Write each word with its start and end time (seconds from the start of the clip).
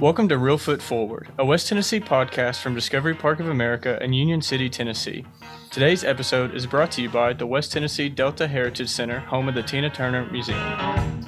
Welcome 0.00 0.30
to 0.30 0.36
Reelfoot 0.36 0.80
Forward, 0.80 1.28
a 1.38 1.44
West 1.44 1.68
Tennessee 1.68 2.00
podcast 2.00 2.62
from 2.62 2.74
Discovery 2.74 3.14
Park 3.14 3.38
of 3.38 3.50
America 3.50 4.02
in 4.02 4.14
Union 4.14 4.40
City, 4.40 4.70
Tennessee. 4.70 5.26
Today's 5.70 6.04
episode 6.04 6.54
is 6.54 6.64
brought 6.66 6.90
to 6.92 7.02
you 7.02 7.10
by 7.10 7.34
the 7.34 7.46
West 7.46 7.70
Tennessee 7.72 8.08
Delta 8.08 8.48
Heritage 8.48 8.88
Center, 8.88 9.18
home 9.18 9.50
of 9.50 9.54
the 9.54 9.62
Tina 9.62 9.90
Turner 9.90 10.24
Museum. 10.32 11.19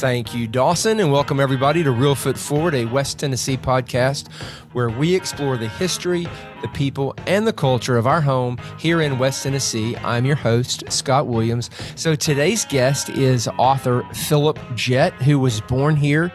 Thank 0.00 0.34
you, 0.34 0.48
Dawson, 0.48 0.98
and 0.98 1.12
welcome 1.12 1.40
everybody 1.40 1.84
to 1.84 1.90
Reelfoot 1.90 2.38
Forward, 2.38 2.74
a 2.74 2.86
West 2.86 3.18
Tennessee 3.18 3.58
podcast 3.58 4.32
where 4.72 4.88
we 4.88 5.14
explore 5.14 5.58
the 5.58 5.68
history, 5.68 6.26
the 6.62 6.68
people, 6.68 7.14
and 7.26 7.46
the 7.46 7.52
culture 7.52 7.98
of 7.98 8.06
our 8.06 8.22
home 8.22 8.56
here 8.78 9.02
in 9.02 9.18
West 9.18 9.42
Tennessee. 9.42 9.94
I'm 9.98 10.24
your 10.24 10.36
host, 10.36 10.90
Scott 10.90 11.26
Williams. 11.26 11.68
So 11.96 12.14
today's 12.14 12.64
guest 12.64 13.10
is 13.10 13.46
author 13.58 14.02
Philip 14.14 14.58
Jett, 14.74 15.12
who 15.12 15.38
was 15.38 15.60
born 15.60 15.96
here 15.96 16.32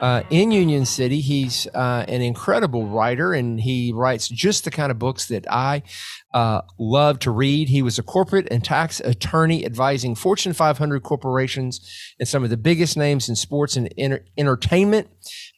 uh, 0.00 0.22
in 0.30 0.52
Union 0.52 0.86
City. 0.86 1.20
He's 1.20 1.66
uh, 1.74 2.04
an 2.06 2.22
incredible 2.22 2.86
writer, 2.86 3.34
and 3.34 3.60
he 3.60 3.92
writes 3.92 4.28
just 4.28 4.64
the 4.64 4.70
kind 4.70 4.92
of 4.92 4.98
books 5.00 5.26
that 5.26 5.44
I 5.50 5.82
uh, 6.34 6.60
love 6.78 7.18
to 7.20 7.30
read. 7.30 7.68
He 7.68 7.82
was 7.82 7.98
a 7.98 8.02
corporate 8.02 8.48
and 8.50 8.62
tax 8.62 9.00
attorney 9.00 9.64
advising 9.64 10.14
Fortune 10.14 10.52
500 10.52 11.02
corporations 11.02 11.80
and 12.18 12.28
some 12.28 12.44
of 12.44 12.50
the 12.50 12.56
biggest 12.56 12.96
names 12.96 13.28
in 13.28 13.36
sports 13.36 13.76
and 13.76 13.92
enter- 13.96 14.24
entertainment. 14.36 15.08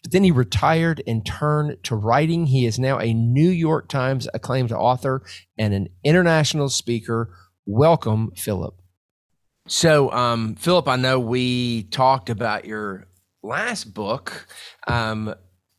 But 0.02 0.12
then 0.12 0.24
he 0.24 0.30
retired 0.30 1.02
and 1.06 1.26
turned 1.26 1.82
to 1.84 1.96
writing. 1.96 2.46
He 2.46 2.66
is 2.66 2.78
now 2.78 2.98
a 2.98 3.12
New 3.12 3.50
York 3.50 3.88
Times 3.88 4.28
acclaimed 4.32 4.72
author 4.72 5.22
and 5.58 5.74
an 5.74 5.88
international 6.04 6.68
speaker. 6.68 7.34
Welcome, 7.66 8.30
Philip. 8.36 8.74
So, 9.66 10.10
um, 10.12 10.54
Philip, 10.54 10.88
I 10.88 10.96
know 10.96 11.20
we 11.20 11.84
talked 11.84 12.30
about 12.30 12.64
your 12.64 13.06
last 13.42 13.92
book, 13.94 14.46
um, 14.86 15.34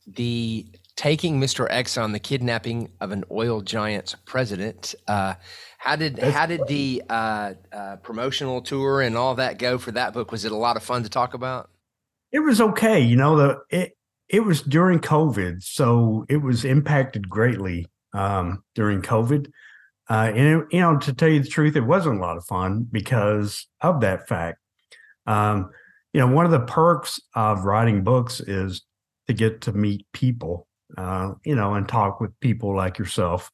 the 0.06 0.66
taking 1.02 1.40
Mr. 1.40 1.68
Exxon 1.68 2.12
the 2.12 2.20
kidnapping 2.20 2.88
of 3.00 3.10
an 3.10 3.24
oil 3.32 3.60
giant's 3.60 4.14
president. 4.24 4.94
Uh, 5.08 5.34
how 5.78 5.96
did 5.96 6.14
That's 6.14 6.32
how 6.32 6.46
did 6.46 6.64
the 6.68 7.02
uh, 7.10 7.54
uh, 7.72 7.96
promotional 7.96 8.62
tour 8.62 9.00
and 9.00 9.16
all 9.16 9.34
that 9.34 9.58
go 9.58 9.78
for 9.78 9.90
that 9.90 10.14
book? 10.14 10.30
Was 10.30 10.44
it 10.44 10.52
a 10.52 10.56
lot 10.56 10.76
of 10.76 10.84
fun 10.84 11.02
to 11.02 11.08
talk 11.08 11.34
about? 11.34 11.70
It 12.30 12.38
was 12.38 12.60
okay. 12.60 13.00
You 13.00 13.16
know, 13.16 13.36
the 13.36 13.58
it 13.68 13.96
it 14.28 14.44
was 14.44 14.62
during 14.62 15.00
COVID, 15.00 15.64
so 15.64 16.24
it 16.28 16.36
was 16.36 16.64
impacted 16.64 17.28
greatly 17.28 17.90
um, 18.14 18.62
during 18.76 19.02
COVID. 19.02 19.50
Uh, 20.08 20.30
and 20.32 20.38
it, 20.38 20.66
you 20.70 20.80
know, 20.80 20.98
to 20.98 21.12
tell 21.12 21.28
you 21.28 21.40
the 21.40 21.48
truth, 21.48 21.74
it 21.74 21.80
wasn't 21.80 22.16
a 22.16 22.20
lot 22.20 22.36
of 22.36 22.44
fun 22.44 22.86
because 22.92 23.66
of 23.80 24.02
that 24.02 24.28
fact. 24.28 24.58
Um, 25.26 25.70
you 26.12 26.20
know, 26.20 26.28
one 26.28 26.44
of 26.44 26.52
the 26.52 26.60
perks 26.60 27.20
of 27.34 27.64
writing 27.64 28.04
books 28.04 28.38
is 28.38 28.82
to 29.26 29.32
get 29.32 29.62
to 29.62 29.72
meet 29.72 30.06
people, 30.12 30.68
uh, 30.96 31.32
you 31.44 31.54
know, 31.54 31.74
and 31.74 31.88
talk 31.88 32.20
with 32.20 32.38
people 32.40 32.76
like 32.76 32.98
yourself 32.98 33.50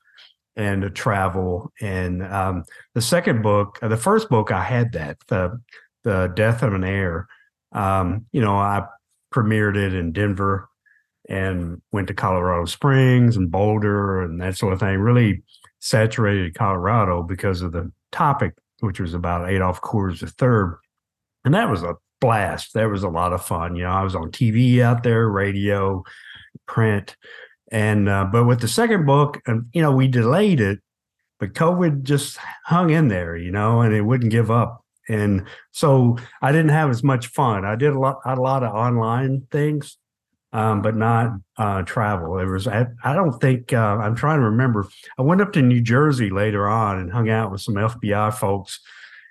and 0.57 0.83
to 0.83 0.91
travel. 0.91 1.73
And 1.81 2.23
um, 2.23 2.65
the 2.95 3.01
second 3.01 3.43
book, 3.43 3.79
uh, 3.81 3.89
the 3.89 3.97
first 3.97 4.29
book, 4.29 4.51
I 4.51 4.63
had 4.63 4.93
that, 4.93 5.19
the, 5.29 5.61
the 6.05 6.33
Death 6.35 6.63
of 6.63 6.75
an 6.75 6.85
Heir. 6.85 7.29
Um, 7.73 8.27
you 8.33 8.41
know, 8.41 8.57
I 8.57 8.87
premiered 9.33 9.77
it 9.77 9.95
in 9.95 10.13
Denver 10.13 10.69
and 11.29 11.81
went 11.93 12.09
to 12.09 12.15
Colorado 12.15 12.65
Springs 12.65 13.37
and 13.37 13.51
Boulder 13.51 14.23
and 14.23 14.41
that 14.41 14.57
sort 14.57 14.73
of 14.73 14.81
thing. 14.81 14.99
Really 14.99 15.43
saturated 15.81 16.55
Colorado 16.55 17.23
because 17.23 17.63
of 17.63 17.73
the 17.73 17.93
topic, 18.11 18.55
which 18.81 18.99
was 18.99 19.15
about 19.15 19.49
Adolph 19.49 19.81
Coors 19.81 20.23
III. 20.23 20.79
And 21.45 21.55
that 21.55 21.71
was 21.71 21.83
a 21.83 21.97
blast. 22.21 22.75
That 22.75 22.91
was 22.91 23.03
a 23.03 23.09
lot 23.09 23.33
of 23.33 23.45
fun. 23.45 23.77
You 23.77 23.85
know, 23.85 23.91
I 23.91 24.03
was 24.03 24.15
on 24.15 24.31
TV 24.31 24.81
out 24.81 25.03
there, 25.03 25.29
radio, 25.29 26.03
print, 26.67 27.17
and 27.71 28.09
uh, 28.09 28.25
but 28.25 28.45
with 28.45 28.61
the 28.61 28.69
second 28.69 29.07
book, 29.07 29.41
and 29.47 29.67
you 29.73 29.83
know, 29.83 29.93
we 29.93 30.09
delayed 30.09 30.61
it, 30.61 30.81
but 31.39 31.55
COVID 31.55 32.03
just 32.03 32.39
hung 32.65 32.91
in 32.91 33.09
there, 33.09 33.37
you 33.37 33.51
know, 33.51 33.83
and 33.83 33.95
it 33.95 34.03
wouldn't 34.03 34.33
give 34.33 34.51
up. 34.51 34.85
And 35.09 35.47
so 35.73 36.19
I 36.43 36.53
didn't 36.53 36.71
have 36.71 36.91
as 36.91 37.03
much 37.03 37.29
fun. 37.29 37.65
I 37.65 37.77
did 37.77 37.95
a 37.95 37.99
lot, 37.99 38.19
a 38.27 38.37
lot 38.37 38.63
of 38.63 38.75
online 38.75 39.47
things, 39.51 39.97
um, 40.53 40.83
but 40.83 40.97
not 40.97 41.33
uh, 41.57 41.83
travel. 41.83 42.37
There 42.37 42.51
was, 42.51 42.69
I, 42.69 42.87
I 43.03 43.15
don't 43.15 43.41
think, 43.41 43.73
uh, 43.73 43.97
I'm 43.97 44.15
trying 44.15 44.41
to 44.41 44.47
remember. 44.47 44.87
I 45.19 45.23
went 45.23 45.41
up 45.41 45.55
to 45.55 45.63
New 45.63 45.81
Jersey 45.81 46.29
later 46.29 46.69
on 46.69 46.99
and 46.99 47.11
hung 47.11 47.31
out 47.31 47.51
with 47.51 47.63
some 47.63 47.77
FBI 47.77 48.35
folks, 48.35 48.81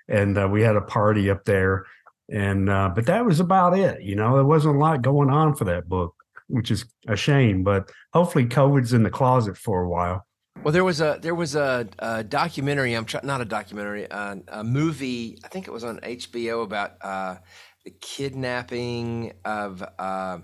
and 0.08 0.36
uh, 0.36 0.48
we 0.50 0.62
had 0.62 0.74
a 0.74 0.80
party 0.80 1.30
up 1.30 1.44
there 1.44 1.84
and 2.28 2.68
uh, 2.68 2.90
but 2.94 3.06
that 3.06 3.24
was 3.24 3.40
about 3.40 3.76
it. 3.76 4.02
You 4.02 4.14
know, 4.14 4.34
there 4.34 4.44
wasn't 4.44 4.76
a 4.76 4.78
lot 4.78 5.02
going 5.02 5.30
on 5.30 5.54
for 5.54 5.64
that 5.64 5.88
book, 5.88 6.14
which 6.48 6.70
is 6.70 6.84
a 7.06 7.16
shame. 7.16 7.62
But 7.62 7.90
hopefully, 8.12 8.46
COVID's 8.46 8.92
in 8.92 9.02
the 9.02 9.10
closet 9.10 9.56
for 9.56 9.82
a 9.82 9.88
while. 9.88 10.26
Well, 10.62 10.72
there 10.72 10.84
was 10.84 11.00
a 11.00 11.18
there 11.22 11.34
was 11.34 11.54
a, 11.54 11.88
a 11.98 12.24
documentary. 12.24 12.94
I'm 12.94 13.04
try, 13.04 13.20
not 13.22 13.40
a 13.40 13.44
documentary, 13.44 14.10
uh, 14.10 14.36
a 14.48 14.64
movie. 14.64 15.38
I 15.44 15.48
think 15.48 15.68
it 15.68 15.70
was 15.70 15.84
on 15.84 16.00
HBO 16.00 16.64
about 16.64 16.92
uh, 17.00 17.36
the 17.84 17.90
kidnapping 17.90 19.34
of 19.44 19.84
uh, 19.98 20.38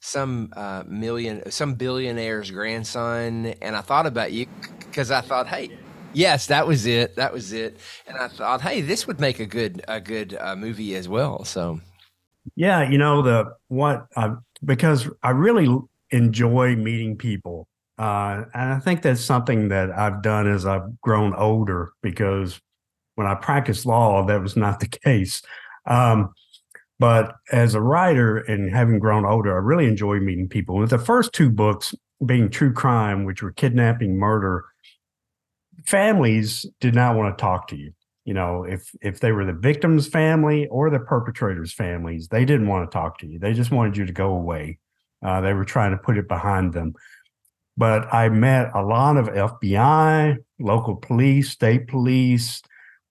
some 0.00 0.52
uh, 0.54 0.84
million, 0.86 1.50
some 1.50 1.74
billionaire's 1.74 2.50
grandson. 2.50 3.46
And 3.60 3.74
I 3.74 3.80
thought 3.80 4.06
about 4.06 4.32
you 4.32 4.46
because 4.78 5.10
I 5.10 5.20
thought, 5.20 5.48
hey, 5.48 5.70
Yes, 6.12 6.46
that 6.46 6.66
was 6.66 6.86
it. 6.86 7.16
That 7.16 7.32
was 7.32 7.52
it. 7.52 7.78
And 8.06 8.16
I 8.16 8.28
thought, 8.28 8.60
hey, 8.60 8.80
this 8.80 9.06
would 9.06 9.20
make 9.20 9.38
a 9.38 9.46
good 9.46 9.82
a 9.86 10.00
good 10.00 10.36
uh, 10.38 10.56
movie 10.56 10.94
as 10.96 11.08
well. 11.08 11.44
So, 11.44 11.80
yeah, 12.56 12.88
you 12.88 12.98
know 12.98 13.22
the 13.22 13.54
what 13.68 14.06
uh, 14.16 14.36
because 14.64 15.08
I 15.22 15.30
really 15.30 15.68
enjoy 16.10 16.76
meeting 16.76 17.16
people, 17.16 17.68
uh, 17.98 18.44
and 18.54 18.72
I 18.72 18.78
think 18.78 19.02
that's 19.02 19.20
something 19.20 19.68
that 19.68 19.90
I've 19.90 20.22
done 20.22 20.50
as 20.50 20.66
I've 20.66 21.00
grown 21.00 21.34
older. 21.34 21.92
Because 22.02 22.60
when 23.14 23.26
I 23.26 23.34
practiced 23.34 23.86
law, 23.86 24.24
that 24.26 24.42
was 24.42 24.56
not 24.56 24.80
the 24.80 24.88
case. 25.04 25.42
Um, 25.86 26.32
but 26.98 27.34
as 27.50 27.74
a 27.74 27.80
writer 27.80 28.36
and 28.36 28.70
having 28.70 28.98
grown 28.98 29.24
older, 29.24 29.54
I 29.54 29.60
really 29.60 29.86
enjoy 29.86 30.20
meeting 30.20 30.48
people. 30.48 30.76
With 30.76 30.90
the 30.90 30.98
first 30.98 31.32
two 31.32 31.48
books 31.48 31.94
being 32.24 32.50
true 32.50 32.72
crime, 32.72 33.24
which 33.24 33.42
were 33.42 33.52
kidnapping, 33.52 34.18
murder 34.18 34.66
families 35.86 36.66
did 36.80 36.94
not 36.94 37.16
want 37.16 37.36
to 37.36 37.40
talk 37.40 37.68
to 37.68 37.76
you. 37.76 37.92
You 38.24 38.34
know, 38.34 38.64
if 38.64 38.90
if 39.00 39.20
they 39.20 39.32
were 39.32 39.44
the 39.44 39.52
victim's 39.52 40.06
family 40.06 40.66
or 40.68 40.90
the 40.90 41.00
perpetrator's 41.00 41.72
families, 41.72 42.28
they 42.28 42.44
didn't 42.44 42.68
want 42.68 42.90
to 42.90 42.94
talk 42.94 43.18
to 43.18 43.26
you. 43.26 43.38
They 43.38 43.52
just 43.52 43.70
wanted 43.70 43.96
you 43.96 44.06
to 44.06 44.12
go 44.12 44.32
away. 44.32 44.78
Uh, 45.24 45.40
they 45.40 45.52
were 45.52 45.64
trying 45.64 45.92
to 45.92 45.96
put 45.96 46.18
it 46.18 46.28
behind 46.28 46.72
them. 46.72 46.94
But 47.76 48.12
I 48.12 48.28
met 48.28 48.70
a 48.74 48.82
lot 48.82 49.16
of 49.16 49.26
FBI, 49.28 50.36
local 50.58 50.96
police, 50.96 51.50
state 51.50 51.88
police, 51.88 52.62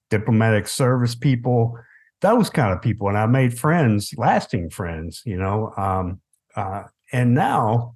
diplomatic 0.10 0.68
service 0.68 1.16
people, 1.16 1.78
those 2.22 2.50
kind 2.50 2.74
of 2.74 2.82
people, 2.82 3.08
and 3.08 3.18
I 3.18 3.26
made 3.26 3.58
friends, 3.58 4.14
lasting 4.18 4.70
friends. 4.70 5.24
You 5.26 5.38
know, 5.38 5.74
um, 5.76 6.22
uh, 6.56 6.84
and 7.12 7.34
now 7.34 7.96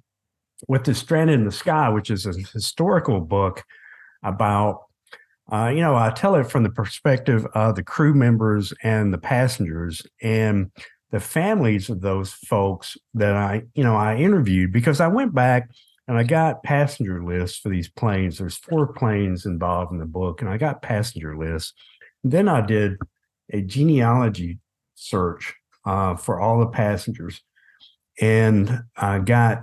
with 0.68 0.84
the 0.84 0.94
Stranded 0.94 1.38
in 1.38 1.44
the 1.44 1.52
Sky, 1.52 1.88
which 1.88 2.10
is 2.10 2.26
a 2.26 2.32
historical 2.32 3.20
book 3.20 3.64
about 4.22 4.83
uh, 5.52 5.70
you 5.74 5.80
know, 5.80 5.94
I 5.94 6.10
tell 6.10 6.34
it 6.36 6.50
from 6.50 6.62
the 6.62 6.70
perspective 6.70 7.46
of 7.54 7.76
the 7.76 7.82
crew 7.82 8.14
members 8.14 8.72
and 8.82 9.12
the 9.12 9.18
passengers 9.18 10.02
and 10.22 10.70
the 11.10 11.20
families 11.20 11.90
of 11.90 12.00
those 12.00 12.32
folks 12.32 12.96
that 13.14 13.36
I, 13.36 13.62
you 13.74 13.84
know, 13.84 13.94
I 13.94 14.16
interviewed 14.16 14.72
because 14.72 15.00
I 15.00 15.08
went 15.08 15.34
back 15.34 15.68
and 16.08 16.18
I 16.18 16.22
got 16.22 16.62
passenger 16.62 17.22
lists 17.22 17.58
for 17.58 17.68
these 17.68 17.88
planes. 17.88 18.38
There's 18.38 18.56
four 18.56 18.92
planes 18.92 19.46
involved 19.46 19.92
in 19.92 19.98
the 19.98 20.06
book, 20.06 20.40
and 20.40 20.50
I 20.50 20.58
got 20.58 20.82
passenger 20.82 21.36
lists. 21.36 21.72
And 22.22 22.32
then 22.32 22.48
I 22.48 22.60
did 22.60 22.96
a 23.50 23.62
genealogy 23.62 24.58
search 24.94 25.54
uh, 25.86 26.16
for 26.16 26.40
all 26.40 26.60
the 26.60 26.66
passengers, 26.66 27.42
and 28.20 28.82
I 28.96 29.18
got 29.20 29.62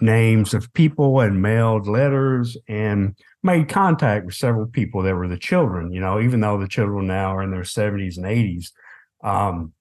names 0.00 0.54
of 0.54 0.72
people 0.72 1.20
and 1.20 1.40
mailed 1.40 1.86
letters 1.86 2.56
and 2.68 3.16
made 3.42 3.68
contact 3.68 4.26
with 4.26 4.34
several 4.34 4.66
people 4.66 5.02
that 5.02 5.14
were 5.14 5.28
the 5.28 5.38
children, 5.38 5.92
you 5.92 6.00
know, 6.00 6.20
even 6.20 6.40
though 6.40 6.58
the 6.58 6.68
children 6.68 7.06
now 7.06 7.34
are 7.34 7.42
in 7.42 7.50
their 7.50 7.62
70s 7.62 8.16
and 8.16 8.26
80s. 8.26 8.72
Um, 9.24 9.72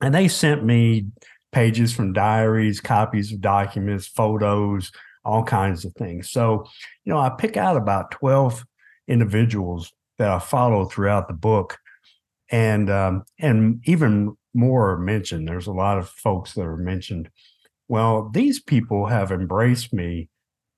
and 0.00 0.14
they 0.14 0.28
sent 0.28 0.64
me 0.64 1.06
pages 1.52 1.94
from 1.94 2.12
diaries, 2.12 2.80
copies 2.80 3.32
of 3.32 3.40
documents, 3.40 4.06
photos, 4.06 4.92
all 5.24 5.42
kinds 5.42 5.84
of 5.84 5.94
things. 5.94 6.30
So, 6.30 6.66
you 7.04 7.12
know, 7.12 7.18
I 7.18 7.30
pick 7.30 7.56
out 7.56 7.76
about 7.76 8.10
12 8.10 8.64
individuals 9.08 9.92
that 10.18 10.30
I 10.30 10.38
follow 10.38 10.84
throughout 10.84 11.28
the 11.28 11.34
book. 11.34 11.78
and 12.50 12.90
um, 12.90 13.24
and 13.38 13.80
even 13.84 14.36
more 14.54 14.96
mentioned. 14.98 15.46
There's 15.46 15.66
a 15.66 15.72
lot 15.72 15.98
of 15.98 16.08
folks 16.08 16.54
that 16.54 16.62
are 16.62 16.76
mentioned. 16.76 17.30
Well, 17.88 18.30
these 18.32 18.60
people 18.60 19.06
have 19.06 19.30
embraced 19.30 19.92
me 19.92 20.28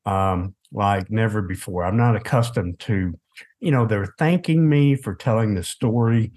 um, 0.04 0.54
like 0.72 1.10
never 1.10 1.42
before. 1.42 1.84
I'm 1.84 1.96
not 1.96 2.16
accustomed 2.16 2.78
to, 2.80 3.18
you 3.60 3.70
know, 3.70 3.86
they're 3.86 4.14
thanking 4.18 4.68
me 4.68 4.94
for 4.94 5.14
telling 5.14 5.54
the 5.54 5.62
story. 5.62 6.32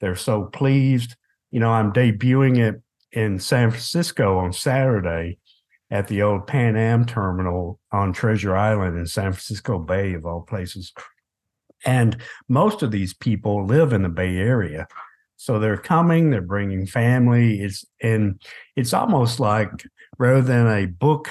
They're 0.00 0.16
so 0.16 0.44
pleased. 0.44 1.16
You 1.50 1.60
know, 1.60 1.70
I'm 1.70 1.92
debuting 1.92 2.58
it 2.58 2.82
in 3.12 3.38
San 3.38 3.70
Francisco 3.70 4.38
on 4.38 4.52
Saturday 4.52 5.38
at 5.90 6.08
the 6.08 6.22
old 6.22 6.46
Pan 6.46 6.76
Am 6.76 7.04
terminal 7.04 7.78
on 7.92 8.12
Treasure 8.12 8.56
Island 8.56 8.98
in 8.98 9.06
San 9.06 9.32
Francisco 9.32 9.78
Bay, 9.78 10.14
of 10.14 10.26
all 10.26 10.42
places. 10.42 10.92
And 11.84 12.16
most 12.48 12.82
of 12.82 12.90
these 12.90 13.14
people 13.14 13.64
live 13.64 13.92
in 13.92 14.02
the 14.02 14.08
Bay 14.08 14.36
Area. 14.36 14.86
So 15.36 15.58
they're 15.58 15.76
coming, 15.76 16.30
they're 16.30 16.40
bringing 16.40 16.86
family. 16.86 17.60
It's 17.60 17.84
and 18.02 18.40
it's 18.74 18.92
almost 18.92 19.38
like 19.38 19.70
rather 20.18 20.42
than 20.42 20.66
a 20.66 20.86
book 20.86 21.30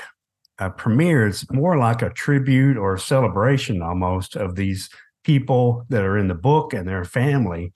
a 0.58 0.70
premiere, 0.70 1.28
it's 1.28 1.50
more 1.52 1.78
like 1.78 2.02
a 2.02 2.10
tribute 2.10 2.78
or 2.78 2.96
a 2.96 3.00
celebration 3.00 3.82
almost 3.82 4.36
of 4.36 4.56
these 4.56 4.90
people 5.24 5.86
that 5.90 6.04
are 6.04 6.18
in 6.18 6.28
the 6.28 6.36
book 6.36 6.74
and 6.74 6.88
their 6.88 7.04
family. 7.04 7.74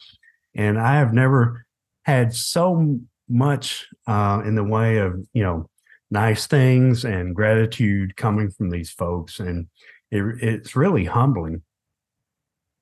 And 0.55 0.79
I 0.79 0.95
have 0.95 1.13
never 1.13 1.65
had 2.03 2.33
so 2.33 2.99
much 3.27 3.87
uh, 4.07 4.41
in 4.45 4.55
the 4.55 4.63
way 4.63 4.97
of 4.97 5.15
you 5.33 5.43
know 5.43 5.69
nice 6.09 6.47
things 6.47 7.05
and 7.05 7.35
gratitude 7.35 8.15
coming 8.15 8.49
from 8.49 8.69
these 8.69 8.91
folks, 8.91 9.39
and 9.39 9.67
it, 10.11 10.23
it's 10.41 10.75
really 10.75 11.05
humbling. 11.05 11.61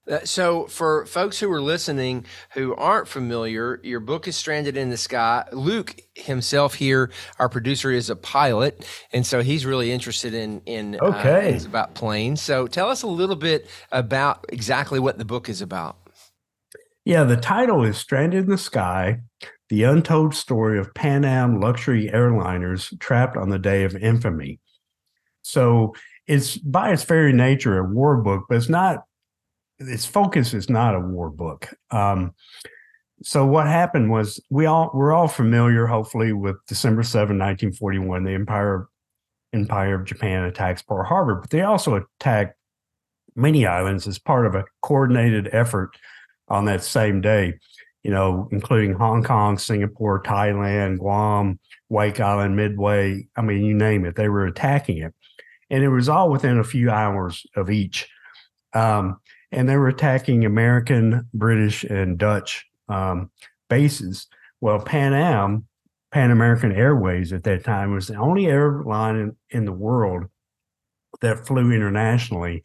Uh, 0.10 0.20
so, 0.24 0.66
for 0.68 1.06
folks 1.06 1.40
who 1.40 1.52
are 1.52 1.62
listening 1.62 2.26
who 2.54 2.74
aren't 2.76 3.08
familiar, 3.08 3.82
your 3.84 4.00
book 4.00 4.28
is 4.28 4.38
Stranded 4.38 4.78
in 4.78 4.90
the 4.90 4.98
Sky. 4.98 5.44
Luke 5.52 6.00
himself 6.16 6.76
here, 6.76 7.12
our 7.40 7.50
producer, 7.50 7.92
is 7.92 8.10
a 8.10 8.16
pilot, 8.16 8.88
and 9.12 9.26
so 9.26 9.42
he's 9.42 9.66
really 9.66 9.92
interested 9.92 10.34
in 10.34 10.62
in 10.66 10.96
uh, 10.96 11.06
okay. 11.06 11.38
Uh, 11.38 11.42
things 11.52 11.66
about 11.66 11.94
planes. 11.94 12.42
So, 12.42 12.68
tell 12.68 12.90
us 12.90 13.04
a 13.04 13.08
little 13.08 13.36
bit 13.36 13.70
about 13.92 14.46
exactly 14.50 15.00
what 15.00 15.18
the 15.18 15.26
book 15.26 15.50
is 15.50 15.62
about. 15.62 15.98
Yeah, 17.04 17.24
the 17.24 17.38
title 17.38 17.84
is 17.84 17.98
Stranded 17.98 18.46
in 18.46 18.50
the 18.50 18.58
Sky 18.58 19.22
The 19.70 19.84
Untold 19.84 20.36
Story 20.36 20.80
of 20.80 20.94
Pan 20.94 21.26
Am 21.26 21.60
Luxury 21.60 22.10
Airliners 22.14 22.98
Trapped 23.00 23.36
on 23.36 23.50
the 23.50 23.60
Day 23.60 23.84
of 23.84 23.96
Infamy. 23.96 24.60
So, 25.42 25.96
it's 26.28 26.58
by 26.58 26.92
its 26.94 27.04
very 27.04 27.34
nature 27.34 27.78
a 27.78 27.84
war 27.84 28.18
book, 28.18 28.46
but 28.48 28.56
it's 28.56 28.70
not 28.70 29.04
its 29.80 30.06
focus 30.06 30.54
is 30.54 30.70
not 30.70 30.96
a 30.96 31.00
war 31.00 31.30
book. 31.30 31.70
Um, 31.92 32.34
so 33.24 33.46
what 33.46 33.68
happened 33.68 34.12
was 34.12 34.40
we 34.50 34.66
all 34.66 34.92
we're 34.94 35.14
all 35.14 35.28
familiar, 35.28 35.88
hopefully, 35.88 36.34
with 36.34 36.58
December 36.68 37.04
7, 37.04 37.38
1941, 37.38 38.24
the 38.24 38.34
Empire 38.34 38.88
Empire 39.54 39.96
of 39.96 40.06
Japan 40.06 40.44
attacks 40.44 40.82
Pearl 40.82 41.06
Harbor, 41.06 41.36
but 41.36 41.50
they 41.50 41.62
also 41.62 41.96
attacked 41.96 42.56
many 43.36 43.66
islands 43.66 44.08
as 44.08 44.20
part 44.20 44.46
of 44.46 44.56
a 44.56 44.66
coordinated 44.82 45.50
effort 45.52 45.98
on 46.50 46.66
that 46.66 46.84
same 46.84 47.22
day, 47.22 47.54
you 48.04 48.12
know, 48.12 48.48
including 48.52 48.94
Hong 48.94 49.24
Kong, 49.24 49.58
Singapore, 49.58 50.22
Thailand, 50.22 51.00
Guam, 51.00 51.60
Wake 51.90 52.20
Island, 52.20 52.56
Midway. 52.56 53.28
I 53.36 53.42
mean, 53.42 53.64
you 53.64 53.74
name 53.74 54.06
it, 54.06 54.16
they 54.16 54.30
were 54.30 54.46
attacking 54.46 54.98
it. 54.98 55.14
And 55.70 55.84
it 55.84 55.90
was 55.90 56.08
all 56.08 56.30
within 56.30 56.60
a 56.60 56.64
few 56.64 56.90
hours 56.90 57.46
of 57.56 57.70
each. 57.70 58.08
Um, 58.74 59.20
and 59.52 59.68
they 59.68 59.78
were 59.78 59.88
attacking 59.88 60.46
American, 60.46 61.28
British, 61.34 61.84
and 61.84 62.18
Dutch 62.18 62.66
um, 62.90 63.32
bases. 63.70 64.28
Well, 64.62 64.80
Pan 64.80 65.14
Am, 65.14 65.66
Pan 66.12 66.32
American 66.32 66.72
Airways 66.72 67.34
at 67.34 67.44
that 67.44 67.64
time 67.64 67.94
was 67.94 68.08
the 68.08 68.16
only 68.16 68.48
airline 68.48 69.16
in, 69.16 69.36
in 69.50 69.66
the 69.66 69.74
world 69.74 70.26
that 71.22 71.46
flew 71.46 71.72
internationally 71.72 72.64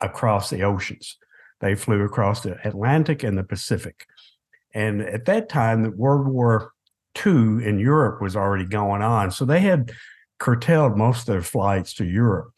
across 0.00 0.50
the 0.50 0.62
oceans. 0.62 1.16
They 1.60 1.74
flew 1.74 2.04
across 2.04 2.42
the 2.42 2.58
Atlantic 2.66 3.22
and 3.22 3.38
the 3.38 3.44
Pacific. 3.44 4.06
And 4.74 5.00
at 5.00 5.24
that 5.26 5.48
time, 5.48 5.82
the 5.82 5.90
World 5.90 6.26
War 6.26 6.72
II 7.24 7.64
in 7.64 7.78
Europe 7.78 8.20
was 8.20 8.36
already 8.36 8.64
going 8.64 9.02
on. 9.02 9.30
So 9.30 9.44
they 9.44 9.60
had 9.60 9.92
curtailed 10.38 10.96
most 10.96 11.20
of 11.20 11.26
their 11.26 11.42
flights 11.42 11.94
to 11.94 12.04
Europe. 12.04 12.52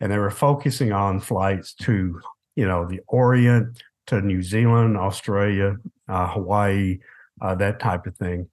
And 0.00 0.10
they 0.10 0.18
were 0.18 0.30
focusing 0.30 0.92
on 0.92 1.20
flights 1.20 1.74
to 1.74 2.20
you 2.60 2.68
know, 2.68 2.84
the 2.84 3.00
Orient 3.08 3.82
to 4.08 4.20
New 4.20 4.42
Zealand, 4.42 4.98
Australia, 4.98 5.76
uh, 6.08 6.28
Hawaii, 6.28 6.98
uh, 7.40 7.54
that 7.54 7.80
type 7.80 8.06
of 8.06 8.14
thing. 8.16 8.50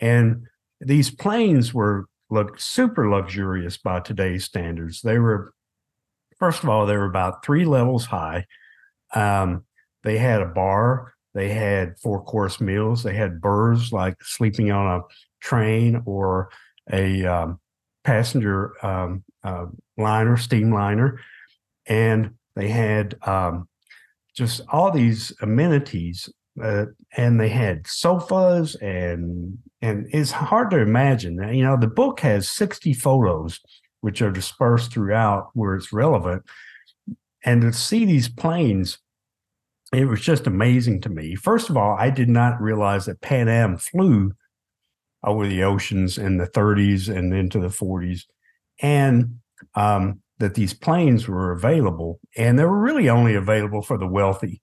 And 0.00 0.46
these 0.80 1.10
planes 1.10 1.74
were 1.74 2.06
looked 2.30 2.62
super 2.62 3.10
luxurious 3.10 3.76
by 3.76 3.98
today's 3.98 4.44
standards. 4.44 5.02
They 5.02 5.18
were, 5.18 5.52
first 6.38 6.62
of 6.62 6.68
all, 6.68 6.86
they 6.86 6.96
were 6.96 7.10
about 7.10 7.44
three 7.44 7.64
levels 7.64 8.06
high. 8.06 8.46
Um, 9.12 9.64
they 10.04 10.18
had 10.18 10.40
a 10.40 10.46
bar. 10.46 11.14
They 11.34 11.48
had 11.48 11.98
four 11.98 12.22
course 12.22 12.60
meals. 12.60 13.02
They 13.02 13.14
had 13.14 13.40
berths 13.40 13.90
like 13.90 14.22
sleeping 14.22 14.70
on 14.70 15.00
a 15.00 15.02
train 15.40 16.02
or 16.06 16.50
a 16.92 17.26
um, 17.26 17.58
passenger 18.04 18.72
um, 18.86 19.24
uh, 19.42 19.66
liner, 19.96 20.36
steam 20.36 20.72
liner. 20.72 21.18
And 21.86 22.37
they 22.58 22.68
had 22.68 23.16
um, 23.26 23.68
just 24.34 24.60
all 24.70 24.90
these 24.90 25.32
amenities, 25.40 26.28
uh, 26.62 26.86
and 27.16 27.40
they 27.40 27.48
had 27.48 27.86
sofas, 27.86 28.74
and 28.76 29.58
and 29.80 30.08
it's 30.12 30.32
hard 30.32 30.70
to 30.70 30.78
imagine. 30.78 31.36
You 31.54 31.62
know, 31.62 31.76
the 31.76 31.86
book 31.86 32.20
has 32.20 32.48
sixty 32.48 32.92
photos, 32.92 33.60
which 34.00 34.20
are 34.20 34.32
dispersed 34.32 34.92
throughout 34.92 35.50
where 35.54 35.76
it's 35.76 35.92
relevant, 35.92 36.42
and 37.44 37.62
to 37.62 37.72
see 37.72 38.04
these 38.04 38.28
planes 38.28 38.98
it 39.92 40.04
was 40.04 40.20
just 40.20 40.46
amazing 40.46 41.00
to 41.00 41.08
me. 41.08 41.34
First 41.34 41.70
of 41.70 41.76
all, 41.76 41.96
I 41.98 42.10
did 42.10 42.28
not 42.28 42.60
realize 42.60 43.06
that 43.06 43.22
Pan 43.22 43.48
Am 43.48 43.78
flew 43.78 44.32
over 45.24 45.46
the 45.46 45.62
oceans 45.62 46.18
in 46.18 46.36
the 46.36 46.46
30s 46.46 47.08
and 47.14 47.32
into 47.32 47.58
the 47.58 47.68
40s. 47.68 48.24
And 48.80 49.40
um, 49.74 50.20
that 50.38 50.54
these 50.54 50.74
planes 50.74 51.28
were 51.28 51.52
available, 51.52 52.20
and 52.36 52.58
they 52.58 52.64
were 52.64 52.78
really 52.78 53.08
only 53.08 53.34
available 53.34 53.82
for 53.82 53.98
the 53.98 54.06
wealthy. 54.06 54.60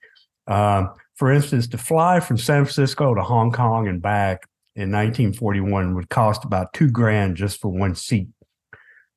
Uh, 0.47 0.87
for 1.15 1.31
instance, 1.31 1.67
to 1.67 1.77
fly 1.77 2.19
from 2.19 2.37
San 2.37 2.65
Francisco 2.65 3.13
to 3.13 3.21
Hong 3.21 3.51
Kong 3.51 3.87
and 3.87 4.01
back 4.01 4.47
in 4.75 4.91
1941 4.91 5.95
would 5.95 6.09
cost 6.09 6.43
about 6.43 6.73
two 6.73 6.89
grand 6.89 7.37
just 7.37 7.61
for 7.61 7.69
one 7.69 7.95
seat. 7.95 8.27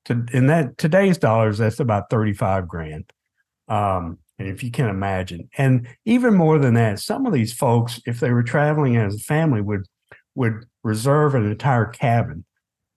To, 0.06 0.24
in 0.32 0.46
that 0.46 0.78
today's 0.78 1.18
dollars, 1.18 1.58
that's 1.58 1.80
about 1.80 2.10
35 2.10 2.68
grand. 2.68 3.12
Um, 3.66 4.18
and 4.38 4.48
if 4.48 4.62
you 4.62 4.70
can 4.70 4.88
imagine, 4.88 5.48
and 5.58 5.88
even 6.04 6.34
more 6.34 6.58
than 6.58 6.74
that, 6.74 7.00
some 7.00 7.26
of 7.26 7.32
these 7.32 7.52
folks, 7.52 8.00
if 8.06 8.20
they 8.20 8.30
were 8.30 8.44
traveling 8.44 8.96
as 8.96 9.16
a 9.16 9.18
family, 9.18 9.60
would 9.60 9.86
would 10.36 10.64
reserve 10.84 11.34
an 11.34 11.50
entire 11.50 11.86
cabin, 11.86 12.44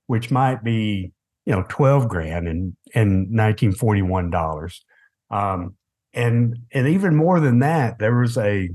which 0.06 0.30
might 0.30 0.64
be 0.64 1.12
you 1.46 1.54
know, 1.54 1.66
12 1.70 2.08
grand 2.08 2.48
in, 2.48 2.76
in 2.94 3.10
1941 3.36 4.30
dollars. 4.30 4.84
Um, 5.30 5.76
and, 6.14 6.58
and 6.74 6.88
even 6.88 7.16
more 7.16 7.40
than 7.40 7.60
that, 7.60 8.00
there 8.00 8.16
was 8.16 8.38
a 8.38 8.70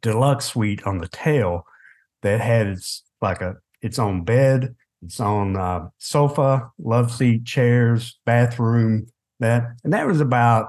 deluxe 0.00 0.46
suite 0.46 0.84
on 0.84 0.98
the 0.98 1.08
tail 1.08 1.64
that 2.22 2.40
had 2.40 2.66
its 2.68 3.02
like 3.20 3.40
a, 3.40 3.56
its 3.82 3.98
own 3.98 4.24
bed, 4.24 4.74
its 5.02 5.20
own 5.20 5.56
uh, 5.56 5.88
sofa, 5.98 6.70
love 6.78 7.12
seat, 7.12 7.44
chairs, 7.44 8.18
bathroom, 8.24 9.06
that, 9.40 9.64
and 9.82 9.92
that 9.92 10.06
was 10.06 10.20
about 10.20 10.68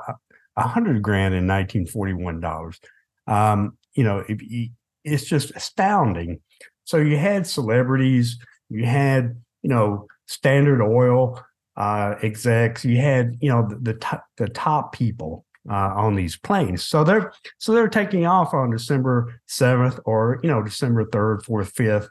a 0.57 0.67
hundred 0.67 1.01
grand 1.01 1.33
in 1.33 1.47
1941 1.47 2.39
dollars. 2.39 2.79
Um, 3.27 3.77
you 3.93 4.03
know, 4.03 4.23
it, 4.27 4.69
it's 5.03 5.25
just 5.25 5.51
astounding. 5.55 6.39
So 6.83 6.97
you 6.97 7.17
had 7.17 7.47
celebrities, 7.47 8.37
you 8.69 8.85
had, 8.85 9.41
you 9.61 9.69
know, 9.69 10.07
Standard 10.27 10.81
Oil 10.81 11.43
uh, 11.77 12.15
execs. 12.21 12.85
You 12.85 12.97
had 12.97 13.37
you 13.41 13.49
know 13.49 13.67
the 13.67 13.75
the, 13.75 13.93
top, 13.95 14.25
the 14.37 14.47
top 14.47 14.93
people 14.93 15.45
uh, 15.69 15.93
on 15.95 16.15
these 16.15 16.37
planes. 16.37 16.83
So 16.83 17.03
they're 17.03 17.33
so 17.57 17.73
they're 17.73 17.87
taking 17.87 18.25
off 18.25 18.53
on 18.53 18.71
December 18.71 19.39
seventh 19.47 19.99
or 20.05 20.39
you 20.43 20.49
know 20.49 20.63
December 20.63 21.05
third, 21.05 21.43
fourth, 21.43 21.71
fifth, 21.71 22.09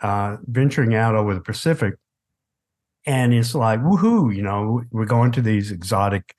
uh, 0.00 0.36
venturing 0.46 0.94
out 0.94 1.14
over 1.14 1.34
the 1.34 1.40
Pacific. 1.40 1.94
And 3.06 3.34
it's 3.34 3.54
like 3.54 3.80
woohoo! 3.80 4.34
You 4.34 4.42
know, 4.42 4.82
we're 4.90 5.06
going 5.06 5.32
to 5.32 5.42
these 5.42 5.70
exotic 5.70 6.34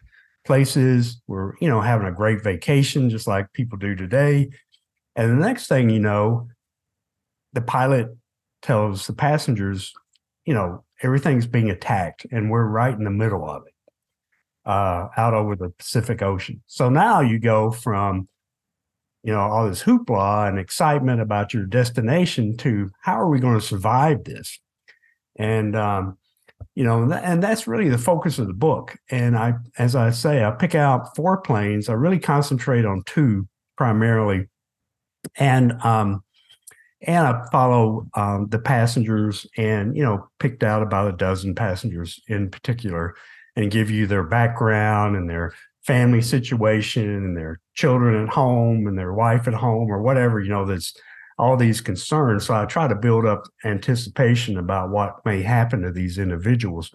places. 0.46 1.22
We're 1.28 1.54
you 1.60 1.68
know 1.68 1.82
having 1.82 2.08
a 2.08 2.12
great 2.12 2.44
vacation, 2.44 3.10
just 3.10 3.28
like 3.28 3.52
people 3.54 3.78
do 3.78 3.96
today. 3.96 4.50
And 5.16 5.32
the 5.32 5.46
next 5.46 5.68
thing 5.68 5.90
you 5.90 6.00
know, 6.00 6.48
the 7.54 7.62
pilot 7.62 8.16
tells 8.62 9.06
the 9.06 9.14
passengers, 9.14 9.94
you 10.46 10.54
know, 10.54 10.84
everything's 11.02 11.48
being 11.48 11.70
attacked, 11.70 12.26
and 12.32 12.50
we're 12.50 12.66
right 12.66 12.94
in 12.94 13.04
the 13.04 13.12
middle 13.12 13.50
of 13.50 13.64
it, 13.68 13.74
uh, 14.66 15.08
out 15.18 15.34
over 15.34 15.56
the 15.56 15.70
Pacific 15.70 16.22
Ocean. 16.22 16.62
So 16.68 16.90
now 16.90 17.22
you 17.22 17.40
go 17.40 17.72
from 17.72 18.28
you 19.24 19.32
know, 19.32 19.40
all 19.40 19.68
this 19.68 19.84
hoopla 19.84 20.50
and 20.50 20.60
excitement 20.60 21.22
about 21.22 21.54
your 21.54 21.66
destination 21.66 22.58
to 22.58 22.92
how 23.02 23.14
are 23.14 23.30
we 23.30 23.40
going 23.40 23.60
to 23.60 23.66
survive 23.66 24.26
this? 24.26 24.60
And, 25.38 25.76
um, 25.76 26.18
you 26.76 26.84
know, 26.84 27.12
and 27.12 27.42
that's 27.42 27.68
really 27.68 27.90
the 27.90 27.98
focus 27.98 28.38
of 28.38 28.48
the 28.48 28.54
book. 28.54 28.98
And 29.10 29.38
I, 29.38 29.54
as 29.78 29.96
I 29.96 30.10
say, 30.12 30.44
I 30.44 30.52
pick 30.52 30.76
out 30.76 31.16
four 31.16 31.38
planes. 31.38 31.88
I 31.88 31.94
really 31.94 32.20
concentrate 32.20 32.86
on 32.86 33.04
two 33.06 33.48
primarily. 33.78 34.48
And, 35.38 35.82
um, 35.84 36.23
and 37.04 37.28
I 37.28 37.46
follow 37.52 38.08
um, 38.16 38.48
the 38.50 38.60
passengers 38.60 39.46
and, 39.58 39.96
you 39.96 40.04
know, 40.04 40.30
picked 40.40 40.64
out 40.64 40.82
about 40.82 41.14
a 41.14 41.18
dozen 41.18 41.54
passengers 41.54 42.22
in 42.28 42.50
particular 42.50 43.16
and 43.56 43.72
give 43.72 43.90
you 43.90 44.08
their 44.08 44.24
background 44.24 45.16
and 45.16 45.30
their 45.30 45.54
family 45.86 46.22
situation 46.22 47.04
and 47.04 47.38
their 47.38 47.60
children 47.76 48.24
at 48.24 48.34
home 48.34 48.88
and 48.88 48.98
their 48.98 49.14
wife 49.14 49.48
at 49.48 49.54
home 49.54 49.90
or 49.92 50.02
whatever, 50.02 50.40
you 50.40 50.50
know, 50.50 50.66
that's 50.66 50.94
all 51.38 51.58
these 51.58 51.82
concerns. 51.82 52.46
So 52.46 52.54
I 52.54 52.66
try 52.66 52.88
to 52.88 52.96
build 52.96 53.26
up 53.26 53.44
anticipation 53.66 54.58
about 54.58 54.92
what 54.92 55.26
may 55.26 55.42
happen 55.42 55.82
to 55.82 55.92
these 55.92 56.18
individuals. 56.18 56.92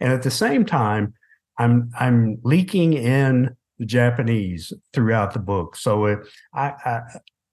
And 0.00 0.12
at 0.12 0.22
the 0.22 0.30
same 0.30 0.64
time, 0.64 1.14
I'm 1.58 1.90
I'm 1.98 2.38
leaking 2.42 2.94
in 2.94 3.56
the 3.78 3.86
Japanese 3.86 4.72
throughout 4.92 5.32
the 5.32 5.38
book. 5.38 5.76
So 5.76 6.06
it, 6.06 6.18
I, 6.54 6.72
I 6.84 7.00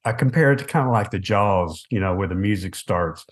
I 0.06 0.14
compare 0.14 0.52
it 0.54 0.60
to 0.60 0.66
kind 0.66 0.88
of 0.88 0.94
like 0.94 1.12
the 1.12 1.20
Jaws, 1.20 1.86
you 1.90 2.00
know, 2.00 2.16
where 2.16 2.28
the 2.28 2.36
music 2.36 2.76
starts. 2.76 3.26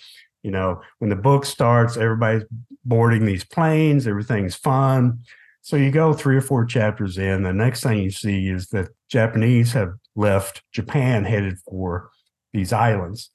You 0.43 0.51
know, 0.51 0.81
when 0.99 1.09
the 1.09 1.15
book 1.15 1.45
starts, 1.45 1.97
everybody's 1.97 2.43
boarding 2.83 3.25
these 3.25 3.43
planes, 3.43 4.07
everything's 4.07 4.55
fun. 4.55 5.19
So 5.61 5.75
you 5.75 5.89
go 5.89 6.13
three 6.13 6.35
or 6.35 6.41
four 6.41 6.65
chapters 6.65 7.17
in, 7.17 7.41
the 7.41 7.51
next 7.51 7.81
thing 7.81 7.97
you 7.97 8.11
see 8.11 8.49
is 8.49 8.67
that 8.67 8.89
Japanese 9.09 9.73
have 9.73 9.93
left 10.15 10.61
Japan 10.71 11.23
headed 11.23 11.57
for 11.67 12.11
these 12.53 12.71
islands. 12.71 13.31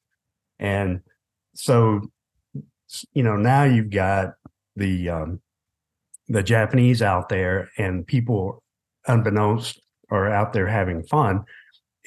And 0.60 1.00
so, 1.54 2.02
you 3.12 3.24
know, 3.24 3.36
now 3.36 3.64
you've 3.64 3.90
got 3.90 4.34
the 4.76 5.08
um, 5.08 5.40
the 6.28 6.42
Japanese 6.44 7.02
out 7.02 7.28
there 7.28 7.70
and 7.76 8.06
people 8.06 8.62
unbeknownst 9.08 9.80
are 10.10 10.30
out 10.30 10.52
there 10.52 10.68
having 10.68 11.02
fun. 11.02 11.44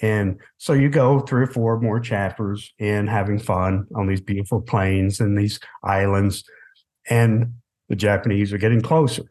And 0.04 0.38
so 0.60 0.74
you 0.74 0.90
go 0.90 1.22
three 1.22 1.44
or 1.44 1.48
four 1.48 1.80
more 1.80 2.00
chapters 2.00 2.72
in 2.78 3.08
having 3.08 3.40
fun 3.40 3.88
on 3.96 4.06
these 4.06 4.22
beautiful 4.22 4.62
planes 4.62 5.20
and 5.20 5.36
these 5.36 5.60
islands. 5.84 6.44
And 7.10 7.56
the 7.90 7.96
Japanese 7.96 8.54
are 8.54 8.60
getting 8.60 8.82
closer 8.82 9.24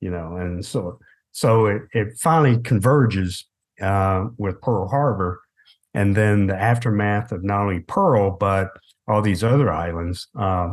you 0.00 0.10
know, 0.10 0.36
and 0.36 0.64
so 0.64 0.98
so 1.32 1.66
it, 1.66 1.82
it 1.92 2.18
finally 2.18 2.58
converges 2.58 3.44
uh, 3.80 4.26
with 4.36 4.60
Pearl 4.60 4.88
Harbor, 4.88 5.40
and 5.94 6.16
then 6.16 6.46
the 6.46 6.56
aftermath 6.56 7.32
of 7.32 7.44
not 7.44 7.62
only 7.62 7.80
Pearl 7.80 8.36
but 8.38 8.70
all 9.06 9.22
these 9.22 9.44
other 9.44 9.70
islands. 9.70 10.28
Uh, 10.38 10.72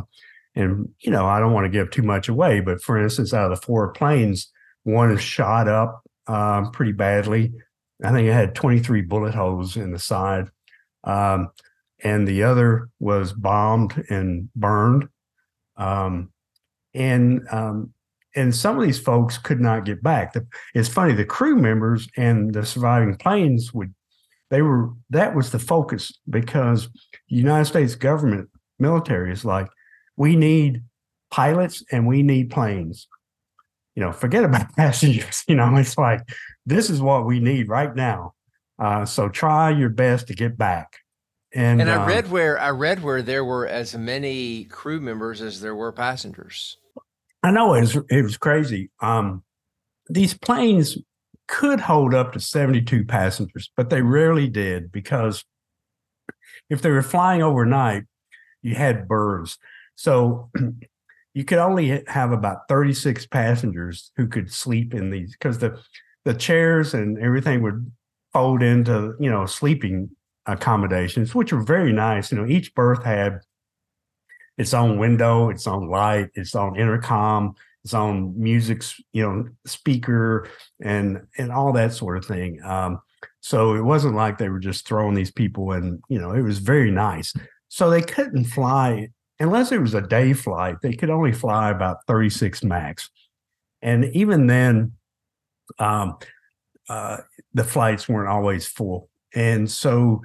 and 0.54 0.88
you 1.00 1.10
know, 1.10 1.26
I 1.26 1.38
don't 1.38 1.52
want 1.52 1.66
to 1.66 1.70
give 1.70 1.90
too 1.90 2.02
much 2.02 2.28
away, 2.28 2.60
but 2.60 2.82
for 2.82 3.00
instance, 3.00 3.32
out 3.32 3.52
of 3.52 3.60
the 3.60 3.64
four 3.64 3.92
planes, 3.92 4.50
one 4.82 5.12
is 5.12 5.20
shot 5.20 5.68
up 5.68 6.02
um, 6.26 6.72
pretty 6.72 6.92
badly. 6.92 7.52
I 8.02 8.12
think 8.12 8.28
it 8.28 8.32
had 8.32 8.54
23 8.54 9.02
bullet 9.02 9.34
holes 9.34 9.76
in 9.76 9.92
the 9.92 9.98
side. 9.98 10.48
Um, 11.04 11.50
and 12.02 12.28
the 12.28 12.44
other 12.44 12.88
was 13.00 13.32
bombed 13.32 14.04
and 14.08 14.50
burned. 14.54 15.08
Um, 15.76 16.32
and 16.94 17.46
um, 17.50 17.92
and 18.38 18.54
some 18.54 18.78
of 18.78 18.84
these 18.84 19.00
folks 19.00 19.36
could 19.36 19.60
not 19.60 19.84
get 19.84 20.02
back. 20.02 20.32
The, 20.32 20.46
it's 20.74 20.88
funny, 20.88 21.12
the 21.12 21.24
crew 21.24 21.56
members 21.56 22.08
and 22.16 22.52
the 22.52 22.64
surviving 22.64 23.16
planes 23.16 23.74
would, 23.74 23.92
they 24.50 24.62
were, 24.62 24.90
that 25.10 25.34
was 25.34 25.50
the 25.50 25.58
focus 25.58 26.12
because 26.28 26.88
the 27.28 27.36
United 27.36 27.64
States 27.64 27.94
government 27.96 28.48
military 28.78 29.32
is 29.32 29.44
like, 29.44 29.68
we 30.16 30.36
need 30.36 30.84
pilots 31.30 31.82
and 31.90 32.06
we 32.06 32.22
need 32.22 32.50
planes. 32.50 33.08
You 33.96 34.04
know, 34.04 34.12
forget 34.12 34.44
about 34.44 34.72
passengers. 34.76 35.42
You 35.48 35.56
know, 35.56 35.74
it's 35.76 35.98
like, 35.98 36.20
this 36.68 36.90
is 36.90 37.00
what 37.00 37.26
we 37.26 37.40
need 37.40 37.68
right 37.68 37.94
now. 37.94 38.34
Uh, 38.78 39.04
so 39.04 39.28
try 39.28 39.70
your 39.70 39.88
best 39.88 40.28
to 40.28 40.34
get 40.34 40.56
back. 40.56 40.98
And, 41.54 41.80
and 41.80 41.90
I 41.90 42.04
uh, 42.04 42.06
read 42.06 42.30
where 42.30 42.60
I 42.60 42.70
read 42.70 43.02
where 43.02 43.22
there 43.22 43.44
were 43.44 43.66
as 43.66 43.96
many 43.96 44.64
crew 44.64 45.00
members 45.00 45.40
as 45.40 45.60
there 45.60 45.74
were 45.74 45.92
passengers. 45.92 46.76
I 47.42 47.50
know 47.50 47.72
it 47.74 47.80
was, 47.80 47.96
it 48.10 48.22
was 48.22 48.36
crazy. 48.36 48.90
Um, 49.00 49.42
these 50.10 50.34
planes 50.34 50.98
could 51.46 51.80
hold 51.80 52.12
up 52.12 52.34
to 52.34 52.40
72 52.40 53.06
passengers, 53.06 53.70
but 53.76 53.88
they 53.88 54.02
rarely 54.02 54.48
did 54.48 54.92
because 54.92 55.44
if 56.68 56.82
they 56.82 56.90
were 56.90 57.02
flying 57.02 57.42
overnight, 57.42 58.04
you 58.60 58.74
had 58.74 59.08
berths. 59.08 59.56
So 59.94 60.50
you 61.34 61.44
could 61.44 61.58
only 61.58 62.04
have 62.08 62.32
about 62.32 62.68
36 62.68 63.26
passengers 63.26 64.12
who 64.16 64.26
could 64.26 64.52
sleep 64.52 64.92
in 64.92 65.10
these 65.10 65.32
because 65.32 65.58
the 65.58 65.80
the 66.24 66.34
chairs 66.34 66.94
and 66.94 67.18
everything 67.18 67.62
would 67.62 67.90
fold 68.32 68.62
into, 68.62 69.14
you 69.18 69.30
know, 69.30 69.46
sleeping 69.46 70.10
accommodations, 70.46 71.34
which 71.34 71.52
were 71.52 71.62
very 71.62 71.92
nice. 71.92 72.32
You 72.32 72.38
know, 72.38 72.46
each 72.46 72.74
berth 72.74 73.04
had 73.04 73.40
its 74.56 74.74
own 74.74 74.98
window, 74.98 75.50
its 75.50 75.66
own 75.66 75.88
light, 75.88 76.30
its 76.34 76.54
own 76.54 76.78
intercom, 76.78 77.54
its 77.84 77.94
own 77.94 78.34
music, 78.36 78.82
you 79.12 79.22
know, 79.22 79.48
speaker, 79.66 80.48
and 80.82 81.22
and 81.38 81.52
all 81.52 81.72
that 81.72 81.92
sort 81.92 82.18
of 82.18 82.24
thing. 82.24 82.60
Um, 82.64 83.00
so 83.40 83.74
it 83.74 83.82
wasn't 83.82 84.16
like 84.16 84.38
they 84.38 84.48
were 84.48 84.58
just 84.58 84.86
throwing 84.86 85.14
these 85.14 85.30
people 85.30 85.72
in. 85.72 86.02
You 86.08 86.18
know, 86.18 86.32
it 86.32 86.42
was 86.42 86.58
very 86.58 86.90
nice. 86.90 87.32
So 87.68 87.88
they 87.88 88.02
couldn't 88.02 88.44
fly 88.44 89.08
unless 89.38 89.70
it 89.70 89.80
was 89.80 89.94
a 89.94 90.00
day 90.00 90.32
flight. 90.32 90.76
They 90.82 90.94
could 90.94 91.10
only 91.10 91.32
fly 91.32 91.70
about 91.70 91.98
thirty 92.06 92.30
six 92.30 92.64
max, 92.64 93.08
and 93.80 94.06
even 94.06 94.48
then, 94.48 94.92
um, 95.78 96.18
uh, 96.88 97.18
the 97.54 97.64
flights 97.64 98.08
weren't 98.08 98.28
always 98.28 98.66
full. 98.66 99.08
And 99.34 99.70
so 99.70 100.22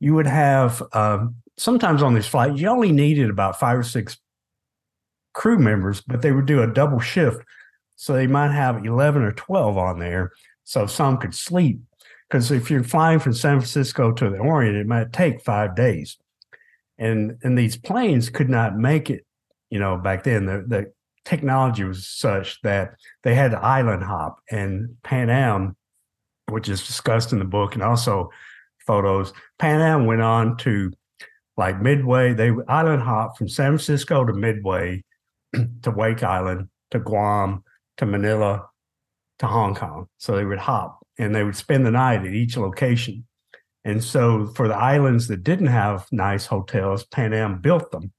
you 0.00 0.14
would 0.14 0.26
have 0.26 0.82
um, 0.92 1.36
sometimes 1.56 2.02
on 2.02 2.14
these 2.14 2.26
flights, 2.26 2.60
you 2.60 2.68
only 2.68 2.92
needed 2.92 3.30
about 3.30 3.58
five 3.58 3.78
or 3.78 3.82
six 3.82 4.18
crew 5.32 5.58
members, 5.58 6.00
but 6.00 6.22
they 6.22 6.32
would 6.32 6.46
do 6.46 6.62
a 6.62 6.66
double 6.66 7.00
shift. 7.00 7.42
So 7.96 8.12
they 8.12 8.26
might 8.26 8.52
have 8.52 8.84
11 8.84 9.22
or 9.22 9.32
12 9.32 9.78
on 9.78 9.98
there. 9.98 10.32
So 10.64 10.86
some 10.86 11.18
could 11.18 11.34
sleep. 11.34 11.80
Because 12.28 12.50
if 12.50 12.70
you're 12.70 12.82
flying 12.82 13.20
from 13.20 13.34
San 13.34 13.58
Francisco 13.58 14.12
to 14.12 14.30
the 14.30 14.38
Orient, 14.38 14.76
it 14.76 14.86
might 14.86 15.12
take 15.12 15.40
five 15.42 15.76
days. 15.76 16.16
And 16.98 17.38
and 17.42 17.56
these 17.56 17.76
planes 17.76 18.30
could 18.30 18.48
not 18.48 18.76
make 18.76 19.10
it, 19.10 19.24
you 19.70 19.78
know, 19.78 19.96
back 19.96 20.24
then. 20.24 20.46
The, 20.46 20.64
the 20.66 20.92
technology 21.26 21.84
was 21.84 22.08
such 22.08 22.60
that 22.62 22.94
they 23.22 23.34
had 23.34 23.52
island 23.52 24.04
hop. 24.04 24.40
And 24.50 24.96
Pan 25.02 25.28
Am, 25.28 25.76
which 26.48 26.68
is 26.68 26.86
discussed 26.86 27.32
in 27.32 27.38
the 27.38 27.44
book 27.44 27.74
and 27.74 27.82
also 27.82 28.30
photos, 28.86 29.32
Pan 29.58 29.80
Am 29.80 30.06
went 30.06 30.22
on 30.22 30.56
to 30.58 30.92
like 31.58 31.82
Midway, 31.82 32.32
they 32.32 32.52
island 32.68 33.02
hop 33.02 33.36
from 33.36 33.48
San 33.48 33.72
Francisco 33.72 34.24
to 34.24 34.32
Midway 34.32 35.04
to 35.82 35.90
Wake 35.90 36.22
Island 36.22 36.68
to 36.92 37.00
Guam 37.00 37.64
to 37.96 38.06
Manila 38.06 38.66
to 39.40 39.46
Hong 39.46 39.74
Kong. 39.74 40.06
So 40.18 40.36
they 40.36 40.44
would 40.44 40.58
hop 40.58 41.00
and 41.18 41.34
they 41.34 41.44
would 41.44 41.56
spend 41.56 41.84
the 41.84 41.90
night 41.90 42.20
at 42.20 42.34
each 42.34 42.56
location. 42.56 43.26
And 43.84 44.02
so 44.02 44.46
for 44.48 44.68
the 44.68 44.76
islands 44.76 45.28
that 45.28 45.44
didn't 45.44 45.68
have 45.68 46.06
nice 46.12 46.46
hotels, 46.46 47.04
Pan 47.04 47.32
Am 47.32 47.60
built 47.60 47.90
them. 47.90 48.12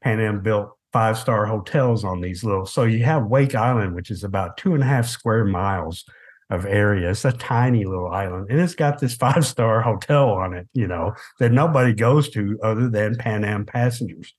Pan 0.00 0.20
Am 0.20 0.40
built 0.40 0.76
five 0.92 1.18
star 1.18 1.46
hotels 1.46 2.04
on 2.04 2.20
these 2.20 2.44
little. 2.44 2.66
So 2.66 2.84
you 2.84 3.04
have 3.04 3.26
Wake 3.26 3.54
Island, 3.54 3.94
which 3.94 4.10
is 4.10 4.24
about 4.24 4.56
two 4.56 4.74
and 4.74 4.82
a 4.82 4.86
half 4.86 5.06
square 5.06 5.44
miles 5.44 6.04
of 6.50 6.66
area. 6.66 7.10
It's 7.10 7.24
a 7.24 7.32
tiny 7.32 7.84
little 7.84 8.10
island, 8.10 8.48
and 8.50 8.60
it's 8.60 8.74
got 8.74 8.98
this 8.98 9.14
five 9.24 9.46
star 9.46 9.80
hotel 9.80 10.30
on 10.30 10.54
it, 10.54 10.68
you 10.74 10.86
know, 10.86 11.14
that 11.38 11.52
nobody 11.52 11.92
goes 11.94 12.28
to 12.30 12.58
other 12.62 12.88
than 12.88 13.16
Pan 13.16 13.44
Am 13.44 13.64
passengers. 13.64 14.34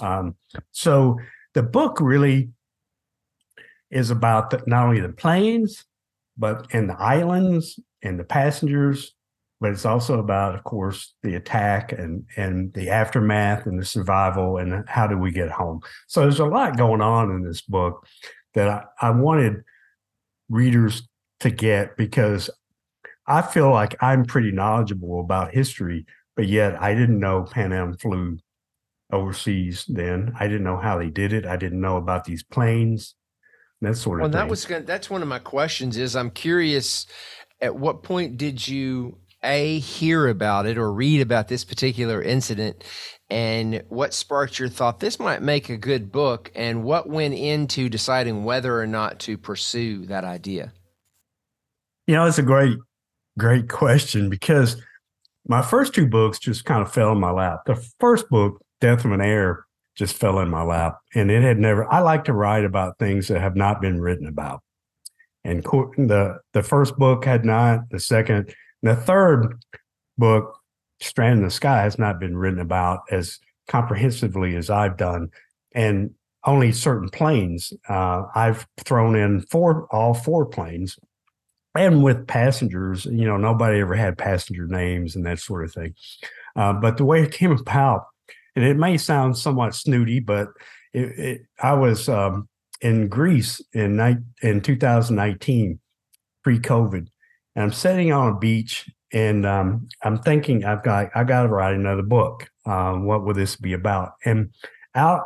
Um, 0.00 0.36
so 0.72 1.18
the 1.54 1.62
book 1.62 2.00
really 2.00 2.50
is 3.90 4.10
about 4.10 4.50
the, 4.50 4.62
not 4.66 4.86
only 4.86 5.00
the 5.00 5.08
planes, 5.10 5.84
but 6.36 6.66
and 6.72 6.88
the 6.88 6.98
islands 6.98 7.78
and 8.02 8.18
the 8.18 8.24
passengers, 8.24 9.14
but 9.60 9.70
it's 9.70 9.84
also 9.84 10.18
about, 10.18 10.54
of 10.54 10.64
course, 10.64 11.14
the 11.22 11.34
attack 11.34 11.92
and 11.92 12.24
and 12.36 12.72
the 12.74 12.90
aftermath 12.90 13.66
and 13.66 13.80
the 13.80 13.84
survival 13.84 14.58
and 14.58 14.88
how 14.88 15.06
do 15.06 15.18
we 15.18 15.30
get 15.30 15.50
home. 15.50 15.80
So 16.06 16.20
there's 16.20 16.40
a 16.40 16.46
lot 16.46 16.76
going 16.76 17.00
on 17.00 17.30
in 17.30 17.42
this 17.42 17.62
book 17.62 18.06
that 18.54 18.68
I, 18.68 19.08
I 19.08 19.10
wanted 19.10 19.62
readers 20.48 21.08
to 21.40 21.50
get 21.50 21.96
because 21.96 22.50
I 23.26 23.42
feel 23.42 23.70
like 23.70 23.96
I'm 24.00 24.24
pretty 24.24 24.52
knowledgeable 24.52 25.20
about 25.20 25.52
history, 25.52 26.06
but 26.36 26.46
yet 26.46 26.80
I 26.80 26.94
didn't 26.94 27.20
know 27.20 27.42
Pan 27.42 27.72
Am 27.72 27.96
flew 27.96 28.38
overseas 29.12 29.84
then. 29.88 30.32
I 30.38 30.46
didn't 30.46 30.64
know 30.64 30.78
how 30.78 30.98
they 30.98 31.10
did 31.10 31.32
it. 31.32 31.46
I 31.46 31.56
didn't 31.56 31.80
know 31.80 31.96
about 31.96 32.24
these 32.24 32.42
planes, 32.42 33.14
that 33.80 33.96
sort 33.96 34.20
of 34.20 34.22
well, 34.22 34.30
thing. 34.30 34.38
that 34.38 34.50
was 34.50 34.64
gonna, 34.64 34.84
that's 34.84 35.10
one 35.10 35.22
of 35.22 35.28
my 35.28 35.38
questions 35.38 35.96
is 35.96 36.16
I'm 36.16 36.30
curious 36.30 37.06
at 37.60 37.74
what 37.74 38.02
point 38.02 38.36
did 38.36 38.66
you 38.66 39.18
a 39.42 39.78
hear 39.78 40.28
about 40.28 40.66
it 40.66 40.78
or 40.78 40.92
read 40.92 41.20
about 41.20 41.48
this 41.48 41.64
particular 41.64 42.22
incident 42.22 42.84
and 43.30 43.82
what 43.88 44.14
sparked 44.14 44.58
your 44.58 44.68
thought 44.68 45.00
this 45.00 45.18
might 45.18 45.42
make 45.42 45.68
a 45.68 45.76
good 45.76 46.10
book 46.10 46.50
and 46.54 46.82
what 46.82 47.08
went 47.08 47.34
into 47.34 47.88
deciding 47.88 48.44
whether 48.44 48.80
or 48.80 48.86
not 48.86 49.18
to 49.20 49.36
pursue 49.36 50.06
that 50.06 50.24
idea? 50.24 50.72
You 52.06 52.14
know 52.14 52.26
it's 52.26 52.38
a 52.38 52.42
great 52.42 52.78
great 53.38 53.68
question 53.68 54.30
because 54.30 54.80
my 55.46 55.62
first 55.62 55.94
two 55.94 56.06
books 56.06 56.38
just 56.38 56.64
kind 56.64 56.82
of 56.82 56.92
fell 56.92 57.12
in 57.12 57.20
my 57.20 57.30
lap. 57.30 57.60
The 57.66 57.76
first 58.00 58.28
book 58.28 58.60
death 58.80 59.04
of 59.04 59.12
an 59.12 59.20
heir 59.20 59.64
just 59.96 60.16
fell 60.16 60.38
in 60.40 60.48
my 60.48 60.62
lap 60.62 60.98
and 61.14 61.30
it 61.30 61.42
had 61.42 61.58
never 61.58 61.92
i 61.92 61.98
like 61.98 62.24
to 62.24 62.32
write 62.32 62.64
about 62.64 62.98
things 62.98 63.26
that 63.26 63.40
have 63.40 63.56
not 63.56 63.80
been 63.80 64.00
written 64.00 64.26
about. 64.26 64.62
And 65.44 65.62
the 65.62 66.38
the 66.54 66.62
first 66.62 66.96
book 66.96 67.24
had 67.24 67.44
not 67.44 67.90
the 67.90 68.00
second 68.00 68.54
the 68.82 68.96
third 68.96 69.58
book 70.16 70.58
strand 71.00 71.38
in 71.38 71.44
the 71.44 71.50
sky 71.50 71.82
has 71.82 71.98
not 71.98 72.18
been 72.18 72.36
written 72.36 72.60
about 72.60 73.00
as 73.10 73.38
comprehensively 73.68 74.56
as 74.56 74.70
i've 74.70 74.96
done 74.96 75.28
and 75.74 76.10
only 76.44 76.72
certain 76.72 77.08
planes. 77.08 77.72
Uh, 77.88 78.22
i've 78.34 78.66
thrown 78.78 79.14
in 79.14 79.40
four 79.42 79.86
all 79.90 80.14
four 80.14 80.46
planes 80.46 80.98
and 81.74 82.02
with 82.02 82.26
passengers 82.26 83.04
you 83.06 83.26
know 83.26 83.36
nobody 83.36 83.80
ever 83.80 83.94
had 83.94 84.16
passenger 84.16 84.66
names 84.66 85.14
and 85.14 85.26
that 85.26 85.38
sort 85.38 85.64
of 85.64 85.72
thing. 85.72 85.94
Uh, 86.56 86.72
but 86.72 86.96
the 86.96 87.04
way 87.04 87.22
it 87.22 87.32
came 87.32 87.52
about 87.52 88.06
and 88.56 88.64
it 88.64 88.76
may 88.76 88.96
sound 88.96 89.36
somewhat 89.36 89.74
snooty 89.74 90.20
but 90.20 90.48
it, 90.94 91.18
it, 91.18 91.40
i 91.60 91.74
was 91.74 92.08
um, 92.08 92.48
in 92.80 93.08
Greece 93.08 93.60
in 93.72 93.96
night 93.96 94.18
in 94.42 94.60
2019, 94.60 95.80
pre-COVID, 96.44 97.08
and 97.58 97.64
I'm 97.64 97.72
sitting 97.72 98.12
on 98.12 98.28
a 98.28 98.38
beach 98.38 98.88
and 99.12 99.44
um, 99.44 99.88
I'm 100.04 100.18
thinking 100.18 100.64
I've 100.64 100.84
got 100.84 101.10
I 101.16 101.24
got 101.24 101.42
to 101.42 101.48
write 101.48 101.74
another 101.74 102.04
book. 102.04 102.48
Um, 102.64 103.04
what 103.04 103.24
will 103.24 103.34
this 103.34 103.56
be 103.56 103.72
about? 103.72 104.12
And 104.24 104.52
out 104.94 105.22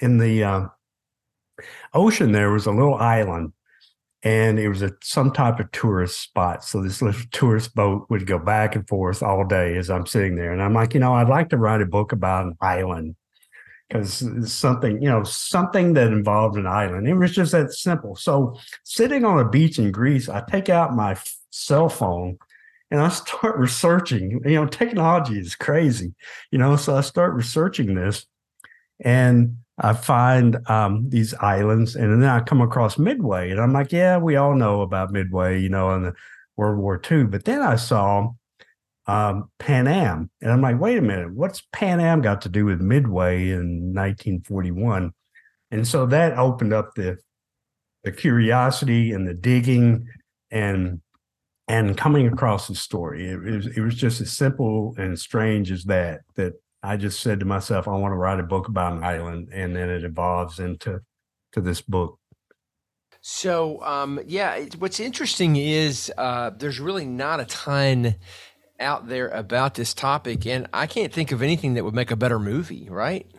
in 0.00 0.18
the 0.18 0.42
uh, 0.42 0.66
ocean 1.94 2.32
there 2.32 2.50
was 2.50 2.66
a 2.66 2.72
little 2.72 2.96
island, 2.96 3.52
and 4.24 4.58
it 4.58 4.68
was 4.68 4.82
a 4.82 4.90
some 5.04 5.30
type 5.32 5.60
of 5.60 5.70
tourist 5.70 6.20
spot. 6.20 6.64
So 6.64 6.82
this 6.82 7.00
little 7.00 7.22
tourist 7.30 7.76
boat 7.76 8.06
would 8.10 8.26
go 8.26 8.40
back 8.40 8.74
and 8.74 8.88
forth 8.88 9.22
all 9.22 9.46
day 9.46 9.76
as 9.76 9.88
I'm 9.88 10.06
sitting 10.06 10.34
there, 10.34 10.52
and 10.52 10.60
I'm 10.60 10.74
like, 10.74 10.94
you 10.94 11.00
know, 11.00 11.14
I'd 11.14 11.28
like 11.28 11.50
to 11.50 11.58
write 11.58 11.80
a 11.80 11.86
book 11.86 12.10
about 12.10 12.46
an 12.46 12.56
island 12.60 13.14
because 13.88 14.24
something, 14.52 15.00
you 15.00 15.08
know, 15.08 15.22
something 15.22 15.92
that 15.92 16.08
involved 16.08 16.56
an 16.56 16.66
island. 16.66 17.06
It 17.06 17.14
was 17.14 17.32
just 17.32 17.52
that 17.52 17.72
simple. 17.72 18.16
So 18.16 18.58
sitting 18.82 19.24
on 19.24 19.38
a 19.38 19.48
beach 19.48 19.78
in 19.78 19.92
Greece, 19.92 20.28
I 20.28 20.42
take 20.50 20.68
out 20.68 20.96
my 20.96 21.14
cell 21.52 21.88
phone 21.88 22.38
and 22.90 23.00
I 23.00 23.08
start 23.10 23.56
researching. 23.56 24.40
You 24.44 24.56
know, 24.56 24.66
technology 24.66 25.38
is 25.38 25.54
crazy, 25.54 26.14
you 26.50 26.58
know, 26.58 26.76
so 26.76 26.96
I 26.96 27.02
start 27.02 27.34
researching 27.34 27.94
this 27.94 28.26
and 29.00 29.56
I 29.78 29.94
find 29.94 30.58
um, 30.68 31.08
these 31.08 31.34
islands 31.34 31.96
and 31.96 32.22
then 32.22 32.28
I 32.28 32.40
come 32.40 32.60
across 32.60 32.98
Midway 32.98 33.50
and 33.50 33.60
I'm 33.60 33.72
like, 33.72 33.92
yeah, 33.92 34.18
we 34.18 34.36
all 34.36 34.54
know 34.54 34.82
about 34.82 35.12
Midway, 35.12 35.60
you 35.60 35.68
know, 35.68 35.94
in 35.94 36.02
the 36.02 36.14
World 36.56 36.78
War 36.78 37.00
II. 37.10 37.24
But 37.24 37.44
then 37.44 37.62
I 37.62 37.76
saw 37.76 38.30
um, 39.06 39.50
Pan 39.58 39.88
Am. 39.88 40.30
And 40.40 40.52
I'm 40.52 40.60
like, 40.60 40.78
wait 40.78 40.98
a 40.98 41.02
minute, 41.02 41.32
what's 41.32 41.62
Pan 41.72 42.00
Am 42.00 42.20
got 42.20 42.42
to 42.42 42.48
do 42.48 42.64
with 42.64 42.80
Midway 42.80 43.50
in 43.50 43.94
1941? 43.94 45.12
And 45.70 45.88
so 45.88 46.06
that 46.06 46.38
opened 46.38 46.72
up 46.72 46.94
the 46.94 47.18
the 48.04 48.12
curiosity 48.12 49.12
and 49.12 49.28
the 49.28 49.34
digging 49.34 50.08
and 50.50 51.00
and 51.68 51.96
coming 51.96 52.26
across 52.26 52.68
the 52.68 52.74
story. 52.74 53.28
It, 53.28 53.46
it, 53.46 53.56
was, 53.56 53.66
it 53.66 53.80
was 53.80 53.94
just 53.94 54.20
as 54.20 54.32
simple 54.32 54.94
and 54.98 55.18
strange 55.18 55.70
as 55.70 55.84
that. 55.84 56.20
That 56.34 56.54
I 56.82 56.96
just 56.96 57.20
said 57.20 57.40
to 57.40 57.46
myself, 57.46 57.86
I 57.86 57.92
want 57.92 58.12
to 58.12 58.16
write 58.16 58.40
a 58.40 58.44
book 58.44 58.68
about 58.68 58.94
an 58.94 59.04
island, 59.04 59.48
and 59.52 59.74
then 59.74 59.88
it 59.88 60.04
evolves 60.04 60.58
into 60.58 61.00
to 61.52 61.60
this 61.60 61.80
book. 61.80 62.18
So, 63.20 63.80
um, 63.84 64.18
yeah, 64.26 64.64
what's 64.78 64.98
interesting 64.98 65.54
is 65.54 66.12
uh, 66.18 66.50
there's 66.50 66.80
really 66.80 67.04
not 67.04 67.38
a 67.38 67.44
ton 67.44 68.16
out 68.80 69.06
there 69.06 69.28
about 69.28 69.74
this 69.74 69.94
topic, 69.94 70.44
and 70.44 70.66
I 70.72 70.88
can't 70.88 71.12
think 71.12 71.30
of 71.30 71.40
anything 71.40 71.74
that 71.74 71.84
would 71.84 71.94
make 71.94 72.10
a 72.10 72.16
better 72.16 72.40
movie, 72.40 72.88
right? 72.90 73.30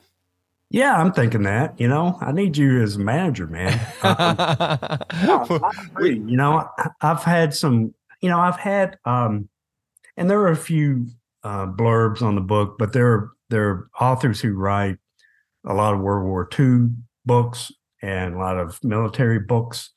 Yeah, 0.69 0.95
I'm 0.95 1.11
thinking 1.11 1.43
that. 1.43 1.79
You 1.79 1.87
know, 1.87 2.17
I 2.19 2.31
need 2.31 2.57
you 2.57 2.81
as 2.81 2.95
a 2.95 2.99
manager, 2.99 3.47
man. 3.47 3.79
Um, 5.23 5.61
you 6.01 6.37
know, 6.37 6.67
I've 7.01 7.23
had 7.23 7.53
some. 7.53 7.93
You 8.23 8.29
know, 8.29 8.39
I've 8.39 8.55
had, 8.55 8.97
um, 9.03 9.49
and 10.15 10.29
there 10.29 10.39
are 10.39 10.51
a 10.51 10.55
few 10.55 11.07
uh, 11.43 11.65
blurbs 11.67 12.21
on 12.21 12.35
the 12.35 12.41
book, 12.41 12.77
but 12.79 12.93
there 12.93 13.11
are 13.11 13.31
there 13.49 13.69
are 13.69 13.89
authors 13.99 14.39
who 14.39 14.53
write 14.53 14.95
a 15.65 15.73
lot 15.73 15.93
of 15.93 15.99
World 15.99 16.25
War 16.25 16.47
II 16.57 16.91
books 17.25 17.69
and 18.01 18.35
a 18.35 18.37
lot 18.37 18.57
of 18.57 18.81
military 18.81 19.39
books, 19.39 19.91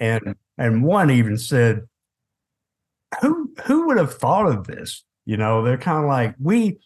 and 0.00 0.34
and 0.58 0.82
one 0.82 1.08
even 1.12 1.38
said 1.38 1.82
who 3.20 3.54
who 3.64 3.86
would 3.86 3.96
have 3.96 4.12
thought 4.12 4.46
of 4.46 4.66
this? 4.66 5.04
You 5.24 5.36
know, 5.36 5.62
they're 5.62 5.78
kind 5.78 6.02
of 6.02 6.08
like 6.08 6.34
we 6.40 6.80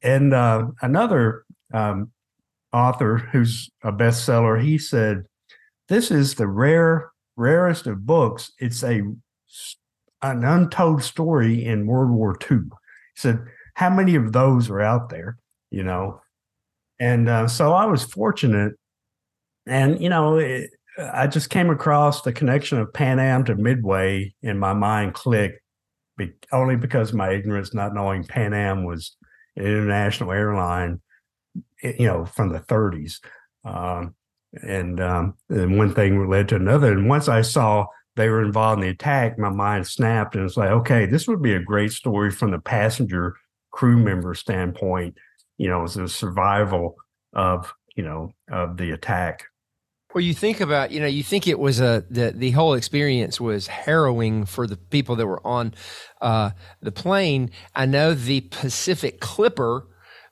and 0.00 0.32
uh, 0.32 0.68
another 0.80 1.44
um, 1.74 2.12
author 2.72 3.18
who's 3.18 3.70
a 3.82 3.92
bestseller. 3.92 4.58
He 4.58 4.78
said, 4.78 5.24
"This 5.90 6.10
is 6.10 6.36
the 6.36 6.48
rare 6.48 7.10
rarest 7.36 7.86
of 7.86 8.06
books. 8.06 8.52
It's 8.58 8.82
a 8.82 9.02
an 10.30 10.44
untold 10.44 11.02
story 11.02 11.64
in 11.64 11.86
World 11.86 12.10
War 12.10 12.36
II." 12.50 12.58
He 12.58 12.66
said, 13.16 13.44
"How 13.74 13.90
many 13.90 14.14
of 14.14 14.32
those 14.32 14.70
are 14.70 14.80
out 14.80 15.10
there?" 15.10 15.38
You 15.70 15.82
know, 15.84 16.20
and 16.98 17.28
uh, 17.28 17.48
so 17.48 17.72
I 17.72 17.86
was 17.86 18.04
fortunate, 18.04 18.74
and 19.66 20.00
you 20.00 20.08
know, 20.08 20.36
it, 20.36 20.70
I 20.98 21.26
just 21.26 21.50
came 21.50 21.70
across 21.70 22.22
the 22.22 22.32
connection 22.32 22.78
of 22.78 22.92
Pan 22.92 23.18
Am 23.18 23.44
to 23.44 23.54
Midway, 23.54 24.34
and 24.42 24.58
my 24.60 24.72
mind 24.72 25.14
clicked 25.14 25.60
be, 26.16 26.32
only 26.52 26.76
because 26.76 27.12
my 27.12 27.30
ignorance, 27.30 27.74
not 27.74 27.94
knowing 27.94 28.24
Pan 28.24 28.54
Am 28.54 28.84
was 28.84 29.16
an 29.56 29.64
international 29.64 30.32
airline, 30.32 31.00
you 31.82 32.06
know, 32.06 32.24
from 32.24 32.50
the 32.50 32.60
30s. 32.60 33.20
Um, 33.64 34.14
and, 34.62 35.00
um, 35.00 35.34
and 35.48 35.76
one 35.78 35.94
thing 35.94 36.28
led 36.28 36.48
to 36.48 36.56
another. 36.56 36.92
And 36.92 37.08
once 37.08 37.28
I 37.28 37.42
saw 37.42 37.86
they 38.16 38.28
were 38.28 38.42
involved 38.42 38.80
in 38.80 38.86
the 38.86 38.92
attack, 38.92 39.38
my 39.38 39.50
mind 39.50 39.86
snapped 39.86 40.36
and 40.36 40.44
it's 40.44 40.56
like, 40.56 40.70
okay, 40.70 41.06
this 41.06 41.26
would 41.26 41.42
be 41.42 41.54
a 41.54 41.60
great 41.60 41.92
story 41.92 42.30
from 42.30 42.50
the 42.50 42.58
passenger 42.58 43.34
crew 43.70 43.96
member 43.96 44.34
standpoint, 44.34 45.16
you 45.58 45.68
know, 45.68 45.82
as 45.82 45.96
a 45.96 46.08
survival 46.08 46.96
of, 47.32 47.72
you 47.96 48.04
know, 48.04 48.30
of 48.50 48.76
the 48.76 48.92
attack. 48.92 49.44
Well, 50.14 50.22
you 50.22 50.32
think 50.32 50.60
about, 50.60 50.92
you 50.92 51.00
know, 51.00 51.06
you 51.06 51.24
think 51.24 51.48
it 51.48 51.58
was 51.58 51.80
a 51.80 52.04
the 52.08 52.30
the 52.30 52.52
whole 52.52 52.74
experience 52.74 53.40
was 53.40 53.66
harrowing 53.66 54.44
for 54.44 54.68
the 54.68 54.76
people 54.76 55.16
that 55.16 55.26
were 55.26 55.44
on 55.44 55.74
uh, 56.20 56.50
the 56.80 56.92
plane. 56.92 57.50
I 57.74 57.86
know 57.86 58.14
the 58.14 58.42
Pacific 58.42 59.18
Clipper, 59.20 59.88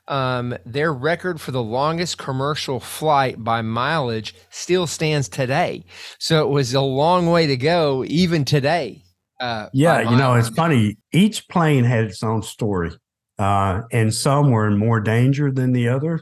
um, 0.08 0.56
their 0.66 0.92
record 0.92 1.40
for 1.40 1.50
the 1.50 1.62
longest 1.62 2.18
commercial 2.18 2.80
flight 2.80 3.42
by 3.42 3.62
mileage 3.62 4.34
still 4.50 4.86
stands 4.86 5.28
today. 5.28 5.84
So 6.18 6.42
it 6.42 6.50
was 6.50 6.74
a 6.74 6.80
long 6.80 7.30
way 7.30 7.46
to 7.46 7.56
go, 7.56 8.04
even 8.06 8.44
today. 8.44 9.02
Uh, 9.40 9.68
yeah, 9.72 10.08
you 10.08 10.16
know, 10.16 10.34
it's 10.34 10.50
funny. 10.50 10.96
Each 11.12 11.48
plane 11.48 11.84
had 11.84 12.04
its 12.04 12.22
own 12.22 12.42
story, 12.42 12.92
uh, 13.38 13.82
and 13.90 14.14
some 14.14 14.50
were 14.50 14.68
in 14.68 14.78
more 14.78 15.00
danger 15.00 15.50
than 15.50 15.72
the 15.72 15.88
other, 15.88 16.20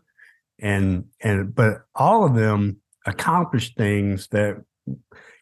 and 0.59 1.05
and 1.21 1.55
but 1.55 1.83
all 1.95 2.25
of 2.25 2.35
them 2.35 2.81
accomplished 3.07 3.77
things 3.77 4.27
that 4.29 4.63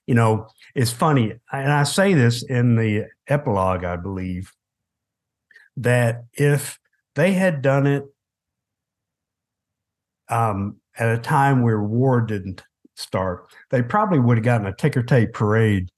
you 0.07 0.15
know 0.15 0.49
it's 0.75 0.91
funny 0.91 1.33
and 1.53 1.73
i 1.73 1.83
say 1.83 2.15
this 2.15 2.43
in 2.45 2.77
the 2.77 3.05
epilogue 3.27 3.85
i 3.85 3.97
believe 3.97 4.53
that 5.77 6.25
if 6.33 6.79
they 7.15 7.33
had 7.33 7.63
done 7.63 7.87
it 7.87 8.05
um, 10.31 10.77
at 10.99 11.09
a 11.09 11.19
time 11.19 11.63
where 11.63 11.83
war 11.83 12.21
didn't 12.21 12.63
start 12.97 13.47
they 13.71 13.81
probably 13.81 14.19
would 14.19 14.39
have 14.39 14.45
gotten 14.45 14.67
a 14.67 14.75
ticker 14.75 15.03
tape 15.03 15.33
parade 15.33 15.89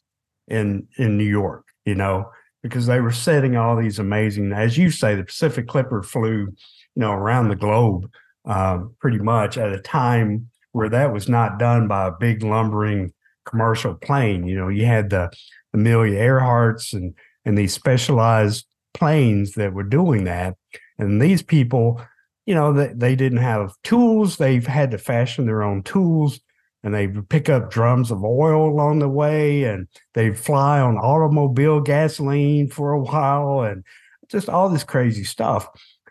in 0.49 0.87
in 0.99 1.17
new 1.17 1.25
york 1.25 1.65
you 1.87 1.95
know 1.95 2.31
because 2.63 2.85
they 2.85 3.01
were 3.01 3.11
setting 3.11 3.57
all 3.57 3.75
these 3.75 3.99
amazing 3.99 4.53
as 4.53 4.77
you 4.77 4.91
say 4.91 5.15
the 5.15 5.25
pacific 5.25 5.67
clipper 5.67 6.03
flew 6.03 6.41
you 6.41 6.57
know 6.97 7.13
around 7.13 7.49
the 7.49 7.57
globe 7.57 8.11
uh, 8.47 8.79
pretty 8.99 9.19
much 9.19 9.57
at 9.57 9.73
a 9.73 9.81
time 9.81 10.49
where 10.73 10.89
that 10.89 11.13
was 11.13 11.29
not 11.29 11.59
done 11.59 11.89
by 11.89 12.07
a 12.07 12.13
big 12.13 12.43
lumbering 12.43 13.13
commercial 13.45 13.95
plane. 13.95 14.47
You 14.47 14.57
know, 14.57 14.69
you 14.69 14.87
had 14.87 15.11
the 15.11 15.31
Amelia 15.75 16.19
Earharts 16.19 16.93
and 16.93 17.15
and 17.45 17.57
these 17.57 17.73
specialized 17.73 18.67
planes 18.93 19.55
that 19.55 19.73
were 19.73 19.85
doing 19.85 20.25
that. 20.25 20.57
And 20.99 21.21
these 21.21 21.43
people, 21.43 22.03
you 22.51 22.57
know, 22.57 22.73
they, 22.73 22.89
they 22.89 23.15
didn't 23.15 23.39
have 23.39 23.81
tools. 23.85 24.37
They've 24.37 24.67
had 24.67 24.91
to 24.91 24.99
fashion 24.99 25.47
their 25.47 25.63
own 25.63 25.85
tools 25.85 26.41
and 26.83 26.93
they 26.93 27.07
pick 27.07 27.49
up 27.49 27.71
drums 27.71 28.11
of 28.11 28.25
oil 28.25 28.69
along 28.69 28.99
the 28.99 29.09
way 29.09 29.63
and 29.63 29.87
they 30.15 30.35
fly 30.35 30.81
on 30.81 30.97
automobile 30.99 31.81
gasoline 31.81 32.69
for 32.69 32.91
a 32.91 33.01
while 33.01 33.61
and 33.61 33.85
just 34.29 34.49
all 34.49 34.69
this 34.69 34.83
crazy 34.83 35.23
stuff 35.23 35.69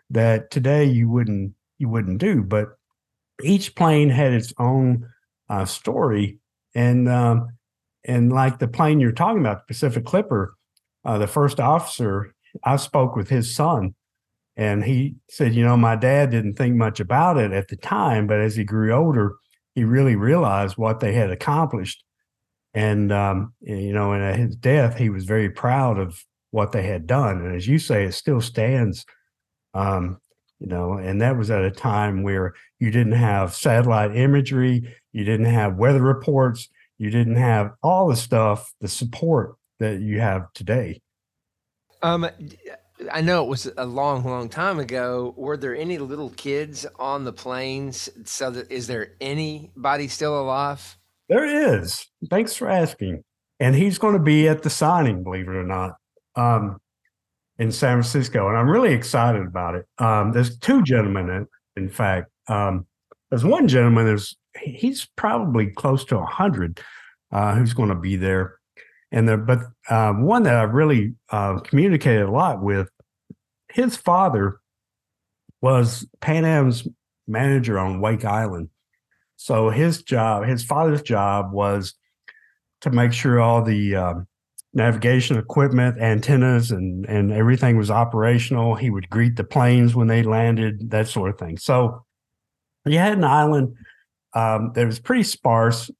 that 0.08 0.50
today 0.50 0.82
you 0.82 1.10
wouldn't 1.10 1.52
you 1.76 1.90
wouldn't 1.90 2.16
do. 2.16 2.42
But 2.42 2.68
each 3.44 3.74
plane 3.74 4.08
had 4.08 4.32
its 4.32 4.54
own 4.58 5.10
uh, 5.50 5.66
story, 5.66 6.38
and 6.74 7.06
um, 7.06 7.48
and 8.02 8.32
like 8.32 8.60
the 8.60 8.68
plane 8.68 8.98
you're 8.98 9.12
talking 9.12 9.40
about, 9.40 9.66
the 9.66 9.74
Pacific 9.74 10.06
Clipper, 10.06 10.54
uh, 11.04 11.18
the 11.18 11.26
first 11.26 11.60
officer, 11.60 12.34
I 12.64 12.76
spoke 12.76 13.14
with 13.14 13.28
his 13.28 13.54
son, 13.54 13.94
and 14.60 14.84
he 14.84 15.14
said, 15.30 15.54
you 15.54 15.64
know, 15.64 15.78
my 15.78 15.96
dad 15.96 16.30
didn't 16.30 16.56
think 16.56 16.76
much 16.76 17.00
about 17.00 17.38
it 17.38 17.50
at 17.50 17.68
the 17.68 17.76
time, 17.76 18.26
but 18.26 18.40
as 18.40 18.56
he 18.56 18.62
grew 18.62 18.92
older, 18.92 19.36
he 19.74 19.84
really 19.84 20.16
realized 20.16 20.76
what 20.76 21.00
they 21.00 21.14
had 21.14 21.30
accomplished. 21.30 22.04
And 22.74 23.10
um, 23.10 23.54
you 23.62 23.94
know, 23.94 24.12
and 24.12 24.22
at 24.22 24.36
his 24.36 24.54
death, 24.54 24.98
he 24.98 25.08
was 25.08 25.24
very 25.24 25.48
proud 25.48 25.98
of 25.98 26.22
what 26.50 26.72
they 26.72 26.82
had 26.82 27.06
done. 27.06 27.38
And 27.38 27.56
as 27.56 27.66
you 27.66 27.78
say, 27.78 28.04
it 28.04 28.12
still 28.12 28.42
stands. 28.42 29.06
Um, 29.72 30.18
you 30.58 30.66
know, 30.66 30.92
and 30.98 31.22
that 31.22 31.38
was 31.38 31.50
at 31.50 31.64
a 31.64 31.70
time 31.70 32.22
where 32.22 32.52
you 32.78 32.90
didn't 32.90 33.14
have 33.14 33.54
satellite 33.54 34.14
imagery, 34.14 34.94
you 35.12 35.24
didn't 35.24 35.46
have 35.46 35.78
weather 35.78 36.02
reports, 36.02 36.68
you 36.98 37.08
didn't 37.08 37.36
have 37.36 37.72
all 37.82 38.08
the 38.08 38.16
stuff, 38.16 38.74
the 38.82 38.88
support 38.88 39.54
that 39.78 40.02
you 40.02 40.20
have 40.20 40.52
today. 40.52 41.00
Um, 42.02 42.28
I 43.12 43.20
know 43.20 43.44
it 43.44 43.48
was 43.48 43.70
a 43.76 43.86
long, 43.86 44.24
long 44.24 44.48
time 44.48 44.78
ago. 44.78 45.34
Were 45.36 45.56
there 45.56 45.74
any 45.74 45.98
little 45.98 46.30
kids 46.30 46.86
on 46.98 47.24
the 47.24 47.32
planes? 47.32 48.08
So, 48.24 48.50
that, 48.50 48.70
is 48.70 48.86
there 48.86 49.12
anybody 49.20 50.08
still 50.08 50.40
alive? 50.40 50.98
There 51.28 51.44
is. 51.44 52.06
Thanks 52.28 52.54
for 52.54 52.68
asking. 52.68 53.22
And 53.58 53.74
he's 53.74 53.98
going 53.98 54.14
to 54.14 54.20
be 54.20 54.48
at 54.48 54.62
the 54.62 54.70
signing, 54.70 55.22
believe 55.22 55.48
it 55.48 55.54
or 55.54 55.64
not, 55.64 55.96
um, 56.34 56.80
in 57.58 57.70
San 57.70 57.98
Francisco. 57.98 58.48
And 58.48 58.56
I'm 58.56 58.68
really 58.68 58.92
excited 58.92 59.46
about 59.46 59.74
it. 59.74 59.86
Um, 59.98 60.32
there's 60.32 60.58
two 60.58 60.82
gentlemen, 60.82 61.28
in, 61.30 61.46
in 61.76 61.88
fact. 61.88 62.30
Um, 62.48 62.86
there's 63.28 63.44
one 63.44 63.68
gentleman, 63.68 64.06
there's 64.06 64.36
he's 64.60 65.06
probably 65.16 65.68
close 65.68 66.04
to 66.06 66.16
a 66.16 66.20
100 66.20 66.80
uh, 67.32 67.54
who's 67.54 67.74
going 67.74 67.90
to 67.90 67.94
be 67.94 68.16
there. 68.16 68.59
And 69.12 69.28
there, 69.28 69.36
but 69.36 69.60
uh, 69.88 70.12
one 70.12 70.44
that 70.44 70.54
I've 70.54 70.72
really 70.72 71.14
uh, 71.30 71.58
communicated 71.60 72.22
a 72.22 72.30
lot 72.30 72.62
with, 72.62 72.88
his 73.72 73.96
father 73.96 74.60
was 75.60 76.06
Pan 76.20 76.44
Am's 76.44 76.86
manager 77.26 77.78
on 77.78 78.00
Wake 78.00 78.24
Island. 78.24 78.70
So 79.36 79.70
his 79.70 80.02
job, 80.02 80.44
his 80.44 80.62
father's 80.64 81.02
job 81.02 81.52
was 81.52 81.94
to 82.82 82.90
make 82.90 83.12
sure 83.12 83.40
all 83.40 83.62
the 83.62 83.96
um, 83.96 84.26
navigation 84.74 85.38
equipment, 85.38 86.00
antennas, 86.00 86.70
and 86.70 87.06
and 87.06 87.32
everything 87.32 87.76
was 87.76 87.90
operational. 87.90 88.74
He 88.74 88.90
would 88.90 89.10
greet 89.10 89.36
the 89.36 89.44
planes 89.44 89.94
when 89.94 90.08
they 90.08 90.22
landed, 90.22 90.90
that 90.90 91.08
sort 91.08 91.30
of 91.30 91.38
thing. 91.38 91.58
So 91.58 92.04
you 92.84 92.98
had 92.98 93.14
an 93.14 93.24
island 93.24 93.76
um, 94.34 94.72
that 94.74 94.86
was 94.86 94.98
pretty 94.98 95.24
sparse, 95.24 95.90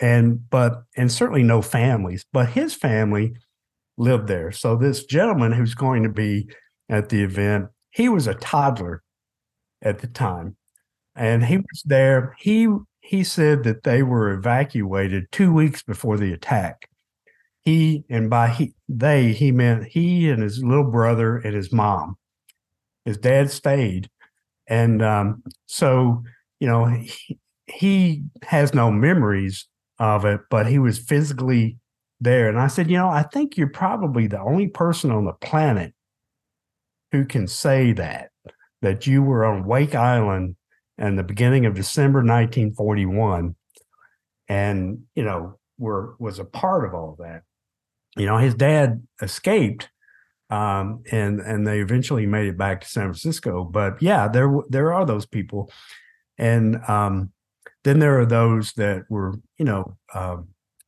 and 0.00 0.48
but 0.50 0.84
and 0.96 1.10
certainly 1.10 1.42
no 1.42 1.62
families. 1.62 2.24
But 2.32 2.50
his 2.50 2.74
family 2.74 3.34
lived 3.96 4.28
there. 4.28 4.52
So 4.52 4.76
this 4.76 5.04
gentleman 5.04 5.52
who's 5.52 5.74
going 5.74 6.02
to 6.02 6.08
be 6.08 6.48
at 6.88 7.08
the 7.08 7.22
event, 7.22 7.66
he 7.90 8.08
was 8.08 8.26
a 8.26 8.34
toddler 8.34 9.02
at 9.82 10.00
the 10.00 10.06
time, 10.06 10.56
and 11.14 11.44
he 11.44 11.58
was 11.58 11.82
there. 11.84 12.34
He 12.38 12.68
he 13.00 13.24
said 13.24 13.62
that 13.64 13.84
they 13.84 14.02
were 14.02 14.32
evacuated 14.32 15.30
two 15.30 15.52
weeks 15.52 15.82
before 15.82 16.16
the 16.16 16.32
attack. 16.32 16.88
He 17.62 18.04
and 18.08 18.30
by 18.30 18.48
he 18.48 18.74
they 18.88 19.32
he 19.32 19.52
meant 19.52 19.86
he 19.86 20.30
and 20.30 20.42
his 20.42 20.62
little 20.62 20.90
brother 20.90 21.36
and 21.38 21.54
his 21.54 21.72
mom. 21.72 22.16
His 23.04 23.18
dad 23.18 23.50
stayed, 23.50 24.08
and 24.66 25.02
um, 25.02 25.42
so 25.66 26.22
you 26.60 26.68
know 26.68 27.02
he 27.66 28.24
has 28.42 28.74
no 28.74 28.90
memories 28.90 29.66
of 29.98 30.24
it, 30.24 30.40
but 30.50 30.66
he 30.66 30.78
was 30.78 30.98
physically 30.98 31.78
there. 32.20 32.48
And 32.48 32.58
I 32.58 32.66
said, 32.68 32.90
you 32.90 32.96
know, 32.96 33.08
I 33.08 33.22
think 33.22 33.56
you're 33.56 33.68
probably 33.68 34.26
the 34.26 34.40
only 34.40 34.68
person 34.68 35.10
on 35.10 35.24
the 35.24 35.32
planet 35.32 35.92
who 37.12 37.24
can 37.24 37.46
say 37.46 37.92
that, 37.92 38.30
that 38.82 39.06
you 39.06 39.22
were 39.22 39.44
on 39.44 39.64
Wake 39.64 39.94
Island 39.94 40.56
in 40.98 41.16
the 41.16 41.22
beginning 41.22 41.66
of 41.66 41.74
December 41.74 42.18
1941 42.18 43.54
and, 44.48 45.02
you 45.14 45.24
know, 45.24 45.58
were 45.78 46.14
was 46.18 46.38
a 46.38 46.44
part 46.44 46.86
of 46.86 46.94
all 46.94 47.16
that. 47.18 47.42
You 48.16 48.26
know, 48.26 48.38
his 48.38 48.54
dad 48.54 49.02
escaped 49.20 49.90
um, 50.50 51.02
and 51.10 51.40
and 51.40 51.66
they 51.66 51.80
eventually 51.80 52.26
made 52.26 52.48
it 52.48 52.58
back 52.58 52.80
to 52.80 52.88
San 52.88 53.04
Francisco. 53.04 53.64
But 53.64 54.00
yeah, 54.00 54.28
there 54.28 54.52
there 54.68 54.92
are 54.92 55.04
those 55.04 55.26
people, 55.26 55.70
and 56.38 56.76
um, 56.88 57.32
then 57.86 58.00
there 58.00 58.18
are 58.18 58.26
those 58.26 58.72
that 58.72 59.04
were, 59.08 59.36
you 59.58 59.64
know, 59.64 59.96
uh, 60.12 60.38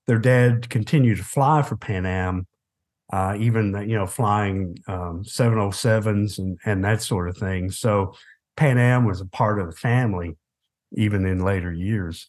their 0.08 0.18
dad 0.18 0.68
continued 0.68 1.18
to 1.18 1.22
fly 1.22 1.62
for 1.62 1.76
Pan 1.76 2.04
Am, 2.04 2.44
uh, 3.12 3.36
even 3.38 3.72
you 3.88 3.96
know 3.96 4.06
flying 4.06 4.76
um, 4.88 5.22
707s 5.22 6.38
and 6.38 6.58
and 6.66 6.84
that 6.84 7.00
sort 7.00 7.28
of 7.28 7.36
thing. 7.36 7.70
So 7.70 8.14
Pan 8.56 8.78
Am 8.78 9.04
was 9.04 9.20
a 9.20 9.26
part 9.26 9.60
of 9.60 9.66
the 9.66 9.76
family, 9.76 10.36
even 10.92 11.24
in 11.24 11.44
later 11.44 11.72
years. 11.72 12.28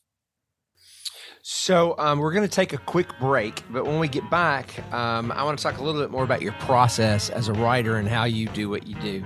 So 1.42 1.96
um, 1.98 2.20
we're 2.20 2.34
going 2.34 2.48
to 2.48 2.54
take 2.54 2.74
a 2.74 2.78
quick 2.78 3.08
break, 3.20 3.64
but 3.72 3.86
when 3.86 3.98
we 3.98 4.08
get 4.08 4.30
back, 4.30 4.78
um, 4.94 5.32
I 5.32 5.42
want 5.44 5.58
to 5.58 5.64
talk 5.64 5.80
a 5.80 5.84
little 5.84 6.00
bit 6.00 6.12
more 6.12 6.24
about 6.24 6.44
your 6.44 6.54
process 6.54 7.32
as 7.32 7.48
a 7.48 7.54
writer 7.54 7.96
and 7.96 8.08
how 8.08 8.26
you 8.26 8.48
do 8.50 8.70
what 8.70 8.86
you 8.86 8.94
do. 8.96 9.26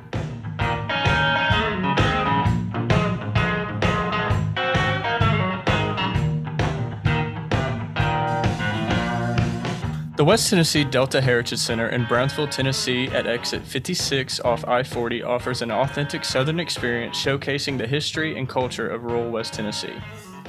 The 10.16 10.24
West 10.24 10.52
Tennessee 10.52 10.84
Delta 10.84 11.20
Heritage 11.20 11.58
Center 11.58 11.90
in 11.90 12.06
Brownsville, 12.06 12.48
Tennessee, 12.48 13.08
at 13.08 13.26
exit 13.26 13.64
56 13.64 14.42
off 14.42 14.64
I 14.68 14.84
40, 14.84 15.24
offers 15.24 15.64
an 15.64 15.72
authentic 15.72 16.24
Southern 16.24 16.60
experience 16.60 17.18
showcasing 17.18 17.80
the 17.80 17.88
history 17.88 18.38
and 18.38 18.48
culture 18.48 18.88
of 18.88 19.06
rural 19.06 19.32
West 19.32 19.56
Tennessee. 19.56 19.96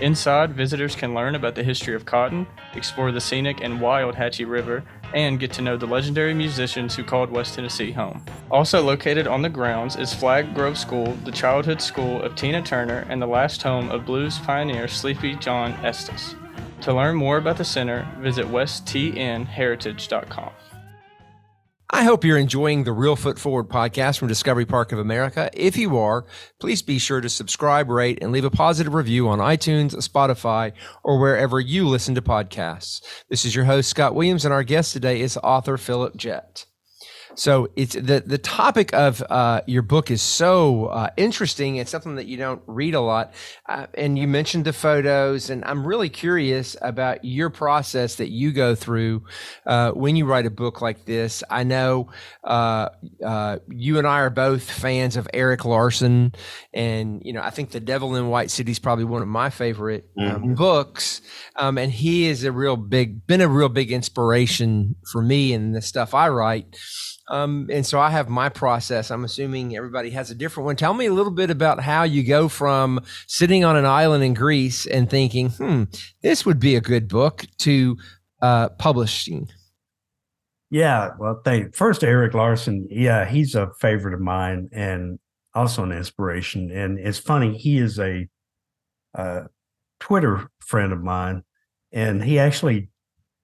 Inside, 0.03 0.53
visitors 0.53 0.95
can 0.95 1.15
learn 1.15 1.35
about 1.35 1.55
the 1.55 1.63
history 1.63 1.95
of 1.95 2.05
cotton, 2.05 2.47
explore 2.75 3.11
the 3.11 3.23
scenic 3.23 3.63
and 3.63 3.81
wild 3.81 4.15
Hatchie 4.15 4.45
River, 4.45 4.85
and 5.15 5.41
get 5.41 5.51
to 5.55 5.63
know 5.63 5.79
the 5.79 5.87
legendary 5.87 6.35
musicians 6.35 6.95
who 6.95 7.03
called 7.03 7.31
West 7.31 7.55
Tennessee 7.55 7.91
home. 7.91 8.23
Also 8.51 8.83
located 8.83 9.27
on 9.27 9.41
the 9.41 9.49
grounds 9.49 9.97
is 9.97 10.13
Flagg 10.13 10.55
Grove 10.55 10.77
School, 10.77 11.17
the 11.25 11.33
childhood 11.33 11.81
school 11.81 12.21
of 12.21 12.37
Tina 12.37 12.61
Turner, 12.61 13.07
and 13.09 13.23
the 13.23 13.27
last 13.27 13.63
home 13.63 13.91
of 13.91 14.05
blues 14.05 14.39
pioneer 14.41 14.89
Sleepy 14.89 15.37
John 15.37 15.73
Estes. 15.83 16.35
To 16.83 16.93
learn 16.93 17.17
more 17.17 17.39
about 17.39 17.57
the 17.57 17.65
center, 17.65 18.07
visit 18.21 18.47
westtnheritage.com. 18.47 20.51
I 21.91 22.03
hope 22.03 22.25
you're 22.25 22.39
enjoying 22.39 22.83
the 22.83 22.91
Reelfoot 22.91 23.39
Forward 23.39 23.69
podcast 23.69 24.19
from 24.19 24.27
Discovery 24.27 24.67
Park 24.67 24.91
of 24.91 24.99
America. 24.99 25.49
If 25.53 25.77
you 25.77 25.97
are, 25.97 26.25
please 26.59 26.83
be 26.83 26.99
sure 26.99 27.21
to 27.21 27.29
subscribe, 27.29 27.89
rate, 27.89 28.19
and 28.21 28.33
leave 28.33 28.45
a 28.45 28.51
positive 28.51 28.95
review 28.95 29.29
on 29.29 29.39
iTunes, 29.39 29.95
Spotify, 29.95 30.73
or 31.05 31.21
wherever 31.21 31.61
you 31.61 31.87
listen 31.87 32.17
to 32.17 32.23
podcasts. 32.23 33.01
This 33.31 33.45
is 33.45 33.55
your 33.55 33.67
host, 33.67 33.91
Scott 33.91 34.17
Williams, 34.17 34.45
and 34.45 34.53
our 34.53 34.65
guest 34.65 34.93
today 34.93 35.21
is 35.21 35.37
author 35.37 35.77
Philip 35.77 36.17
Jett. 36.17 36.67
So 37.37 37.69
it's 37.77 37.95
the 37.95 38.23
the 38.25 38.39
topic 38.39 38.93
of 38.95 39.23
uh, 39.29 39.63
your 39.67 39.83
book 39.83 40.11
is 40.11 40.23
so 40.23 40.87
uh, 40.87 41.11
interesting. 41.17 41.77
It's 41.77 41.91
something 41.91 42.17
that 42.17 42.27
you 42.27 42.37
don't 42.37 42.63
read 42.67 42.95
a 42.95 43.01
lot, 43.01 43.35
uh, 43.69 43.87
and 43.95 44.19
you 44.19 44.29
mentioned 44.29 44.65
the 44.65 44.73
photos, 44.73 45.51
and 45.51 45.65
I'm 45.65 45.87
really 45.87 46.09
curious 46.09 46.77
about 46.81 47.25
your 47.25 47.51
process 47.51 48.17
that 48.17 48.31
you 48.31 48.53
go 48.53 48.75
through 48.75 49.25
uh, 49.67 49.91
when 49.93 50.17
you 50.17 50.27
write 50.27 50.47
a 50.47 50.51
book 50.51 50.81
like 50.81 51.05
this. 51.05 51.43
I 51.51 51.65
know 51.65 52.11
uh, 52.45 52.91
uh, 53.25 53.59
you 53.69 53.99
and 53.99 54.07
I 54.07 54.21
are 54.21 54.31
both 54.31 54.71
fans 54.71 55.17
of 55.17 55.29
Erik 55.35 55.65
Larson, 55.65 56.35
and 56.73 57.21
you 57.25 57.33
know 57.33 57.43
I 57.43 57.51
think 57.51 57.71
The 57.71 57.81
Devil 57.81 58.15
in 58.15 58.29
White 58.29 58.51
City 58.51 58.71
is 58.71 58.79
probably 58.79 59.05
one 59.05 59.23
of 59.23 59.29
my 59.29 59.51
favorite 59.51 60.09
um, 60.19 60.27
mm-hmm. 60.27 60.55
books, 60.55 61.21
um, 61.57 61.79
and 61.79 61.91
he 61.91 62.27
is 62.27 62.45
a 62.45 62.53
real 62.53 62.77
big 62.77 63.27
been 63.27 63.41
a 63.41 63.49
real 63.49 63.69
big 63.69 63.91
inspiration 63.91 64.95
for 65.11 65.23
me 65.23 65.53
and 65.53 65.75
the 65.75 65.83
stuff 65.83 66.15
I 66.15 66.29
write. 66.29 66.77
Um, 67.29 67.69
and 67.71 67.87
so 67.87 67.99
I 67.99 68.11
have 68.11 68.29
my 68.29 68.49
process. 68.49 69.11
I'm 69.11 69.25
assuming 69.25 69.77
everybody 69.77 70.11
has 70.11 70.31
a 70.31 70.35
different 70.35 70.67
one. 70.67 70.77
Tell 70.77 70.93
me 70.93 71.07
a 71.07 71.13
little 71.13 71.33
bit 71.33 71.51
about 71.51 71.81
how 71.81 72.03
you 72.03 72.23
go 72.23 72.49
from 72.49 73.01
sitting 73.27 73.65
on 73.65 73.77
an 73.77 73.87
island 73.87 74.23
in 74.23 74.35
Greece 74.35 74.87
and 74.87 75.09
thinking, 75.09 75.51
hmm, 75.51 75.85
this 76.23 76.45
would 76.45 76.61
be 76.61 76.77
a 76.77 76.81
good 76.81 77.09
book 77.09 77.47
to 77.59 77.97
uh, 78.43 78.69
publishing. 78.71 79.49
Yeah, 80.71 81.11
well, 81.19 81.41
thank 81.45 81.75
first 81.75 82.03
Erik 82.03 82.35
Larson. 82.35 82.89
Yeah, 82.91 83.25
he's 83.27 83.55
a 83.55 83.71
favorite 83.79 84.15
of 84.15 84.21
mine 84.21 84.69
and 84.73 85.19
also 85.55 85.85
an 85.85 85.93
inspiration. 85.93 86.71
And 86.71 86.99
it's 86.99 87.19
funny, 87.19 87.57
he 87.57 87.79
is 87.79 87.99
a, 87.99 88.29
a 89.15 89.45
Twitter 90.01 90.51
friend 90.59 90.93
of 90.93 91.03
mine, 91.03 91.45
and 91.93 92.23
he 92.23 92.39
actually 92.39 92.91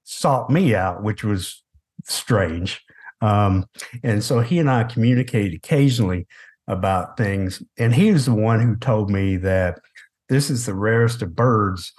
sought 0.03 0.51
me 0.51 0.75
out, 0.75 1.03
which 1.03 1.23
was 1.23 1.63
strange 2.05 2.83
Um, 3.21 3.67
and 4.03 4.23
so 4.23 4.41
he 4.41 4.59
and 4.59 4.71
I 4.71 4.85
communicate 4.85 5.55
occasionally 5.55 6.27
about 6.67 7.17
things. 7.17 7.63
And 7.79 7.95
he 7.95 8.13
was 8.13 8.27
the 8.27 8.35
one 8.35 8.61
who 8.61 8.77
told 8.77 9.11
me 9.11 9.37
that 9.39 9.81
this 10.29 10.51
is 10.51 10.67
the 10.67 10.75
rarest 10.75 11.23
of 11.23 11.35
birds, 11.35 11.93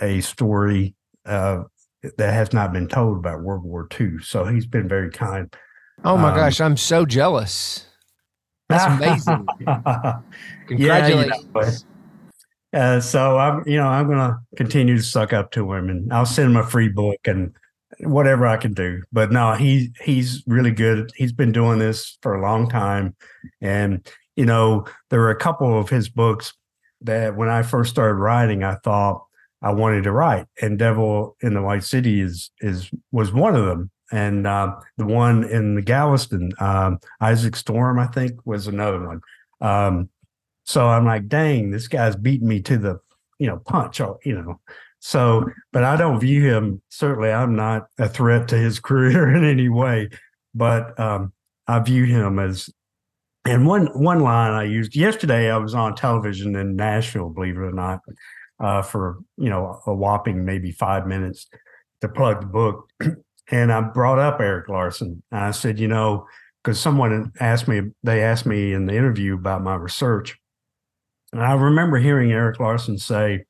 a 0.00 0.20
story 0.20 0.94
uh, 1.24 1.62
that 2.18 2.34
has 2.34 2.52
not 2.52 2.72
been 2.72 2.88
told 2.88 3.18
about 3.18 3.42
World 3.42 3.64
War 3.64 3.88
II. 3.98 4.18
So 4.22 4.44
he's 4.44 4.66
been 4.66 4.88
very 4.88 5.10
kind. 5.10 5.52
Oh 6.04 6.16
my 6.16 6.30
um, 6.30 6.36
gosh, 6.36 6.60
I'm 6.60 6.76
so 6.76 7.04
jealous. 7.04 7.86
That's 8.68 8.84
amazing. 8.84 9.46
Congratulations. 9.56 10.24
Yeah, 10.70 11.08
you 11.08 11.26
know, 11.52 11.70
uh, 12.72 13.00
so 13.00 13.36
I'm, 13.36 13.66
you 13.66 13.76
know, 13.76 13.88
I'm 13.88 14.06
going 14.06 14.18
to 14.18 14.38
continue 14.56 14.96
to 14.96 15.02
suck 15.02 15.32
up 15.32 15.50
to 15.52 15.72
him, 15.72 15.88
and 15.88 16.12
I'll 16.12 16.26
send 16.26 16.50
him 16.50 16.56
a 16.56 16.66
free 16.66 16.88
book 16.88 17.18
and 17.24 17.52
whatever 18.02 18.46
I 18.46 18.56
can 18.56 18.72
do. 18.72 19.02
But 19.12 19.32
no, 19.32 19.54
he 19.54 19.92
he's 20.02 20.42
really 20.46 20.70
good. 20.70 21.10
He's 21.16 21.32
been 21.32 21.52
doing 21.52 21.78
this 21.78 22.18
for 22.22 22.34
a 22.34 22.42
long 22.42 22.68
time, 22.68 23.14
and 23.60 24.06
you 24.36 24.46
know, 24.46 24.86
there 25.10 25.20
were 25.20 25.30
a 25.30 25.36
couple 25.36 25.78
of 25.78 25.88
his 25.88 26.08
books 26.08 26.52
that 27.02 27.36
when 27.36 27.48
I 27.48 27.62
first 27.62 27.90
started 27.90 28.14
writing, 28.14 28.62
I 28.64 28.76
thought 28.76 29.24
I 29.62 29.72
wanted 29.72 30.04
to 30.04 30.12
write, 30.12 30.46
and 30.60 30.78
Devil 30.78 31.36
in 31.42 31.54
the 31.54 31.62
White 31.62 31.84
City 31.84 32.20
is 32.20 32.50
is 32.60 32.90
was 33.12 33.32
one 33.32 33.54
of 33.54 33.66
them, 33.66 33.90
and 34.10 34.46
uh, 34.46 34.74
the 34.96 35.06
one 35.06 35.44
in 35.44 35.74
the 35.74 35.82
Galveston, 35.82 36.52
um, 36.58 36.98
Isaac 37.20 37.56
Storm, 37.56 37.98
I 37.98 38.06
think, 38.06 38.44
was 38.46 38.66
another 38.66 39.06
one. 39.06 39.20
Um, 39.60 40.08
so 40.64 40.88
I'm 40.88 41.04
like, 41.04 41.28
dang, 41.28 41.70
this 41.70 41.88
guy's 41.88 42.16
beating 42.16 42.48
me 42.48 42.62
to 42.62 42.78
the 42.78 43.00
you 43.38 43.46
know 43.46 43.58
punch, 43.58 44.00
or 44.00 44.18
you 44.24 44.40
know. 44.40 44.60
So, 45.00 45.46
but 45.72 45.82
I 45.82 45.96
don't 45.96 46.20
view 46.20 46.42
him. 46.42 46.82
Certainly, 46.90 47.32
I'm 47.32 47.56
not 47.56 47.86
a 47.98 48.08
threat 48.08 48.48
to 48.48 48.56
his 48.56 48.78
career 48.80 49.34
in 49.34 49.44
any 49.44 49.68
way. 49.68 50.08
But 50.54 50.98
um, 50.98 51.32
I 51.66 51.78
view 51.80 52.04
him 52.04 52.38
as 52.38 52.70
and 53.44 53.66
one 53.66 53.86
one 53.98 54.20
line 54.20 54.52
I 54.52 54.64
used 54.64 54.94
yesterday, 54.94 55.50
I 55.50 55.56
was 55.56 55.74
on 55.74 55.94
television 55.94 56.54
in 56.56 56.76
Nashville, 56.76 57.30
believe 57.30 57.56
it 57.56 57.60
or 57.60 57.72
not, 57.72 58.00
uh, 58.58 58.82
for 58.82 59.18
you 59.38 59.48
know 59.48 59.80
a 59.86 59.94
whopping 59.94 60.44
maybe 60.44 60.72
five 60.72 61.06
minutes 61.06 61.48
to 62.02 62.08
plug 62.08 62.42
the 62.42 62.46
book, 62.46 62.90
and 63.50 63.72
I 63.72 63.80
brought 63.80 64.18
up 64.18 64.40
Erik 64.40 64.68
Larson. 64.68 65.22
I 65.32 65.52
said, 65.52 65.80
you 65.80 65.88
know, 65.88 66.26
because 66.62 66.78
someone 66.78 67.32
asked 67.40 67.66
me, 67.66 67.80
they 68.02 68.22
asked 68.22 68.46
me 68.46 68.74
in 68.74 68.86
the 68.86 68.94
interview 68.94 69.34
about 69.34 69.62
my 69.62 69.74
research, 69.74 70.38
and 71.32 71.42
I 71.42 71.54
remember 71.54 71.96
hearing 71.96 72.32
Erik 72.32 72.60
Larson 72.60 72.98
say, 72.98 73.46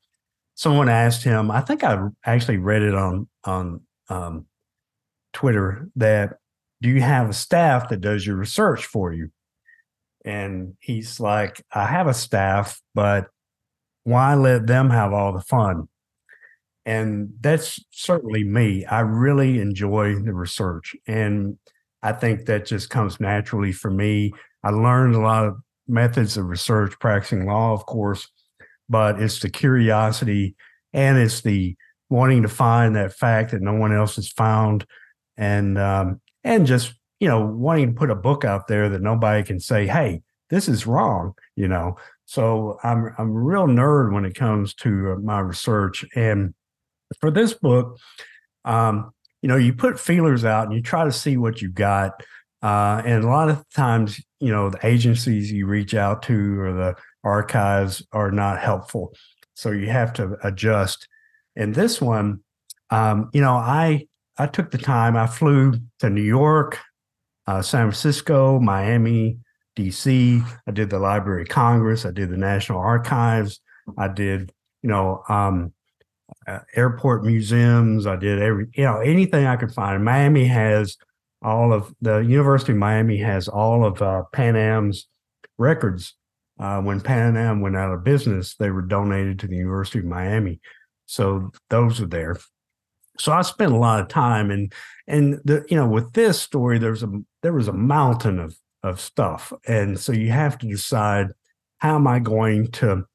someone 0.61 0.89
asked 0.89 1.23
him, 1.23 1.49
I 1.49 1.61
think 1.61 1.83
I 1.83 1.97
actually 2.23 2.57
read 2.57 2.83
it 2.83 2.93
on 2.93 3.27
on 3.43 3.81
um, 4.09 4.45
Twitter 5.33 5.89
that 5.95 6.37
do 6.83 6.89
you 6.89 7.01
have 7.01 7.31
a 7.31 7.33
staff 7.33 7.89
that 7.89 8.01
does 8.01 8.27
your 8.27 8.35
research 8.35 8.85
for 8.85 9.11
you? 9.11 9.31
And 10.23 10.75
he's 10.79 11.19
like, 11.19 11.65
I 11.73 11.87
have 11.87 12.05
a 12.05 12.13
staff, 12.13 12.79
but 12.93 13.25
why 14.03 14.35
let 14.35 14.67
them 14.67 14.91
have 14.91 15.13
all 15.13 15.33
the 15.33 15.41
fun? 15.41 15.87
And 16.85 17.33
that's 17.41 17.83
certainly 17.89 18.43
me. 18.43 18.85
I 18.85 18.99
really 18.99 19.59
enjoy 19.59 20.13
the 20.19 20.33
research. 20.33 20.95
And 21.07 21.57
I 22.03 22.11
think 22.11 22.45
that 22.45 22.67
just 22.67 22.91
comes 22.91 23.19
naturally 23.19 23.71
for 23.71 23.89
me. 23.89 24.31
I 24.63 24.69
learned 24.69 25.15
a 25.15 25.21
lot 25.21 25.47
of 25.47 25.55
methods 25.87 26.37
of 26.37 26.45
research, 26.45 26.99
practicing 26.99 27.47
law, 27.47 27.73
of 27.73 27.87
course, 27.87 28.27
but 28.91 29.21
it's 29.21 29.39
the 29.39 29.49
curiosity 29.49 30.55
and 30.93 31.17
it's 31.17 31.41
the 31.41 31.75
wanting 32.09 32.41
to 32.41 32.49
find 32.49 32.95
that 32.95 33.13
fact 33.13 33.51
that 33.51 33.61
no 33.61 33.73
one 33.73 33.93
else 33.93 34.17
has 34.17 34.29
found 34.29 34.85
and 35.37 35.79
um, 35.79 36.21
and 36.43 36.67
just 36.67 36.93
you 37.21 37.27
know, 37.27 37.45
wanting 37.45 37.93
to 37.93 37.93
put 37.93 38.09
a 38.09 38.15
book 38.15 38.43
out 38.43 38.67
there 38.67 38.89
that 38.89 39.01
nobody 39.01 39.43
can 39.43 39.59
say, 39.59 39.85
"Hey, 39.87 40.23
this 40.49 40.67
is 40.67 40.87
wrong," 40.87 41.33
you 41.55 41.67
know. 41.67 41.95
So 42.25 42.79
I'm 42.83 43.13
I'm 43.17 43.29
a 43.29 43.39
real 43.39 43.67
nerd 43.67 44.11
when 44.11 44.25
it 44.25 44.33
comes 44.33 44.73
to 44.75 45.13
uh, 45.13 45.15
my 45.17 45.39
research, 45.39 46.03
and 46.15 46.53
for 47.19 47.29
this 47.29 47.53
book, 47.53 47.97
um, 48.65 49.11
you 49.43 49.47
know, 49.47 49.55
you 49.55 49.71
put 49.71 49.99
feelers 49.99 50.43
out 50.43 50.65
and 50.65 50.73
you 50.73 50.81
try 50.81 51.05
to 51.05 51.11
see 51.11 51.37
what 51.37 51.61
you 51.61 51.69
got, 51.69 52.23
uh, 52.63 53.03
and 53.05 53.23
a 53.23 53.27
lot 53.27 53.49
of 53.49 53.63
times, 53.69 54.19
you 54.39 54.51
know, 54.51 54.71
the 54.71 54.83
agencies 54.85 55.51
you 55.51 55.67
reach 55.67 55.93
out 55.93 56.23
to 56.23 56.59
or 56.59 56.73
the 56.73 56.95
archives 57.23 58.05
are 58.11 58.31
not 58.31 58.59
helpful, 58.59 59.13
so 59.53 59.71
you 59.71 59.87
have 59.87 60.13
to 60.13 60.37
adjust. 60.43 61.07
And 61.55 61.75
this 61.75 62.01
one, 62.01 62.41
um, 62.89 63.29
you 63.33 63.41
know, 63.41 63.53
I 63.53 64.07
I 64.37 64.47
took 64.47 64.71
the 64.71 64.77
time. 64.77 65.15
I 65.15 65.27
flew 65.27 65.73
to 65.99 66.09
New 66.09 66.23
York, 66.23 66.79
uh, 67.47 67.61
San 67.61 67.83
Francisco, 67.83 68.59
Miami, 68.59 69.37
DC. 69.77 70.43
I 70.67 70.71
did 70.71 70.89
the 70.89 70.99
Library 70.99 71.43
of 71.43 71.49
Congress. 71.49 72.05
I 72.05 72.11
did 72.11 72.29
the 72.29 72.37
National 72.37 72.79
Archives. 72.79 73.59
I 73.97 74.07
did, 74.07 74.51
you 74.81 74.89
know, 74.89 75.23
um, 75.29 75.73
uh, 76.47 76.59
airport 76.75 77.23
museums. 77.23 78.07
I 78.07 78.15
did 78.15 78.41
every, 78.41 78.67
you 78.73 78.83
know, 78.83 78.97
anything 78.97 79.45
I 79.45 79.57
could 79.57 79.73
find. 79.73 80.03
Miami 80.03 80.45
has 80.45 80.97
all 81.41 81.73
of 81.73 81.93
the 82.01 82.19
University 82.19 82.71
of 82.71 82.77
Miami 82.77 83.17
has 83.17 83.47
all 83.47 83.85
of 83.85 84.01
uh, 84.01 84.23
Pan 84.31 84.55
Am's 84.55 85.07
records. 85.57 86.15
Uh, 86.61 86.79
when 86.79 87.01
Pan 87.01 87.35
Am 87.37 87.59
went 87.59 87.75
out 87.75 87.91
of 87.91 88.03
business, 88.03 88.55
they 88.55 88.69
were 88.69 88.83
donated 88.83 89.39
to 89.39 89.47
the 89.47 89.55
University 89.55 89.97
of 89.97 90.05
Miami. 90.05 90.61
So 91.07 91.49
those 91.71 91.99
are 91.99 92.07
there. 92.07 92.37
So 93.17 93.31
I 93.31 93.41
spent 93.41 93.71
a 93.71 93.77
lot 93.77 93.99
of 93.99 94.07
time 94.07 94.51
and 94.51 94.71
and 95.07 95.39
the 95.43 95.65
you 95.69 95.75
know 95.75 95.87
with 95.87 96.13
this 96.13 96.39
story 96.39 96.77
there's 96.77 97.03
a 97.03 97.11
there 97.41 97.53
was 97.53 97.67
a 97.67 97.73
mountain 97.73 98.39
of 98.39 98.55
of 98.83 99.01
stuff. 99.01 99.51
And 99.67 99.99
so 99.99 100.11
you 100.11 100.29
have 100.29 100.59
to 100.59 100.67
decide 100.67 101.27
how 101.79 101.95
am 101.95 102.05
i 102.07 102.19
going 102.19 102.67
to 102.71 103.05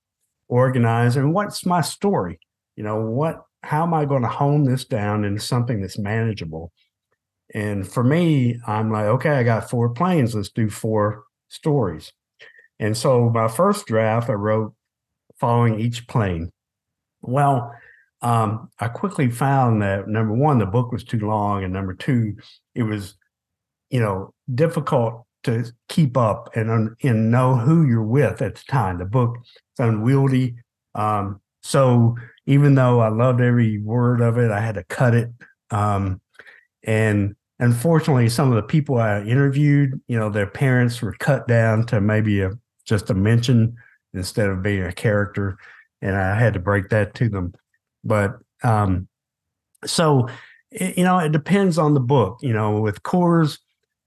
organize 0.48 1.16
and 1.16 1.32
what's 1.32 1.64
my 1.64 1.80
story? 1.80 2.40
You 2.74 2.82
know 2.82 3.00
what 3.00 3.44
how 3.62 3.84
am 3.84 3.94
i 3.94 4.04
going 4.04 4.22
to 4.22 4.28
hone 4.28 4.64
this 4.64 4.84
down 4.84 5.24
into 5.24 5.40
something 5.40 5.80
that's 5.80 5.98
manageable? 5.98 6.72
And 7.54 7.86
for 7.86 8.02
me 8.02 8.60
i'm 8.66 8.90
like 8.90 9.06
okay 9.06 9.30
i 9.30 9.44
got 9.44 9.70
four 9.70 9.90
planes. 9.90 10.34
Let's 10.34 10.50
do 10.50 10.68
four 10.68 11.24
stories 11.48 12.12
and 12.78 12.96
so 12.96 13.30
my 13.30 13.48
first 13.48 13.86
draft 13.86 14.28
i 14.28 14.32
wrote 14.32 14.74
following 15.38 15.78
each 15.80 16.06
plane 16.06 16.50
well 17.22 17.72
um, 18.22 18.70
I 18.78 18.88
quickly 18.88 19.30
found 19.30 19.82
that 19.82 20.08
number 20.08 20.32
one, 20.32 20.58
the 20.58 20.66
book 20.66 20.90
was 20.90 21.04
too 21.04 21.20
long, 21.20 21.64
and 21.64 21.72
number 21.72 21.94
two, 21.94 22.36
it 22.74 22.82
was, 22.82 23.14
you 23.90 24.00
know, 24.00 24.32
difficult 24.54 25.24
to 25.44 25.64
keep 25.88 26.16
up 26.16 26.50
and 26.56 26.96
and 27.02 27.30
know 27.30 27.54
who 27.54 27.86
you're 27.86 28.02
with 28.02 28.42
at 28.42 28.56
the 28.56 28.64
time. 28.68 28.98
The 28.98 29.04
book 29.04 29.36
is 29.44 29.50
unwieldy, 29.78 30.56
um, 30.94 31.40
so 31.62 32.16
even 32.46 32.74
though 32.74 33.00
I 33.00 33.08
loved 33.08 33.40
every 33.40 33.78
word 33.78 34.20
of 34.20 34.38
it, 34.38 34.50
I 34.50 34.60
had 34.60 34.76
to 34.76 34.84
cut 34.84 35.14
it. 35.14 35.30
Um, 35.70 36.20
and 36.84 37.36
unfortunately, 37.58 38.28
some 38.28 38.50
of 38.50 38.56
the 38.56 38.62
people 38.62 38.98
I 38.98 39.22
interviewed, 39.22 40.00
you 40.08 40.18
know, 40.18 40.30
their 40.30 40.46
parents 40.46 41.02
were 41.02 41.14
cut 41.18 41.46
down 41.46 41.86
to 41.86 42.00
maybe 42.00 42.40
a 42.40 42.52
just 42.86 43.10
a 43.10 43.14
mention 43.14 43.76
instead 44.14 44.48
of 44.48 44.62
being 44.62 44.82
a 44.82 44.92
character, 44.92 45.58
and 46.00 46.16
I 46.16 46.38
had 46.38 46.54
to 46.54 46.60
break 46.60 46.88
that 46.90 47.14
to 47.16 47.28
them. 47.28 47.54
But 48.04 48.38
um, 48.62 49.08
so 49.84 50.28
it, 50.70 50.96
you 50.96 51.04
know, 51.04 51.18
it 51.18 51.32
depends 51.32 51.78
on 51.78 51.94
the 51.94 52.00
book. 52.00 52.38
You 52.42 52.52
know, 52.52 52.80
with 52.80 53.02
Coors, 53.02 53.58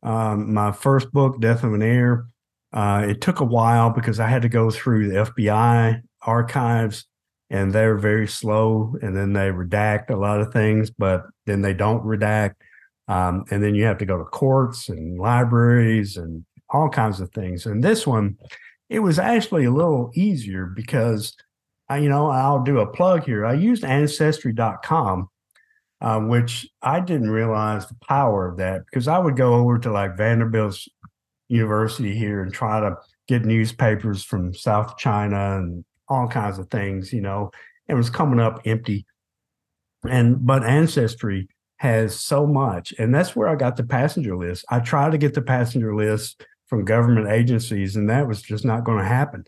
um, 0.04 0.54
my 0.54 0.72
first 0.72 1.12
book, 1.12 1.40
Death 1.40 1.64
of 1.64 1.74
an 1.74 1.82
Heir, 1.82 2.26
uh, 2.74 3.06
it 3.08 3.22
took 3.22 3.40
a 3.40 3.46
while 3.46 3.90
because 3.90 4.20
I 4.20 4.28
had 4.28 4.42
to 4.44 4.50
go 4.50 4.70
through 4.70 5.10
the 5.10 5.26
FBI 5.26 6.02
archives, 6.22 7.06
and 7.50 7.74
they're 7.74 7.98
very 7.98 8.28
slow. 8.28 8.96
And 9.02 9.16
then 9.16 9.34
they 9.34 9.50
redact 9.50 10.10
a 10.10 10.16
lot 10.16 10.42
of 10.42 10.54
things, 10.54 10.90
but 10.90 11.26
then 11.46 11.62
they 11.62 11.74
don't 11.74 12.04
redact. 12.04 12.56
Um, 13.08 13.44
and 13.50 13.64
then 13.64 13.74
you 13.74 13.86
have 13.86 13.98
to 13.98 14.06
go 14.06 14.20
to 14.20 14.24
courts 14.24 14.88
and 14.88 15.20
libraries 15.20 16.16
and 16.16 16.46
all 16.70 16.90
kinds 16.90 17.20
of 17.20 17.32
things. 17.32 17.66
And 17.66 17.84
this 17.84 18.06
one, 18.06 18.38
it 18.90 19.00
was 19.00 19.20
actually 19.20 19.66
a 19.66 19.72
little 19.72 20.12
easier 20.16 20.66
because 20.66 21.36
I, 21.88 21.98
you 21.98 22.10
know, 22.10 22.30
I'll 22.30 22.64
do 22.64 22.80
a 22.80 22.88
plug 22.88 23.24
here. 23.24 23.46
I 23.46 23.54
used 23.54 23.84
ancestry.com, 23.84 25.30
uh, 26.02 26.20
which 26.20 26.68
I 26.82 27.00
didn't 27.00 27.30
realize 27.30 27.88
the 27.88 27.98
power 28.08 28.48
of 28.48 28.58
that 28.58 28.86
because 28.86 29.08
I 29.08 29.20
would 29.20 29.38
go 29.38 29.56
over 29.56 29.80
to 29.80 29.92
like 29.92 30.18
Vanderbilt's 30.18 30.88
University 31.48 32.16
here 32.16 32.42
and 32.42 32.54
try 32.54 32.80
to 32.80 32.98
get 33.28 33.46
newspapers 33.46 34.24
from 34.24 34.54
South 34.54 34.98
China 34.98 35.58
and 35.58 35.84
all 36.08 36.28
kinds 36.28 36.58
of 36.58 36.70
things, 36.70 37.14
you 37.14 37.22
know, 37.22 37.52
it 37.88 37.94
was 37.94 38.10
coming 38.10 38.40
up 38.40 38.62
empty. 38.66 39.06
And 40.08 40.46
but 40.46 40.64
Ancestry 40.64 41.50
has 41.78 42.20
so 42.20 42.48
much, 42.48 42.94
and 42.98 43.14
that's 43.14 43.36
where 43.36 43.48
I 43.48 43.56
got 43.56 43.78
the 43.78 43.84
passenger 43.84 44.36
list. 44.36 44.66
I 44.70 44.80
tried 44.80 45.12
to 45.12 45.18
get 45.18 45.34
the 45.34 45.42
passenger 45.42 45.96
list 45.96 46.46
from 46.70 46.86
government 46.86 47.28
agencies, 47.28 47.96
and 47.96 48.10
that 48.10 48.28
was 48.28 48.42
just 48.42 48.64
not 48.64 48.84
going 48.84 49.00
to 49.00 49.06
happen. 49.06 49.44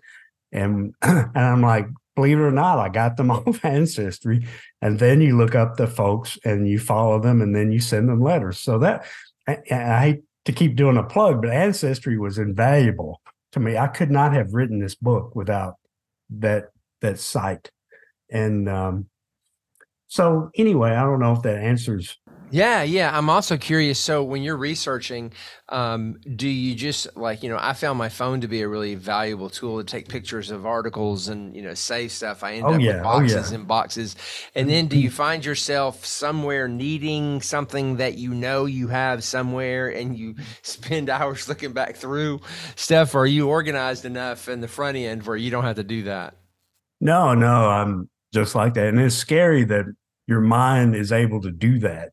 And 0.51 0.93
and 1.01 1.37
I'm 1.37 1.61
like, 1.61 1.87
believe 2.15 2.39
it 2.39 2.43
or 2.43 2.51
not, 2.51 2.79
I 2.79 2.89
got 2.89 3.17
them 3.17 3.31
off 3.31 3.63
Ancestry. 3.63 4.45
And 4.81 4.99
then 4.99 5.21
you 5.21 5.37
look 5.37 5.55
up 5.55 5.77
the 5.77 5.87
folks 5.87 6.37
and 6.43 6.67
you 6.67 6.79
follow 6.79 7.19
them 7.19 7.41
and 7.41 7.55
then 7.55 7.71
you 7.71 7.79
send 7.79 8.09
them 8.09 8.21
letters. 8.21 8.59
So 8.59 8.79
that 8.79 9.05
I, 9.47 9.57
I 9.71 9.99
hate 9.99 10.23
to 10.45 10.51
keep 10.51 10.75
doing 10.75 10.97
a 10.97 11.03
plug, 11.03 11.41
but 11.41 11.51
Ancestry 11.51 12.17
was 12.17 12.37
invaluable 12.37 13.21
to 13.51 13.59
me. 13.59 13.77
I 13.77 13.87
could 13.87 14.11
not 14.11 14.33
have 14.33 14.53
written 14.53 14.79
this 14.79 14.95
book 14.95 15.35
without 15.35 15.75
that 16.29 16.69
that 17.01 17.19
site. 17.19 17.69
And 18.29 18.67
um, 18.69 19.07
so 20.07 20.51
anyway, 20.55 20.91
I 20.91 21.03
don't 21.03 21.19
know 21.19 21.33
if 21.33 21.41
that 21.43 21.59
answers 21.59 22.17
yeah, 22.51 22.83
yeah. 22.83 23.17
I'm 23.17 23.29
also 23.29 23.57
curious. 23.57 23.99
So, 23.99 24.23
when 24.23 24.43
you're 24.43 24.57
researching, 24.57 25.31
um, 25.69 26.19
do 26.35 26.47
you 26.47 26.75
just 26.75 27.15
like 27.15 27.43
you 27.43 27.49
know? 27.49 27.57
I 27.59 27.73
found 27.73 27.97
my 27.97 28.09
phone 28.09 28.41
to 28.41 28.47
be 28.47 28.61
a 28.61 28.67
really 28.67 28.95
valuable 28.95 29.49
tool 29.49 29.77
to 29.77 29.83
take 29.83 30.09
pictures 30.09 30.51
of 30.51 30.65
articles 30.65 31.27
and 31.27 31.55
you 31.55 31.61
know 31.61 31.73
save 31.73 32.11
stuff. 32.11 32.43
I 32.43 32.53
end 32.53 32.65
oh, 32.65 32.73
up 32.73 32.81
yeah. 32.81 32.95
with 32.95 33.03
boxes 33.03 33.47
oh, 33.47 33.49
yeah. 33.49 33.55
and 33.55 33.67
boxes. 33.67 34.15
And 34.55 34.69
then, 34.69 34.87
do 34.87 34.97
you 34.99 35.09
find 35.09 35.43
yourself 35.43 36.05
somewhere 36.05 36.67
needing 36.67 37.41
something 37.41 37.97
that 37.97 38.17
you 38.17 38.33
know 38.33 38.65
you 38.65 38.87
have 38.89 39.23
somewhere, 39.23 39.89
and 39.89 40.17
you 40.17 40.35
spend 40.61 41.09
hours 41.09 41.47
looking 41.47 41.73
back 41.73 41.95
through 41.95 42.41
stuff? 42.75 43.15
Or 43.15 43.21
are 43.21 43.27
you 43.27 43.49
organized 43.49 44.05
enough 44.05 44.49
in 44.49 44.61
the 44.61 44.67
front 44.67 44.97
end 44.97 45.23
where 45.23 45.37
you 45.37 45.51
don't 45.51 45.63
have 45.63 45.77
to 45.77 45.83
do 45.83 46.03
that? 46.03 46.35
No, 46.99 47.33
no. 47.33 47.69
I'm 47.69 48.09
just 48.33 48.55
like 48.55 48.73
that, 48.75 48.87
and 48.87 48.99
it's 48.99 49.15
scary 49.15 49.63
that 49.65 49.85
your 50.27 50.41
mind 50.41 50.95
is 50.95 51.11
able 51.11 51.41
to 51.41 51.51
do 51.51 51.79
that 51.79 52.11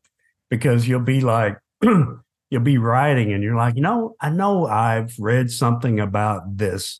because 0.49 0.87
you'll 0.87 0.99
be 0.99 1.21
like, 1.21 1.57
you'll 1.81 2.61
be 2.61 2.77
writing 2.77 3.31
and 3.31 3.43
you're 3.43 3.55
like, 3.55 3.75
you 3.75 3.81
know, 3.81 4.15
I 4.19 4.29
know 4.29 4.65
I've 4.65 5.15
read 5.19 5.51
something 5.51 5.99
about 5.99 6.57
this 6.57 6.99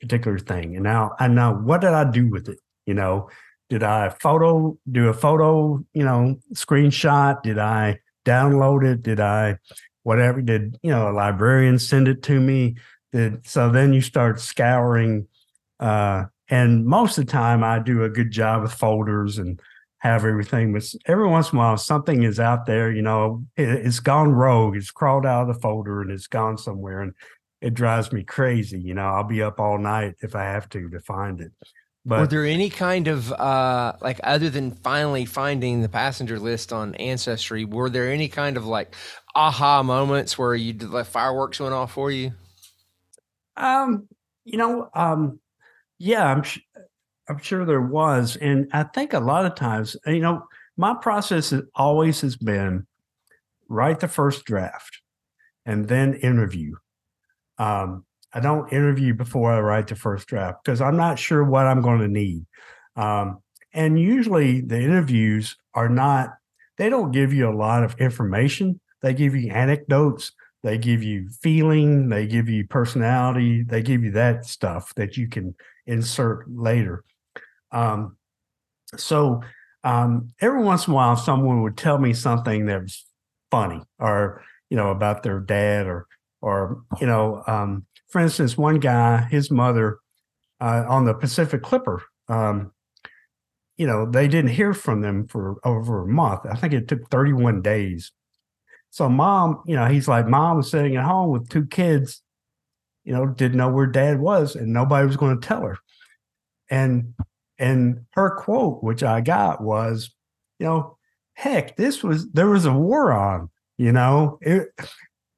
particular 0.00 0.38
thing. 0.38 0.74
And 0.74 0.84
now 0.84 1.12
I 1.18 1.28
know 1.28 1.52
what 1.52 1.80
did 1.80 1.90
I 1.90 2.10
do 2.10 2.28
with 2.28 2.48
it? 2.48 2.58
You 2.86 2.94
know, 2.94 3.30
did 3.68 3.82
I 3.82 4.08
photo, 4.08 4.76
do 4.90 5.08
a 5.08 5.14
photo, 5.14 5.84
you 5.92 6.04
know, 6.04 6.38
screenshot? 6.54 7.42
Did 7.42 7.58
I 7.58 8.00
download 8.24 8.84
it? 8.84 9.02
Did 9.02 9.20
I, 9.20 9.58
whatever, 10.02 10.40
did, 10.40 10.78
you 10.82 10.90
know, 10.90 11.10
a 11.10 11.12
librarian 11.12 11.78
send 11.78 12.08
it 12.08 12.22
to 12.24 12.40
me? 12.40 12.76
Did, 13.12 13.46
so 13.46 13.70
then 13.70 13.92
you 13.92 14.00
start 14.00 14.40
scouring. 14.40 15.26
Uh, 15.78 16.24
and 16.48 16.86
most 16.86 17.18
of 17.18 17.26
the 17.26 17.32
time 17.32 17.62
I 17.62 17.78
do 17.78 18.04
a 18.04 18.08
good 18.08 18.30
job 18.30 18.62
with 18.62 18.72
folders 18.72 19.38
and 19.38 19.60
have 19.98 20.24
everything. 20.24 20.72
But 20.72 20.84
every 21.06 21.26
once 21.28 21.52
in 21.52 21.58
a 21.58 21.60
while, 21.60 21.76
something 21.76 22.22
is 22.22 22.38
out 22.38 22.66
there, 22.66 22.90
you 22.90 23.02
know, 23.02 23.44
it, 23.56 23.84
has 23.84 24.00
gone 24.00 24.32
rogue. 24.32 24.76
It's 24.76 24.90
crawled 24.90 25.26
out 25.26 25.48
of 25.48 25.54
the 25.54 25.60
folder 25.60 26.00
and 26.02 26.10
it's 26.10 26.26
gone 26.26 26.56
somewhere. 26.56 27.02
And 27.02 27.14
it 27.60 27.74
drives 27.74 28.12
me 28.12 28.22
crazy. 28.22 28.78
You 28.78 28.94
know, 28.94 29.06
I'll 29.06 29.24
be 29.24 29.42
up 29.42 29.58
all 29.58 29.78
night 29.78 30.14
if 30.20 30.34
I 30.36 30.44
have 30.44 30.68
to 30.70 30.88
to 30.90 31.00
find 31.00 31.40
it. 31.40 31.52
But 32.04 32.20
were 32.20 32.26
there 32.28 32.46
any 32.46 32.70
kind 32.70 33.08
of 33.08 33.32
uh 33.32 33.94
like 34.00 34.20
other 34.22 34.48
than 34.48 34.70
finally 34.70 35.24
finding 35.24 35.82
the 35.82 35.88
passenger 35.88 36.38
list 36.38 36.72
on 36.72 36.94
Ancestry, 36.94 37.64
were 37.64 37.90
there 37.90 38.10
any 38.10 38.28
kind 38.28 38.56
of 38.56 38.64
like 38.64 38.94
aha 39.34 39.82
moments 39.82 40.38
where 40.38 40.54
you 40.54 40.72
did, 40.72 40.90
like 40.90 41.06
fireworks 41.06 41.58
went 41.58 41.74
off 41.74 41.92
for 41.92 42.10
you? 42.10 42.32
Um, 43.56 44.08
you 44.44 44.56
know, 44.56 44.88
um, 44.94 45.40
yeah, 45.98 46.24
I'm 46.24 46.44
I'm 47.28 47.38
sure 47.38 47.64
there 47.64 47.80
was. 47.80 48.36
And 48.36 48.68
I 48.72 48.84
think 48.84 49.12
a 49.12 49.20
lot 49.20 49.46
of 49.46 49.54
times, 49.54 49.96
you 50.06 50.20
know, 50.20 50.44
my 50.76 50.94
process 50.94 51.52
always 51.74 52.20
has 52.22 52.36
been 52.36 52.86
write 53.68 54.00
the 54.00 54.08
first 54.08 54.44
draft 54.44 55.00
and 55.66 55.88
then 55.88 56.14
interview. 56.14 56.74
Um, 57.58 58.04
I 58.32 58.40
don't 58.40 58.72
interview 58.72 59.14
before 59.14 59.52
I 59.52 59.60
write 59.60 59.88
the 59.88 59.96
first 59.96 60.28
draft 60.28 60.64
because 60.64 60.80
I'm 60.80 60.96
not 60.96 61.18
sure 61.18 61.44
what 61.44 61.66
I'm 61.66 61.82
going 61.82 62.00
to 62.00 62.08
need. 62.08 62.46
Um, 62.96 63.42
and 63.74 64.00
usually 64.00 64.60
the 64.60 64.80
interviews 64.80 65.56
are 65.74 65.88
not, 65.88 66.30
they 66.76 66.88
don't 66.88 67.10
give 67.10 67.32
you 67.32 67.48
a 67.48 67.54
lot 67.54 67.84
of 67.84 67.94
information. 67.98 68.80
They 69.02 69.14
give 69.14 69.34
you 69.34 69.50
anecdotes, 69.50 70.32
they 70.62 70.78
give 70.78 71.02
you 71.02 71.28
feeling, 71.28 72.08
they 72.08 72.26
give 72.26 72.48
you 72.48 72.66
personality, 72.66 73.62
they 73.62 73.82
give 73.82 74.02
you 74.02 74.10
that 74.12 74.44
stuff 74.44 74.94
that 74.96 75.16
you 75.16 75.28
can 75.28 75.54
insert 75.86 76.50
later. 76.50 77.04
Um, 77.72 78.16
so 78.96 79.42
um, 79.84 80.32
every 80.40 80.62
once 80.62 80.86
in 80.86 80.92
a 80.92 80.96
while, 80.96 81.16
someone 81.16 81.62
would 81.62 81.76
tell 81.76 81.98
me 81.98 82.12
something 82.12 82.66
that 82.66 82.82
was 82.82 83.04
funny, 83.50 83.82
or 83.98 84.42
you 84.70 84.76
know, 84.76 84.90
about 84.90 85.22
their 85.22 85.40
dad, 85.40 85.86
or 85.86 86.06
or 86.40 86.82
you 87.00 87.06
know, 87.06 87.42
um, 87.46 87.86
for 88.08 88.20
instance, 88.20 88.56
one 88.56 88.80
guy, 88.80 89.22
his 89.30 89.50
mother 89.50 89.98
uh, 90.60 90.84
on 90.88 91.04
the 91.04 91.14
Pacific 91.14 91.62
Clipper. 91.62 92.02
Um, 92.28 92.72
you 93.76 93.86
know, 93.86 94.10
they 94.10 94.26
didn't 94.26 94.50
hear 94.50 94.74
from 94.74 95.00
them 95.02 95.26
for 95.28 95.56
over 95.64 96.02
a 96.02 96.08
month. 96.08 96.40
I 96.50 96.56
think 96.56 96.72
it 96.72 96.88
took 96.88 97.08
31 97.10 97.62
days. 97.62 98.10
So 98.90 99.08
mom, 99.08 99.62
you 99.66 99.76
know, 99.76 99.86
he's 99.86 100.08
like, 100.08 100.26
mom 100.26 100.56
was 100.58 100.70
sitting 100.70 100.96
at 100.96 101.04
home 101.04 101.30
with 101.30 101.48
two 101.48 101.66
kids, 101.66 102.22
you 103.04 103.12
know, 103.12 103.26
didn't 103.26 103.58
know 103.58 103.68
where 103.68 103.86
dad 103.86 104.18
was, 104.18 104.56
and 104.56 104.72
nobody 104.72 105.06
was 105.06 105.16
going 105.16 105.40
to 105.40 105.46
tell 105.46 105.62
her. 105.62 105.78
And 106.70 107.14
and 107.58 108.04
her 108.12 108.30
quote, 108.36 108.82
which 108.82 109.02
I 109.02 109.20
got, 109.20 109.60
was, 109.62 110.14
you 110.58 110.66
know, 110.66 110.96
heck, 111.34 111.76
this 111.76 112.02
was 112.02 112.28
there 112.30 112.48
was 112.48 112.64
a 112.64 112.72
war 112.72 113.12
on, 113.12 113.50
you 113.76 113.92
know, 113.92 114.38
it, 114.40 114.68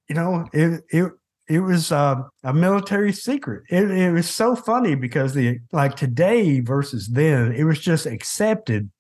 you 0.09 0.15
know, 0.15 0.47
it 0.53 0.83
it 0.91 1.13
it 1.49 1.61
was 1.61 1.91
uh, 1.91 2.23
a 2.45 2.55
military 2.55 3.13
secret. 3.13 3.65
It, 3.71 3.91
it 3.91 4.13
was 4.13 4.29
so 4.29 4.55
funny 4.55 4.95
because 4.95 5.35
the 5.35 5.59
like 5.73 5.97
today 5.97 6.61
versus 6.61 7.09
then, 7.09 7.53
it 7.53 7.65
was 7.65 7.81
just 7.81 8.07
accepted 8.07 8.91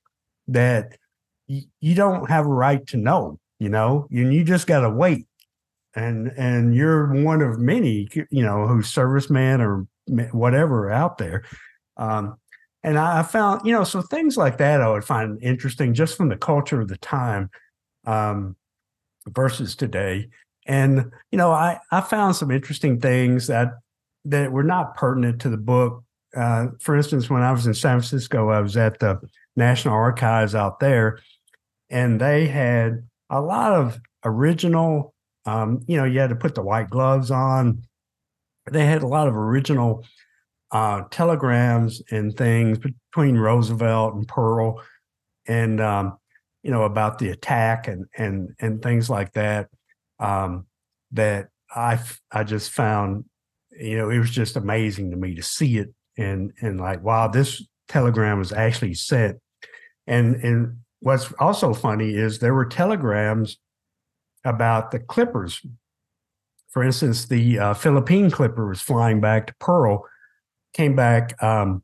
that 0.48 0.96
y- 1.48 1.62
you 1.80 1.94
don't 1.94 2.28
have 2.28 2.46
a 2.46 2.48
right 2.48 2.84
to 2.88 2.96
know, 2.96 3.38
you 3.60 3.68
know, 3.68 4.08
and 4.10 4.34
you 4.34 4.42
just 4.42 4.66
got 4.66 4.80
to 4.80 4.90
wait. 4.90 5.26
And 5.94 6.32
and 6.36 6.74
you're 6.74 7.22
one 7.22 7.40
of 7.40 7.60
many, 7.60 8.08
you 8.30 8.42
know, 8.42 8.66
who's 8.66 8.92
serviceman 8.92 9.60
or 9.60 9.86
whatever 10.32 10.90
out 10.90 11.18
there. 11.18 11.44
Um, 11.96 12.36
and 12.82 12.98
I 12.98 13.22
found, 13.22 13.62
you 13.64 13.72
know, 13.72 13.84
so 13.84 14.00
things 14.00 14.36
like 14.36 14.58
that 14.58 14.80
I 14.80 14.90
would 14.90 15.04
find 15.04 15.42
interesting 15.42 15.92
just 15.92 16.16
from 16.16 16.28
the 16.28 16.36
culture 16.36 16.80
of 16.80 16.88
the 16.88 16.96
time 16.98 17.50
um, 18.06 18.56
versus 19.28 19.76
today. 19.76 20.28
And, 20.66 21.10
you 21.30 21.38
know, 21.38 21.50
I, 21.50 21.78
I 21.90 22.00
found 22.00 22.36
some 22.36 22.50
interesting 22.50 23.00
things 23.00 23.46
that 23.48 23.72
that 24.26 24.52
were 24.52 24.62
not 24.62 24.96
pertinent 24.96 25.40
to 25.42 25.48
the 25.48 25.56
book. 25.56 26.04
Uh, 26.36 26.68
for 26.80 26.96
instance, 26.96 27.28
when 27.28 27.42
I 27.42 27.52
was 27.52 27.66
in 27.66 27.74
San 27.74 27.98
Francisco, 27.98 28.50
I 28.50 28.60
was 28.60 28.76
at 28.76 28.98
the 29.00 29.18
National 29.56 29.94
Archives 29.94 30.54
out 30.54 30.78
there, 30.80 31.18
and 31.88 32.20
they 32.20 32.46
had 32.46 33.06
a 33.30 33.40
lot 33.40 33.72
of 33.72 33.98
original, 34.24 35.14
um, 35.46 35.80
you 35.86 35.96
know, 35.96 36.04
you 36.04 36.20
had 36.20 36.30
to 36.30 36.36
put 36.36 36.54
the 36.54 36.62
white 36.62 36.90
gloves 36.90 37.30
on. 37.30 37.82
They 38.70 38.86
had 38.86 39.02
a 39.02 39.08
lot 39.08 39.26
of 39.26 39.36
original 39.36 40.04
uh, 40.72 41.02
telegrams 41.10 42.02
and 42.10 42.36
things 42.36 42.78
between 42.78 43.36
Roosevelt 43.36 44.14
and 44.14 44.26
Pearl, 44.26 44.82
and 45.46 45.80
um, 45.80 46.18
you 46.62 46.70
know 46.70 46.82
about 46.82 47.18
the 47.18 47.30
attack 47.30 47.88
and 47.88 48.06
and 48.16 48.54
and 48.60 48.82
things 48.82 49.10
like 49.10 49.32
that. 49.32 49.68
Um, 50.18 50.66
that 51.12 51.48
I 51.74 51.98
I 52.30 52.44
just 52.44 52.70
found, 52.70 53.24
you 53.70 53.96
know, 53.96 54.10
it 54.10 54.18
was 54.18 54.30
just 54.30 54.56
amazing 54.56 55.10
to 55.10 55.16
me 55.16 55.34
to 55.34 55.42
see 55.42 55.78
it 55.78 55.92
and 56.16 56.52
and 56.60 56.80
like 56.80 57.02
wow, 57.02 57.28
this 57.28 57.64
telegram 57.88 58.38
was 58.38 58.52
actually 58.52 58.94
sent. 58.94 59.38
And 60.06 60.36
and 60.36 60.78
what's 61.00 61.32
also 61.38 61.74
funny 61.74 62.14
is 62.14 62.38
there 62.38 62.54
were 62.54 62.66
telegrams 62.66 63.58
about 64.44 64.90
the 64.90 64.98
clippers. 64.98 65.64
For 66.68 66.84
instance, 66.84 67.26
the 67.26 67.58
uh, 67.58 67.74
Philippine 67.74 68.30
clipper 68.30 68.68
was 68.68 68.80
flying 68.80 69.20
back 69.20 69.48
to 69.48 69.54
Pearl 69.58 70.06
came 70.72 70.94
back. 70.94 71.40
Um, 71.42 71.82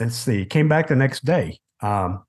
let's 0.00 0.16
see, 0.16 0.44
came 0.44 0.68
back 0.68 0.88
the 0.88 0.96
next 0.96 1.24
day, 1.24 1.60
um, 1.80 2.24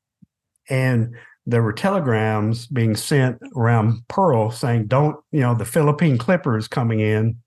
and 0.70 1.16
there 1.46 1.64
were 1.64 1.74
telegrams 1.74 2.68
being 2.68 2.96
sent 2.96 3.38
around 3.56 4.08
Pearl 4.08 4.52
saying, 4.52 4.88
"Don't 4.88 5.18
you 5.32 5.42
know 5.42 5.56
the 5.56 5.66
Philippine 5.66 6.18
Clipper 6.18 6.58
is 6.58 6.68
coming 6.68 7.00
in 7.00 7.38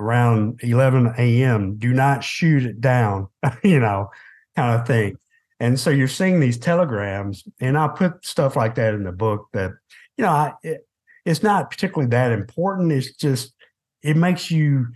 around 0.00 0.60
11 0.62 1.14
a.m. 1.18 1.76
Do 1.76 1.92
not 1.92 2.24
shoot 2.24 2.64
it 2.64 2.80
down," 2.80 3.28
you 3.62 3.80
know, 3.80 4.08
kind 4.56 4.80
of 4.80 4.86
thing. 4.86 5.16
And 5.60 5.78
so 5.78 5.90
you're 5.90 6.08
seeing 6.08 6.40
these 6.40 6.58
telegrams, 6.58 7.44
and 7.60 7.78
I 7.78 7.88
put 7.88 8.24
stuff 8.24 8.56
like 8.56 8.74
that 8.74 8.94
in 8.94 9.04
the 9.04 9.12
book 9.12 9.48
that 9.52 9.72
you 10.16 10.24
know 10.24 10.30
I, 10.30 10.52
it, 10.62 10.86
it's 11.24 11.42
not 11.42 11.70
particularly 11.70 12.10
that 12.10 12.32
important. 12.32 12.92
It's 12.92 13.14
just 13.14 13.54
it 14.02 14.16
makes 14.16 14.50
you 14.50 14.86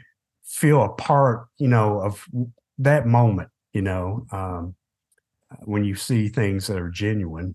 feel 0.49 0.82
a 0.82 0.88
part, 0.90 1.49
you 1.59 1.68
know, 1.68 2.01
of 2.01 2.26
that 2.78 3.07
moment, 3.07 3.51
you 3.72 3.82
know, 3.82 4.26
um, 4.32 4.74
when 5.64 5.84
you 5.84 5.94
see 5.94 6.28
things 6.28 6.66
that 6.66 6.78
are 6.78 6.90
genuine. 6.90 7.55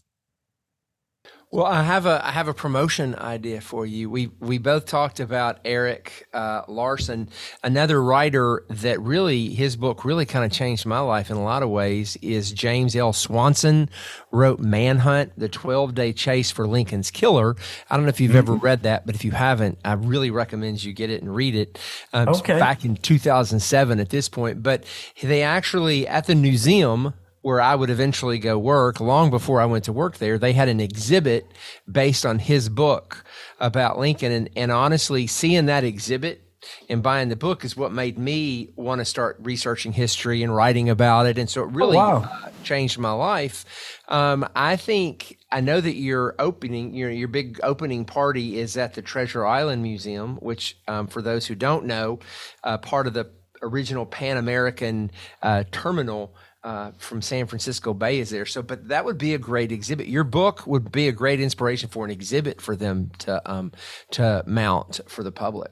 Well, 1.54 1.68
I 1.68 1.84
have 1.84 2.08
a 2.08 2.20
I 2.26 2.32
have 2.32 2.47
a 2.47 2.54
promotion 2.56 3.14
idea 3.14 3.62
for 3.62 3.86
you. 3.86 4.10
We 4.10 4.32
we 4.39 4.58
both 4.58 4.88
talked 4.88 5.20
about 5.20 5.60
Erik 5.64 6.28
uh, 6.34 6.64
Larson, 6.68 7.30
another 7.64 8.01
writer 8.01 8.66
that 8.72 8.99
really 8.99 9.49
his 9.49 9.76
book 9.76 10.04
really 10.04 10.26
kind 10.26 10.43
of 10.43 10.51
changed 10.51 10.88
my 10.88 10.97
life 10.97 11.30
in 11.30 11.38
a 11.38 11.43
lot 11.43 11.62
of 11.62 11.70
ways. 11.70 12.18
Is 12.24 12.51
James 12.51 12.95
L. 12.95 13.14
Swanson 13.14 13.88
wrote 14.32 14.62
Manhunt: 14.62 15.32
The 15.38 15.47
Twelve 15.47 15.93
Day 15.93 16.12
Chase 16.12 16.49
for 16.49 16.66
Lincoln's 16.66 17.12
Killer. 17.12 17.56
I 17.88 17.97
don't 17.97 18.06
know 18.06 18.10
if 18.10 18.20
you've 18.20 18.32
mm-hmm. 18.32 18.38
ever 18.39 18.56
read 18.56 18.82
that, 18.82 19.06
but 19.06 19.14
if 19.14 19.24
you 19.24 19.30
haven't, 19.30 19.78
I 19.86 19.93
really 19.93 20.32
recommend 20.32 20.84
you 20.84 20.91
get 20.91 21.12
it 21.12 21.22
and 21.22 21.36
read 21.36 21.54
it. 21.54 21.78
Um, 22.14 22.30
okay. 22.30 22.58
Back 22.58 22.84
in 22.84 22.95
2007, 22.95 23.99
at 23.99 24.10
this 24.10 24.28
point, 24.28 24.64
but 24.64 24.86
they 25.22 25.43
actually 25.43 26.08
at 26.08 26.26
the 26.26 26.34
museum 26.34 27.14
where 27.44 27.62
I 27.62 27.76
would 27.76 27.89
eventually 27.89 28.39
go 28.39 28.58
work, 28.58 29.00
long 29.00 29.30
before 29.30 29.62
I 29.62 29.66
went 29.66 29.84
to 29.84 29.94
work 29.94 30.18
there, 30.18 30.39
they 30.39 30.54
had 30.54 30.70
an 30.70 30.80
exhibit 30.80 31.52
based 31.91 32.26
on 32.26 32.39
his 32.39 32.70
book 32.70 33.24
about 33.60 34.00
Lincoln. 34.00 34.32
And, 34.32 34.50
and 34.56 34.72
honestly, 34.72 35.28
seeing 35.28 35.66
that 35.68 35.84
exhibit 35.84 36.41
and 36.88 37.04
buying 37.04 37.28
the 37.28 37.36
book 37.36 37.66
is 37.66 37.76
what 37.76 37.91
made 37.91 38.18
me 38.18 38.70
want 38.78 39.00
to 39.00 39.06
start 39.06 39.38
researching 39.41 39.91
history 39.91 40.41
and 40.41 40.56
writing 40.56 40.89
about 40.89 41.26
it. 41.26 41.38
And 41.38 41.50
so 41.50 41.64
it 41.64 41.66
oh, 41.66 41.70
really 41.70 41.98
oh, 41.98 42.20
wow. 42.22 42.30
uh, 42.44 42.50
changed 42.64 42.98
my 42.98 43.12
life. 43.12 43.66
Um, 44.08 44.48
I 44.56 44.78
think 44.78 45.38
I 45.52 45.60
know 45.60 45.82
that 45.82 45.96
your 45.96 46.36
opening, 46.39 46.94
your 46.94 47.10
your 47.10 47.28
big 47.28 47.60
opening 47.62 48.06
party 48.06 48.58
is 48.58 48.78
at 48.78 48.94
the 48.94 49.02
Treasure 49.02 49.46
Island 49.46 49.84
Museum, 49.84 50.38
which, 50.38 50.78
um, 50.88 51.08
for 51.08 51.22
those 51.22 51.46
who 51.46 51.56
don't 51.56 51.86
know, 51.86 52.20
uh, 52.64 52.78
part 52.78 53.06
of 53.06 53.14
the 53.14 53.30
original 53.62 54.06
Pan 54.06 54.38
American 54.38 55.12
uh, 55.41 55.66
terminal 55.72 56.34
uh, 56.64 56.91
from 56.97 57.22
San 57.22 57.45
Francisco 57.45 57.93
Bay 57.93 58.20
is 58.20 58.30
there. 58.30 58.45
So, 58.45 58.61
but 58.61 58.88
that 58.88 59.03
would 59.03 59.18
be 59.18 59.34
a 59.34 59.38
great 59.38 59.72
exhibit. 59.72 60.07
Your 60.07 60.24
book 60.24 60.66
would 60.66 60.91
be 60.91 61.07
a 61.07 61.11
great 61.11 61.39
inspiration 61.39 61.89
for 61.89 62.05
an 62.05 62.11
exhibit 62.11 62.61
for 62.61 62.76
them 62.76 63.11
to 63.20 63.51
um, 63.51 63.72
to 64.11 64.43
mount 64.47 65.01
for 65.07 65.24
the 65.24 65.32
public. 65.32 65.72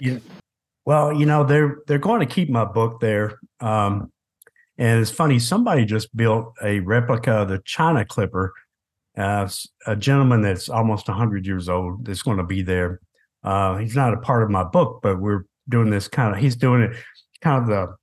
Well, 0.86 1.14
you 1.14 1.26
know 1.26 1.44
they're 1.44 1.78
they're 1.88 2.00
going 2.00 2.20
to 2.20 2.26
keep 2.26 2.50
my 2.50 2.66
book 2.66 3.00
there, 3.00 3.40
um, 3.60 4.12
and 4.78 5.00
it's 5.00 5.12
funny. 5.12 5.40
Somebody 5.40 5.86
just 5.86 6.16
built 6.16 6.54
a 6.64 6.80
replica 6.82 7.32
of 7.32 7.50
the 7.50 7.62
China 7.66 8.04
Clipper. 8.06 8.54
Uh, 9.18 9.48
a 9.88 9.96
gentleman 9.96 10.42
that's 10.42 10.70
almost 10.70 11.10
100 11.10 11.46
years 11.46 11.68
old 11.68 12.06
that's 12.06 12.22
going 12.22 12.38
to 12.38 12.46
be 12.46 12.62
there. 12.62 13.02
Uh, 13.44 13.76
he's 13.76 13.96
not 13.96 14.14
a 14.14 14.18
part 14.18 14.42
of 14.42 14.50
my 14.50 14.64
book, 14.64 15.02
but 15.04 15.20
we're 15.20 15.44
doing 15.68 15.90
this 15.90 16.08
kind 16.08 16.34
of. 16.34 16.42
He's 16.42 16.56
doing 16.56 16.82
it 16.82 16.96
kind 17.42 17.62
of 17.62 17.68
the 17.68 17.96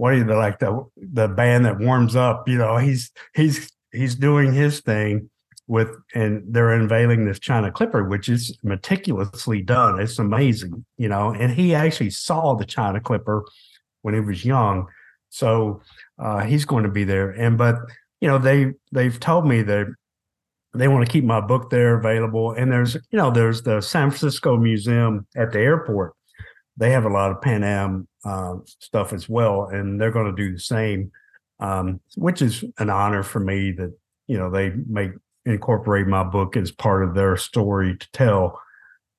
what 0.00 0.14
are 0.14 0.16
you 0.16 0.24
like 0.24 0.60
the 0.60 0.82
the 0.96 1.28
band 1.28 1.66
that 1.66 1.78
warms 1.78 2.16
up? 2.16 2.48
You 2.48 2.56
know, 2.56 2.78
he's 2.78 3.12
he's 3.34 3.70
he's 3.92 4.14
doing 4.14 4.50
his 4.50 4.80
thing 4.80 5.28
with 5.66 5.90
and 6.14 6.42
they're 6.48 6.70
unveiling 6.70 7.26
this 7.26 7.38
China 7.38 7.70
Clipper, 7.70 8.08
which 8.08 8.30
is 8.30 8.56
meticulously 8.62 9.60
done. 9.60 10.00
It's 10.00 10.18
amazing, 10.18 10.86
you 10.96 11.10
know. 11.10 11.34
And 11.34 11.52
he 11.52 11.74
actually 11.74 12.08
saw 12.08 12.54
the 12.54 12.64
China 12.64 12.98
Clipper 12.98 13.44
when 14.00 14.14
he 14.14 14.20
was 14.20 14.42
young, 14.42 14.86
so 15.28 15.82
uh, 16.18 16.44
he's 16.46 16.64
going 16.64 16.84
to 16.84 16.90
be 16.90 17.04
there. 17.04 17.32
And 17.32 17.58
but 17.58 17.76
you 18.22 18.28
know 18.28 18.38
they 18.38 18.72
they've 18.92 19.20
told 19.20 19.46
me 19.46 19.60
that 19.64 19.86
they 20.72 20.88
want 20.88 21.04
to 21.04 21.12
keep 21.12 21.24
my 21.24 21.42
book 21.42 21.68
there 21.68 21.98
available. 21.98 22.52
And 22.52 22.72
there's 22.72 22.94
you 22.94 23.18
know 23.18 23.30
there's 23.30 23.64
the 23.64 23.82
San 23.82 24.08
Francisco 24.08 24.56
Museum 24.56 25.26
at 25.36 25.52
the 25.52 25.60
airport. 25.60 26.14
They 26.80 26.90
have 26.92 27.04
a 27.04 27.10
lot 27.10 27.30
of 27.30 27.42
Pan 27.42 27.62
Am 27.62 28.08
uh, 28.24 28.54
stuff 28.64 29.12
as 29.12 29.28
well, 29.28 29.66
and 29.66 30.00
they're 30.00 30.10
going 30.10 30.34
to 30.34 30.42
do 30.42 30.52
the 30.52 30.58
same, 30.58 31.12
um, 31.60 32.00
which 32.16 32.40
is 32.40 32.64
an 32.78 32.88
honor 32.88 33.22
for 33.22 33.38
me 33.38 33.70
that 33.72 33.92
you 34.26 34.38
know 34.38 34.50
they 34.50 34.72
make 34.88 35.10
incorporate 35.44 36.06
my 36.06 36.24
book 36.24 36.56
as 36.56 36.70
part 36.70 37.04
of 37.04 37.14
their 37.14 37.36
story 37.36 37.96
to 37.98 38.08
tell. 38.12 38.60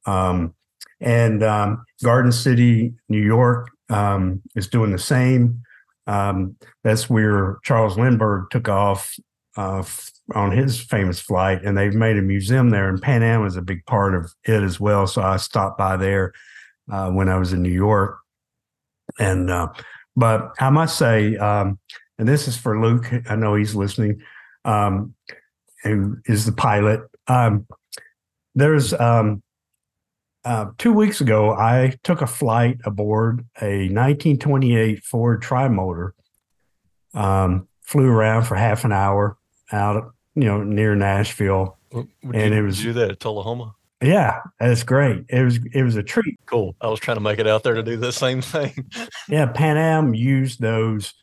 Um, 0.07 0.55
and 0.99 1.43
um, 1.43 1.85
Garden 2.03 2.31
City, 2.31 2.93
New 3.09 3.21
York, 3.21 3.69
um, 3.89 4.41
is 4.55 4.67
doing 4.67 4.91
the 4.91 4.99
same. 4.99 5.61
Um, 6.07 6.55
that's 6.83 7.11
where 7.11 7.59
Charles 7.63 7.95
Lindbergh 7.95 8.49
took 8.49 8.69
off 8.69 9.15
uh, 9.55 9.83
on 10.33 10.51
his 10.51 10.81
famous 10.81 11.19
flight, 11.19 11.63
and 11.63 11.77
they've 11.77 11.93
made 11.93 12.17
a 12.17 12.23
museum 12.23 12.71
there. 12.71 12.89
And 12.89 12.99
Pan 12.99 13.21
Am 13.21 13.45
is 13.45 13.55
a 13.55 13.61
big 13.61 13.85
part 13.85 14.15
of 14.15 14.33
it 14.45 14.63
as 14.63 14.79
well. 14.79 15.05
So 15.05 15.21
I 15.21 15.37
stopped 15.37 15.77
by 15.77 15.95
there 15.95 16.33
uh, 16.89 17.09
when 17.09 17.29
I 17.29 17.37
was 17.37 17.53
in 17.53 17.61
New 17.61 17.69
York 17.69 18.21
and 19.19 19.49
uh, 19.49 19.67
but 20.15 20.53
I 20.59 20.69
must 20.69 20.97
say, 20.97 21.37
um, 21.37 21.79
and 22.17 22.27
this 22.27 22.47
is 22.47 22.57
for 22.57 22.79
Luke. 22.79 23.11
I 23.29 23.35
know 23.35 23.55
he's 23.55 23.75
listening. 23.75 24.21
Um, 24.65 25.15
who 25.83 26.17
is 26.25 26.45
the 26.45 26.51
pilot? 26.51 27.01
Um, 27.27 27.65
there's 28.53 28.93
um, 28.93 29.41
uh, 30.43 30.67
two 30.77 30.93
weeks 30.93 31.21
ago, 31.21 31.51
I 31.51 31.95
took 32.03 32.21
a 32.21 32.27
flight 32.27 32.77
aboard 32.85 33.45
a 33.61 33.89
1928 33.89 35.03
Ford 35.03 35.41
Trimotor. 35.41 36.11
Um, 37.13 37.67
flew 37.81 38.07
around 38.07 38.43
for 38.43 38.55
half 38.55 38.85
an 38.85 38.93
hour 38.93 39.37
out, 39.71 40.13
you 40.35 40.45
know, 40.45 40.63
near 40.63 40.95
Nashville, 40.95 41.77
Would 41.91 42.07
and 42.35 42.53
it 42.53 42.61
was 42.61 42.81
do 42.81 42.93
that 42.93 43.11
at 43.11 43.19
Tullahoma. 43.19 43.75
Yeah, 44.01 44.39
that's 44.59 44.83
great. 44.83 45.25
It 45.29 45.43
was 45.43 45.59
it 45.73 45.83
was 45.83 45.95
a 45.95 46.03
treat. 46.03 46.39
Cool. 46.47 46.75
I 46.81 46.87
was 46.87 46.99
trying 46.99 47.17
to 47.17 47.21
make 47.21 47.39
it 47.39 47.47
out 47.47 47.63
there 47.63 47.75
to 47.75 47.83
do 47.83 47.97
the 47.97 48.11
same 48.11 48.41
thing. 48.41 48.91
yeah, 49.29 49.45
Pan 49.45 49.77
Am 49.77 50.13
used 50.15 50.59
those 50.59 51.13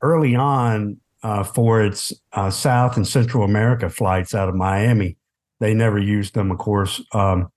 early 0.00 0.34
on 0.34 0.98
uh, 1.22 1.42
for 1.42 1.82
its 1.82 2.12
uh, 2.32 2.50
South 2.50 2.96
and 2.96 3.06
Central 3.06 3.44
America 3.44 3.90
flights 3.90 4.34
out 4.34 4.48
of 4.48 4.54
Miami. 4.54 5.16
They 5.60 5.74
never 5.74 5.98
used 5.98 6.34
them, 6.34 6.50
of 6.50 6.58
course, 6.58 6.98
because 6.98 7.34
um, 7.34 7.50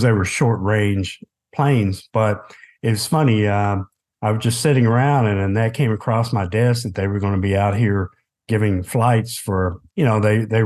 they 0.00 0.12
were 0.12 0.24
short 0.24 0.60
range 0.60 1.20
planes. 1.54 2.08
But 2.12 2.54
it's 2.82 3.06
funny. 3.06 3.46
Uh, 3.46 3.78
I 4.20 4.32
was 4.32 4.42
just 4.42 4.60
sitting 4.60 4.86
around, 4.86 5.26
and, 5.26 5.40
and 5.40 5.56
that 5.56 5.74
came 5.74 5.92
across 5.92 6.32
my 6.32 6.46
desk 6.46 6.82
that 6.82 6.94
they 6.94 7.06
were 7.06 7.20
going 7.20 7.34
to 7.34 7.40
be 7.40 7.56
out 7.56 7.76
here 7.76 8.10
giving 8.48 8.82
flights 8.82 9.38
for 9.38 9.80
you 9.96 10.04
know 10.04 10.20
they 10.20 10.44
they 10.44 10.62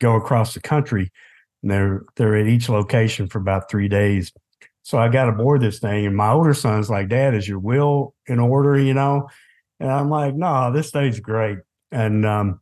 go 0.00 0.16
across 0.16 0.54
the 0.54 0.60
country 0.60 1.12
they're 1.70 2.04
they're 2.16 2.36
at 2.36 2.46
each 2.46 2.68
location 2.68 3.28
for 3.28 3.38
about 3.38 3.70
three 3.70 3.88
days. 3.88 4.32
So 4.82 4.98
I 4.98 5.08
got 5.08 5.28
aboard 5.28 5.60
this 5.60 5.78
thing, 5.78 6.06
and 6.06 6.16
my 6.16 6.30
older 6.30 6.54
son's 6.54 6.90
like, 6.90 7.08
"Dad, 7.08 7.34
is 7.34 7.48
your 7.48 7.60
will 7.60 8.14
in 8.26 8.40
order?" 8.40 8.78
You 8.78 8.94
know, 8.94 9.28
and 9.80 9.90
I'm 9.90 10.10
like, 10.10 10.34
"No, 10.34 10.72
this 10.72 10.90
thing's 10.90 11.20
great." 11.20 11.58
And 11.90 12.26
um, 12.26 12.60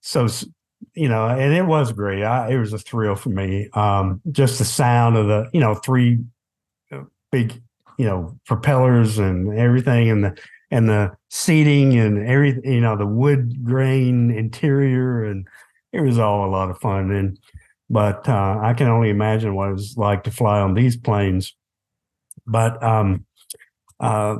so 0.00 0.28
you 0.94 1.08
know, 1.08 1.26
and 1.26 1.52
it 1.52 1.66
was 1.66 1.92
great. 1.92 2.22
I, 2.22 2.50
it 2.50 2.58
was 2.58 2.72
a 2.72 2.78
thrill 2.78 3.16
for 3.16 3.30
me. 3.30 3.68
Um, 3.72 4.20
just 4.30 4.58
the 4.58 4.64
sound 4.64 5.16
of 5.16 5.26
the, 5.26 5.48
you 5.52 5.60
know, 5.60 5.74
three 5.74 6.18
uh, 6.92 7.02
big, 7.32 7.60
you 7.98 8.06
know, 8.06 8.38
propellers 8.46 9.18
and 9.18 9.58
everything, 9.58 10.10
and 10.10 10.24
the 10.24 10.38
and 10.70 10.88
the 10.88 11.16
seating 11.30 11.98
and 11.98 12.26
everything, 12.26 12.72
you 12.72 12.80
know, 12.80 12.96
the 12.96 13.06
wood 13.06 13.64
grain 13.64 14.30
interior, 14.30 15.24
and 15.24 15.46
it 15.92 16.00
was 16.00 16.18
all 16.18 16.48
a 16.48 16.50
lot 16.50 16.70
of 16.70 16.78
fun. 16.78 17.10
And 17.10 17.38
but 17.94 18.28
uh, 18.28 18.58
I 18.60 18.74
can 18.74 18.88
only 18.88 19.08
imagine 19.08 19.54
what 19.54 19.68
it 19.68 19.74
was 19.74 19.96
like 19.96 20.24
to 20.24 20.32
fly 20.32 20.58
on 20.58 20.74
these 20.74 20.96
planes. 20.96 21.54
But 22.44 22.82
um, 22.82 23.24
uh, 24.00 24.34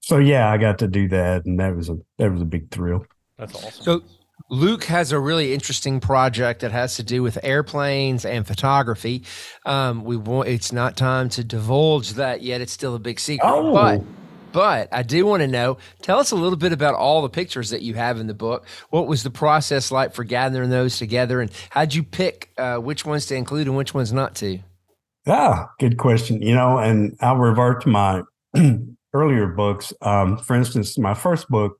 so 0.00 0.18
yeah, 0.18 0.50
I 0.52 0.58
got 0.58 0.80
to 0.80 0.88
do 0.88 1.08
that, 1.08 1.46
and 1.46 1.58
that 1.58 1.74
was 1.74 1.88
a 1.88 1.96
that 2.18 2.30
was 2.30 2.42
a 2.42 2.44
big 2.44 2.70
thrill. 2.70 3.06
That's 3.38 3.54
awesome. 3.54 3.82
So 3.82 4.02
Luke 4.50 4.84
has 4.84 5.10
a 5.10 5.18
really 5.18 5.54
interesting 5.54 6.00
project 6.00 6.60
that 6.60 6.70
has 6.70 6.96
to 6.96 7.02
do 7.02 7.22
with 7.22 7.38
airplanes 7.42 8.26
and 8.26 8.46
photography. 8.46 9.22
Um, 9.64 10.04
we 10.04 10.18
want 10.18 10.50
it's 10.50 10.70
not 10.70 10.98
time 10.98 11.30
to 11.30 11.42
divulge 11.42 12.12
that 12.12 12.42
yet; 12.42 12.60
it's 12.60 12.72
still 12.72 12.94
a 12.94 12.98
big 12.98 13.20
secret. 13.20 13.48
Oh. 13.50 13.72
But 13.72 14.02
but 14.52 14.88
I 14.92 15.02
do 15.02 15.26
want 15.26 15.42
to 15.42 15.46
know 15.46 15.78
tell 16.02 16.18
us 16.18 16.30
a 16.30 16.36
little 16.36 16.56
bit 16.58 16.72
about 16.72 16.94
all 16.94 17.22
the 17.22 17.28
pictures 17.28 17.70
that 17.70 17.82
you 17.82 17.94
have 17.94 18.18
in 18.18 18.26
the 18.26 18.34
book. 18.34 18.66
What 18.90 19.06
was 19.06 19.22
the 19.22 19.30
process 19.30 19.90
like 19.90 20.14
for 20.14 20.24
gathering 20.24 20.70
those 20.70 20.98
together? 20.98 21.40
And 21.40 21.50
how'd 21.70 21.94
you 21.94 22.02
pick 22.02 22.50
uh, 22.58 22.76
which 22.76 23.04
ones 23.04 23.26
to 23.26 23.36
include 23.36 23.66
and 23.66 23.76
which 23.76 23.94
ones 23.94 24.12
not 24.12 24.34
to? 24.36 24.60
Ah, 25.26 25.70
good 25.78 25.98
question. 25.98 26.40
You 26.40 26.54
know, 26.54 26.78
and 26.78 27.16
I'll 27.20 27.36
revert 27.36 27.82
to 27.82 27.88
my 27.88 28.22
earlier 29.12 29.46
books. 29.46 29.92
Um, 30.02 30.38
for 30.38 30.56
instance, 30.56 30.98
my 30.98 31.14
first 31.14 31.48
book, 31.48 31.78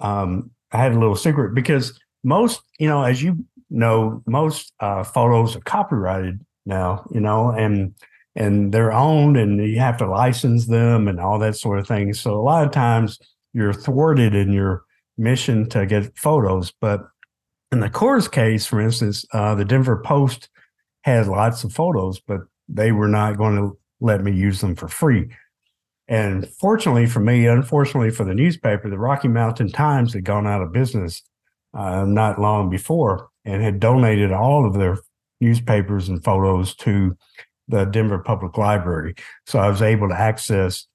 um, 0.00 0.50
I 0.72 0.78
had 0.78 0.92
a 0.92 0.98
little 0.98 1.16
secret 1.16 1.54
because 1.54 1.98
most, 2.24 2.62
you 2.78 2.88
know, 2.88 3.02
as 3.02 3.22
you 3.22 3.44
know, 3.68 4.22
most 4.26 4.72
uh, 4.80 5.04
photos 5.04 5.56
are 5.56 5.60
copyrighted 5.60 6.40
now, 6.64 7.06
you 7.10 7.20
know, 7.20 7.50
and 7.50 7.94
and 8.34 8.72
they're 8.72 8.92
owned 8.92 9.36
and 9.36 9.58
you 9.64 9.78
have 9.78 9.98
to 9.98 10.06
license 10.06 10.66
them 10.66 11.08
and 11.08 11.20
all 11.20 11.38
that 11.38 11.56
sort 11.56 11.78
of 11.78 11.86
thing. 11.86 12.14
So 12.14 12.34
a 12.34 12.42
lot 12.42 12.66
of 12.66 12.72
times 12.72 13.18
you're 13.52 13.74
thwarted 13.74 14.34
in 14.34 14.52
your 14.52 14.84
mission 15.18 15.68
to 15.70 15.86
get 15.86 16.16
photos. 16.16 16.72
But 16.80 17.02
in 17.70 17.80
the 17.80 17.90
Coors 17.90 18.30
case, 18.30 18.66
for 18.66 18.80
instance, 18.80 19.24
uh, 19.32 19.54
the 19.54 19.64
Denver 19.64 20.00
Post 20.02 20.48
had 21.02 21.26
lots 21.26 21.64
of 21.64 21.72
photos, 21.72 22.20
but 22.20 22.40
they 22.68 22.92
were 22.92 23.08
not 23.08 23.36
going 23.36 23.56
to 23.56 23.78
let 24.00 24.22
me 24.22 24.32
use 24.32 24.60
them 24.60 24.74
for 24.74 24.88
free. 24.88 25.28
And 26.08 26.48
fortunately 26.48 27.06
for 27.06 27.20
me, 27.20 27.46
unfortunately 27.46 28.10
for 28.10 28.24
the 28.24 28.34
newspaper, 28.34 28.90
the 28.90 28.98
Rocky 28.98 29.28
Mountain 29.28 29.72
Times 29.72 30.12
had 30.12 30.24
gone 30.24 30.46
out 30.46 30.62
of 30.62 30.72
business 30.72 31.22
uh, 31.74 32.04
not 32.06 32.40
long 32.40 32.70
before 32.70 33.28
and 33.44 33.62
had 33.62 33.80
donated 33.80 34.32
all 34.32 34.66
of 34.66 34.74
their 34.74 34.98
newspapers 35.40 36.08
and 36.08 36.22
photos 36.22 36.74
to 36.76 37.16
the 37.68 37.84
Denver 37.84 38.18
Public 38.18 38.58
Library. 38.58 39.14
So 39.46 39.58
I 39.58 39.68
was 39.68 39.82
able 39.82 40.08
to 40.08 40.18
access 40.18 40.86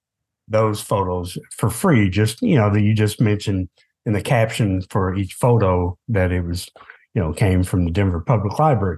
those 0.47 0.81
photos 0.81 1.37
for 1.51 1.69
free. 1.69 2.09
Just 2.09 2.41
you 2.41 2.55
know 2.55 2.71
that 2.71 2.81
you 2.81 2.93
just 2.93 3.19
mentioned 3.19 3.69
in 4.05 4.13
the 4.13 4.21
caption 4.21 4.81
for 4.89 5.15
each 5.15 5.33
photo 5.33 5.97
that 6.07 6.31
it 6.31 6.41
was 6.41 6.69
you 7.13 7.21
know 7.21 7.33
came 7.33 7.63
from 7.63 7.85
the 7.85 7.91
Denver 7.91 8.21
Public 8.21 8.57
Library. 8.59 8.97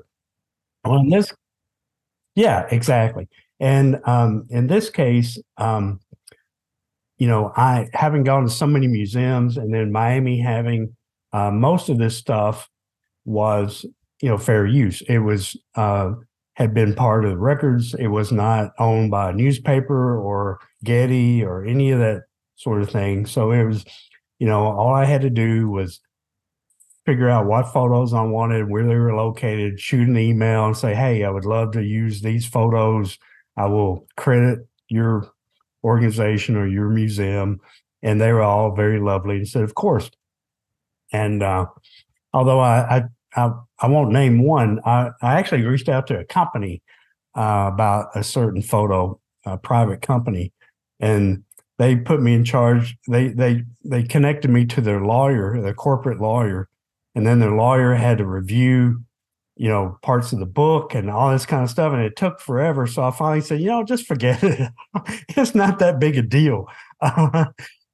On 0.86 1.10
this, 1.10 1.34
yeah, 2.36 2.68
exactly. 2.72 3.28
And 3.60 4.00
um, 4.06 4.48
in 4.50 4.68
this 4.68 4.90
case, 4.90 5.38
um, 5.58 6.00
you 7.18 7.28
know, 7.28 7.52
I 7.56 7.90
having 7.94 8.24
gone 8.24 8.44
to 8.44 8.50
so 8.50 8.66
many 8.66 8.88
museums, 8.88 9.58
and 9.58 9.74
then 9.74 9.92
Miami 9.92 10.40
having 10.40 10.96
uh, 11.34 11.52
most 11.52 11.90
of 11.90 11.98
this 11.98 12.16
stuff 12.16 12.70
was 13.26 13.86
you 14.22 14.30
know 14.30 14.38
fair 14.38 14.66
use. 14.66 15.02
It 15.02 15.20
was 15.20 15.58
uh, 15.76 16.14
had 16.60 16.74
been 16.74 16.93
part 16.93 17.26
of 17.26 17.32
the 17.32 17.38
records. 17.38 17.95
It 17.95 18.07
was 18.07 18.32
not 18.32 18.74
owned 18.78 19.10
by 19.10 19.30
a 19.30 19.34
newspaper 19.34 20.20
or 20.20 20.60
Getty 20.84 21.43
or 21.43 21.66
any 21.66 21.91
of 21.91 21.99
that 21.99 22.24
sort 22.55 22.82
of 22.82 22.89
thing. 22.89 23.26
So 23.26 23.51
it 23.51 23.64
was, 23.64 23.86
you 24.38 24.45
know, 24.45 24.66
all 24.66 24.93
I 24.93 25.05
had 25.05 25.22
to 25.22 25.30
do 25.30 25.70
was 25.70 26.01
figure 27.05 27.30
out 27.30 27.47
what 27.47 27.72
photos 27.72 28.14
I 28.14 28.24
wanted, 28.24 28.70
where 28.70 28.86
they 28.86 28.95
were 28.95 29.16
located, 29.16 29.80
shoot 29.80 30.07
an 30.07 30.18
email 30.18 30.66
and 30.66 30.78
say, 30.78 30.93
hey, 30.93 31.24
I 31.24 31.30
would 31.30 31.45
love 31.45 31.72
to 31.72 31.82
use 31.82 32.22
these 32.22 32.45
photos. 32.45 33.18
I 33.57 33.66
will 33.66 34.05
credit 34.18 34.60
your 34.89 35.32
organization 35.84 36.57
or 36.57 36.68
your 36.68 36.89
museum. 36.89 37.62
And 38.03 38.20
they 38.20 38.32
were 38.32 38.41
all 38.41 38.76
very 38.76 38.99
lovely 38.99 39.38
and 39.38 39.47
said, 39.47 39.64
of 39.64 39.76
course. 39.76 40.12
And 41.12 41.41
uh, 41.41 41.66
although 42.34 42.60
I, 42.60 42.97
I 42.97 43.03
I, 43.36 43.51
I 43.82 43.88
won't 43.88 44.12
name 44.12 44.44
one. 44.44 44.80
I, 44.86 45.12
I 45.22 45.40
actually 45.40 45.64
reached 45.64 45.90
out 45.90 46.08
to 46.08 46.20
a 46.20 46.26
company 46.26 46.82
uh, 47.36 47.70
about 47.74 48.10
a 48.16 48.24
certain 48.24 48.62
photo, 48.62 49.20
a 49.46 49.58
private 49.58 50.02
company, 50.02 50.52
and 51.00 51.44
they 51.78 51.96
put 51.96 52.22
me 52.22 52.34
in 52.34 52.44
charge. 52.44 52.98
They 53.08 53.30
they 53.30 53.64
they 53.86 54.04
connected 54.04 54.50
me 54.52 54.66
to 54.66 54.82
their 54.82 55.02
lawyer, 55.02 55.62
their 55.62 55.74
corporate 55.74 56.20
lawyer, 56.20 56.68
and 57.16 57.26
then 57.26 57.40
their 57.40 57.56
lawyer 57.56 57.94
had 57.94 58.18
to 58.18 58.26
review, 58.26 59.02
you 59.56 59.70
know, 59.70 59.98
parts 60.02 60.34
of 60.34 60.40
the 60.40 60.46
book 60.46 60.94
and 60.94 61.10
all 61.10 61.32
this 61.32 61.46
kind 61.46 61.64
of 61.64 61.70
stuff, 61.70 61.94
and 61.94 62.02
it 62.02 62.16
took 62.16 62.40
forever. 62.42 62.86
So 62.86 63.04
I 63.04 63.12
finally 63.12 63.42
said, 63.42 63.62
you 63.62 63.68
know, 63.68 63.84
just 63.84 64.06
forget 64.06 64.44
it. 64.44 64.72
it's 65.30 65.56
not 65.56 65.80
that 65.80 66.00
big 66.00 66.18
a 66.18 66.22
deal. 66.22 66.68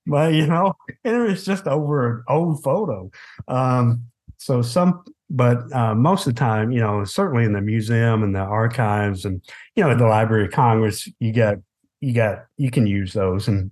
But 0.07 0.33
you 0.33 0.47
know, 0.47 0.73
it 1.03 1.13
was 1.13 1.45
just 1.45 1.67
over 1.67 2.17
an 2.17 2.23
old 2.29 2.63
photo. 2.63 3.09
Um, 3.47 4.05
so 4.37 4.61
some 4.61 5.03
but 5.29 5.73
uh, 5.73 5.95
most 5.95 6.27
of 6.27 6.35
the 6.35 6.39
time, 6.39 6.71
you 6.71 6.79
know, 6.79 7.03
certainly 7.03 7.45
in 7.45 7.53
the 7.53 7.61
museum 7.61 8.23
and 8.23 8.35
the 8.35 8.39
archives 8.39 9.25
and 9.25 9.41
you 9.75 9.83
know, 9.83 9.91
at 9.91 9.97
the 9.97 10.07
Library 10.07 10.45
of 10.45 10.51
Congress, 10.51 11.09
you 11.19 11.33
got 11.33 11.57
you 11.99 12.13
got 12.13 12.45
you 12.57 12.69
can 12.69 12.85
use 12.85 13.13
those. 13.13 13.47
And 13.47 13.71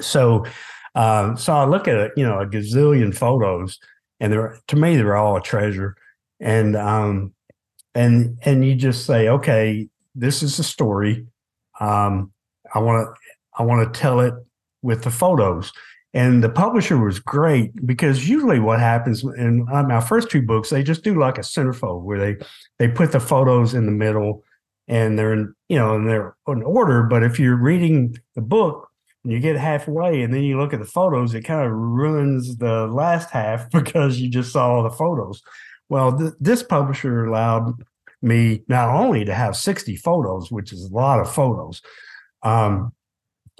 so, 0.00 0.46
uh, 0.94 1.36
so 1.36 1.52
I 1.52 1.64
look 1.66 1.88
at 1.88 2.12
you 2.16 2.24
know, 2.24 2.40
a 2.40 2.46
gazillion 2.46 3.14
photos, 3.14 3.78
and 4.20 4.32
they're 4.32 4.58
to 4.68 4.76
me 4.76 4.96
they're 4.96 5.16
all 5.16 5.36
a 5.36 5.42
treasure. 5.42 5.96
And 6.40 6.76
um, 6.76 7.34
and 7.94 8.38
and 8.42 8.64
you 8.64 8.74
just 8.74 9.04
say, 9.04 9.28
okay, 9.28 9.88
this 10.14 10.42
is 10.42 10.58
a 10.58 10.64
story. 10.64 11.26
Um, 11.80 12.32
I 12.74 12.78
want 12.78 13.06
to 13.06 13.20
I 13.58 13.64
want 13.64 13.92
to 13.92 14.00
tell 14.00 14.20
it 14.20 14.34
with 14.82 15.02
the 15.02 15.10
photos. 15.10 15.72
And 16.14 16.42
the 16.42 16.48
publisher 16.48 16.96
was 16.96 17.18
great 17.18 17.86
because 17.86 18.28
usually 18.28 18.58
what 18.58 18.80
happens 18.80 19.22
in 19.22 19.66
my 19.66 20.00
first 20.00 20.30
two 20.30 20.40
books, 20.40 20.70
they 20.70 20.82
just 20.82 21.04
do 21.04 21.18
like 21.18 21.36
a 21.36 21.42
centerfold 21.42 22.02
where 22.02 22.18
they 22.18 22.36
they 22.78 22.88
put 22.88 23.12
the 23.12 23.20
photos 23.20 23.74
in 23.74 23.84
the 23.84 23.92
middle 23.92 24.42
and 24.88 25.18
they're 25.18 25.34
in, 25.34 25.54
you 25.68 25.76
know, 25.76 25.96
and 25.96 26.08
they're 26.08 26.34
in 26.48 26.62
order. 26.62 27.02
But 27.02 27.22
if 27.22 27.38
you're 27.38 27.56
reading 27.56 28.16
the 28.34 28.40
book 28.40 28.88
and 29.22 29.32
you 29.32 29.38
get 29.38 29.56
halfway 29.56 30.22
and 30.22 30.32
then 30.32 30.42
you 30.42 30.58
look 30.58 30.72
at 30.72 30.80
the 30.80 30.86
photos, 30.86 31.34
it 31.34 31.42
kind 31.42 31.66
of 31.66 31.72
ruins 31.72 32.56
the 32.56 32.86
last 32.86 33.30
half 33.30 33.70
because 33.70 34.18
you 34.18 34.30
just 34.30 34.50
saw 34.50 34.70
all 34.70 34.82
the 34.82 34.90
photos. 34.90 35.42
Well, 35.90 36.18
th- 36.18 36.32
this 36.40 36.62
publisher 36.62 37.26
allowed 37.26 37.82
me 38.22 38.62
not 38.66 38.88
only 38.88 39.26
to 39.26 39.34
have 39.34 39.56
60 39.56 39.96
photos, 39.96 40.50
which 40.50 40.72
is 40.72 40.84
a 40.84 40.94
lot 40.94 41.20
of 41.20 41.32
photos, 41.32 41.82
um, 42.42 42.92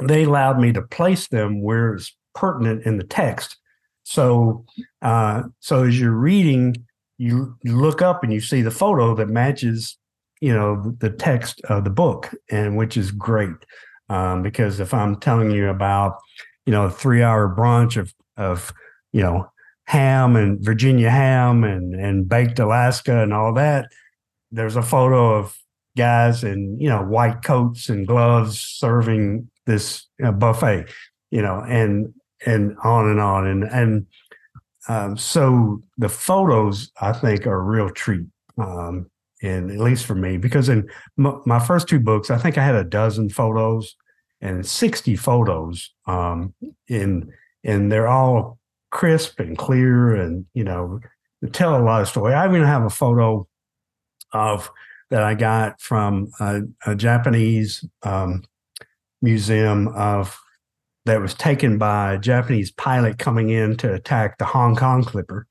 they 0.02 0.24
allowed 0.24 0.58
me 0.58 0.72
to 0.72 0.82
place 0.82 1.28
them 1.28 1.62
where 1.62 1.94
it's 1.94 2.16
pertinent 2.38 2.84
in 2.84 2.98
the 2.98 3.04
text. 3.04 3.56
So, 4.04 4.64
uh, 5.02 5.42
so 5.60 5.84
as 5.84 5.98
you're 5.98 6.12
reading, 6.12 6.76
you, 7.18 7.56
look 7.64 8.00
up 8.00 8.22
and 8.22 8.32
you 8.32 8.40
see 8.40 8.62
the 8.62 8.70
photo 8.70 9.14
that 9.16 9.28
matches, 9.28 9.98
you 10.40 10.54
know, 10.54 10.94
the 11.00 11.10
text 11.10 11.60
of 11.64 11.82
the 11.82 11.90
book, 11.90 12.32
and 12.48 12.76
which 12.76 12.96
is 12.96 13.10
great. 13.10 13.56
Um, 14.08 14.42
because 14.42 14.80
if 14.80 14.94
I'm 14.94 15.18
telling 15.20 15.50
you 15.50 15.68
about, 15.68 16.18
you 16.64 16.72
know, 16.72 16.84
a 16.84 16.90
three-hour 16.90 17.54
brunch 17.56 17.96
of 17.96 18.14
of, 18.36 18.72
you 19.12 19.20
know, 19.20 19.50
ham 19.86 20.36
and 20.36 20.64
Virginia 20.64 21.10
ham 21.10 21.64
and 21.64 21.94
and 21.94 22.28
baked 22.28 22.60
Alaska 22.60 23.22
and 23.22 23.34
all 23.34 23.52
that, 23.54 23.88
there's 24.52 24.76
a 24.76 24.82
photo 24.82 25.34
of 25.34 25.58
guys 25.98 26.44
in 26.44 26.78
you 26.78 26.88
know 26.88 27.02
white 27.02 27.42
coats 27.42 27.88
and 27.88 28.06
gloves 28.06 28.60
serving 28.60 29.50
this 29.66 30.06
uh, 30.24 30.30
buffet 30.30 30.86
you 31.32 31.42
know 31.42 31.60
and 31.66 32.14
and 32.46 32.76
on 32.84 33.08
and 33.08 33.20
on. 33.20 33.46
And 33.46 33.64
and 33.64 34.06
um, 34.88 35.16
so 35.16 35.82
the 35.96 36.08
photos 36.08 36.90
I 37.00 37.12
think 37.12 37.46
are 37.46 37.60
a 37.60 37.62
real 37.62 37.90
treat. 37.90 38.26
Um, 38.56 39.10
and 39.40 39.70
at 39.70 39.78
least 39.78 40.04
for 40.04 40.16
me, 40.16 40.36
because 40.36 40.68
in 40.68 40.88
m- 41.18 41.42
my 41.46 41.60
first 41.60 41.88
two 41.88 42.00
books, 42.00 42.30
I 42.30 42.38
think 42.38 42.58
I 42.58 42.64
had 42.64 42.74
a 42.74 42.82
dozen 42.82 43.28
photos 43.28 43.94
and 44.40 44.66
60 44.66 45.14
photos. 45.14 45.92
Um, 46.06 46.54
in 46.88 47.30
and 47.64 47.92
they're 47.92 48.08
all 48.08 48.58
crisp 48.90 49.38
and 49.38 49.58
clear 49.58 50.14
and 50.14 50.46
you 50.54 50.64
know 50.64 50.98
tell 51.52 51.76
a 51.76 51.82
lot 51.82 52.00
of 52.00 52.08
story. 52.08 52.34
I 52.34 52.46
even 52.46 52.64
have 52.64 52.84
a 52.84 52.90
photo 52.90 53.46
of 54.32 54.70
that 55.10 55.22
I 55.22 55.34
got 55.34 55.80
from 55.80 56.28
a, 56.40 56.60
a 56.86 56.94
Japanese 56.94 57.84
um, 58.02 58.42
museum 59.22 59.88
of 59.88 60.38
that 61.08 61.20
was 61.20 61.34
taken 61.34 61.78
by 61.78 62.14
a 62.14 62.18
Japanese 62.18 62.70
pilot 62.70 63.18
coming 63.18 63.50
in 63.50 63.76
to 63.78 63.92
attack 63.92 64.38
the 64.38 64.44
Hong 64.44 64.76
Kong 64.76 65.02
Clipper 65.04 65.46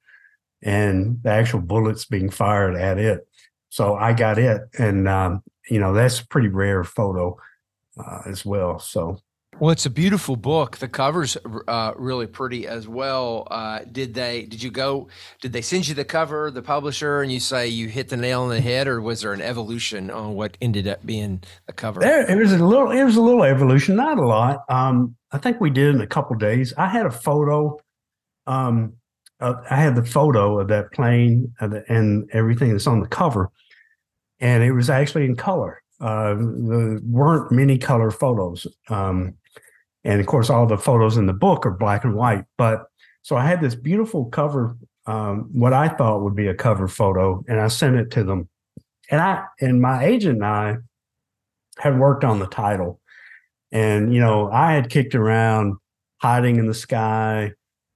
and 0.61 1.21
the 1.23 1.29
actual 1.29 1.61
bullets 1.61 2.05
being 2.05 2.29
fired 2.29 2.75
at 2.75 2.97
it. 2.97 3.27
So 3.69 3.95
I 3.95 4.13
got 4.13 4.39
it. 4.39 4.61
And, 4.79 5.07
um, 5.07 5.43
you 5.69 5.79
know, 5.79 5.93
that's 5.93 6.21
a 6.21 6.27
pretty 6.27 6.47
rare 6.47 6.83
photo 6.83 7.37
uh, 7.99 8.21
as 8.25 8.45
well. 8.45 8.79
So 8.79 9.19
well, 9.59 9.71
it's 9.71 9.85
a 9.85 9.89
beautiful 9.89 10.35
book. 10.35 10.77
The 10.77 10.87
cover's 10.87 11.37
uh, 11.67 11.93
really 11.95 12.27
pretty 12.27 12.67
as 12.67 12.87
well. 12.87 13.47
Uh, 13.49 13.79
did 13.91 14.13
they? 14.13 14.43
Did 14.43 14.61
you 14.61 14.69
go? 14.69 15.07
Did 15.41 15.53
they 15.53 15.61
send 15.61 15.87
you 15.87 15.95
the 15.95 16.05
cover, 16.05 16.51
the 16.51 16.61
publisher, 16.61 17.21
and 17.21 17.31
you 17.31 17.39
say 17.39 17.67
you 17.67 17.87
hit 17.87 18.09
the 18.09 18.17
nail 18.17 18.43
on 18.43 18.49
the 18.49 18.61
head, 18.61 18.87
or 18.87 19.01
was 19.01 19.21
there 19.21 19.33
an 19.33 19.41
evolution 19.41 20.11
on 20.11 20.35
what 20.35 20.57
ended 20.61 20.87
up 20.87 21.05
being 21.05 21.41
the 21.65 21.73
cover? 21.73 21.99
There, 21.99 22.29
it 22.29 22.35
was 22.35 22.53
a 22.53 22.63
little. 22.63 22.91
It 22.91 23.03
was 23.03 23.15
a 23.15 23.21
little 23.21 23.43
evolution, 23.43 23.95
not 23.95 24.17
a 24.17 24.25
lot. 24.25 24.63
Um, 24.69 25.15
I 25.31 25.39
think 25.39 25.59
we 25.59 25.69
did 25.69 25.95
in 25.95 26.01
a 26.01 26.07
couple 26.07 26.35
days. 26.35 26.73
I 26.77 26.87
had 26.87 27.05
a 27.05 27.11
photo. 27.11 27.79
Um, 28.45 28.93
uh, 29.39 29.55
I 29.69 29.75
had 29.75 29.95
the 29.95 30.05
photo 30.05 30.59
of 30.59 30.67
that 30.69 30.91
plane 30.93 31.53
and, 31.59 31.73
the, 31.73 31.83
and 31.89 32.29
everything 32.33 32.71
that's 32.71 32.87
on 32.87 33.01
the 33.01 33.07
cover, 33.07 33.51
and 34.39 34.63
it 34.63 34.71
was 34.71 34.89
actually 34.89 35.25
in 35.25 35.35
color. 35.35 35.81
Uh, 35.99 36.35
there 36.35 36.99
weren't 37.03 37.51
many 37.51 37.77
color 37.77 38.11
photos. 38.11 38.67
Um, 38.89 39.33
and 40.07 40.21
of 40.21 40.25
course, 40.25 40.49
all 40.49 40.65
the 40.65 40.77
photos 40.77 41.17
in 41.17 41.25
the 41.25 41.33
book 41.33 41.65
are 41.65 41.71
black 41.71 42.05
and 42.05 42.15
white. 42.15 42.45
But 42.57 42.85
so 43.23 43.35
I 43.35 43.45
had 43.45 43.59
this 43.59 43.75
beautiful 43.75 44.25
cover, 44.25 44.77
um, 45.05 45.49
what 45.51 45.73
I 45.73 45.89
thought 45.89 46.23
would 46.23 46.35
be 46.35 46.47
a 46.47 46.55
cover 46.55 46.87
photo, 46.87 47.43
and 47.49 47.59
I 47.59 47.67
sent 47.67 47.97
it 47.97 48.09
to 48.11 48.23
them. 48.23 48.47
And 49.11 49.19
I 49.19 49.43
and 49.59 49.81
my 49.81 50.05
agent 50.05 50.35
and 50.35 50.45
I 50.45 50.77
had 51.77 51.99
worked 51.99 52.23
on 52.23 52.39
the 52.39 52.47
title. 52.47 53.01
And 53.73 54.13
you 54.13 54.21
know, 54.21 54.49
I 54.49 54.71
had 54.71 54.89
kicked 54.89 55.13
around 55.13 55.75
hiding 56.19 56.55
in 56.55 56.67
the 56.67 56.73
sky. 56.73 57.51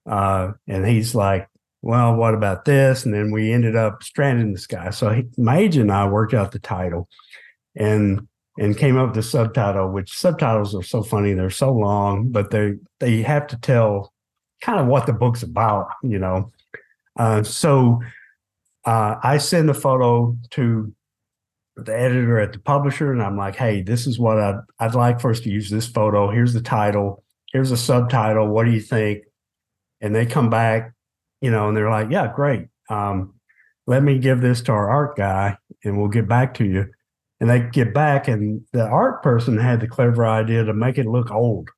Uh, 0.05 0.51
and 0.67 0.85
he's 0.85 1.15
like, 1.15 1.47
well, 1.81 2.13
what 2.15 2.33
about 2.33 2.65
this? 2.65 3.05
And 3.05 3.13
then 3.13 3.31
we 3.31 3.53
ended 3.53 3.77
up 3.77 4.03
stranded 4.03 4.45
in 4.45 4.51
the 4.51 4.59
sky. 4.59 4.89
So 4.89 5.11
he, 5.11 5.23
my 5.37 5.59
agent 5.59 5.83
and 5.83 5.91
I 5.93 6.09
worked 6.09 6.33
out 6.33 6.51
the 6.51 6.59
title. 6.59 7.07
And 7.73 8.27
and 8.61 8.77
came 8.77 8.95
up 8.95 9.07
with 9.07 9.15
the 9.15 9.23
subtitle, 9.23 9.89
which 9.89 10.13
subtitles 10.13 10.75
are 10.75 10.83
so 10.83 11.01
funny. 11.01 11.33
They're 11.33 11.49
so 11.49 11.73
long, 11.73 12.29
but 12.29 12.51
they 12.51 12.75
they 12.99 13.23
have 13.23 13.47
to 13.47 13.57
tell 13.57 14.13
kind 14.61 14.79
of 14.79 14.85
what 14.85 15.07
the 15.07 15.13
book's 15.13 15.41
about, 15.41 15.87
you 16.03 16.19
know. 16.19 16.51
Uh, 17.17 17.41
so 17.41 17.99
uh, 18.85 19.15
I 19.23 19.39
send 19.39 19.67
the 19.67 19.73
photo 19.73 20.37
to 20.51 20.93
the 21.75 21.99
editor 21.99 22.39
at 22.39 22.53
the 22.53 22.59
publisher, 22.59 23.11
and 23.11 23.23
I'm 23.23 23.35
like, 23.35 23.55
"Hey, 23.55 23.81
this 23.81 24.05
is 24.05 24.19
what 24.19 24.39
I'd 24.39 24.59
I'd 24.79 24.93
like 24.93 25.19
for 25.19 25.31
us 25.31 25.39
to 25.39 25.49
use 25.49 25.71
this 25.71 25.87
photo. 25.87 26.29
Here's 26.29 26.53
the 26.53 26.61
title. 26.61 27.23
Here's 27.51 27.71
a 27.71 27.77
subtitle. 27.77 28.47
What 28.47 28.65
do 28.65 28.71
you 28.71 28.79
think?" 28.79 29.23
And 30.01 30.13
they 30.13 30.27
come 30.27 30.51
back, 30.51 30.93
you 31.41 31.49
know, 31.49 31.67
and 31.67 31.75
they're 31.75 31.89
like, 31.89 32.11
"Yeah, 32.11 32.31
great. 32.31 32.67
Um, 32.91 33.33
let 33.87 34.03
me 34.03 34.19
give 34.19 34.39
this 34.39 34.61
to 34.61 34.71
our 34.71 34.87
art 34.87 35.17
guy 35.17 35.57
and 35.83 35.97
we'll 35.97 36.09
get 36.09 36.27
back 36.27 36.53
to 36.55 36.65
you. 36.65 36.91
And 37.41 37.49
they 37.49 37.59
get 37.59 37.91
back, 37.91 38.27
and 38.27 38.61
the 38.71 38.85
art 38.85 39.23
person 39.23 39.57
had 39.57 39.81
the 39.81 39.87
clever 39.87 40.27
idea 40.27 40.63
to 40.63 40.73
make 40.73 40.99
it 40.99 41.07
look 41.07 41.31
old, 41.31 41.69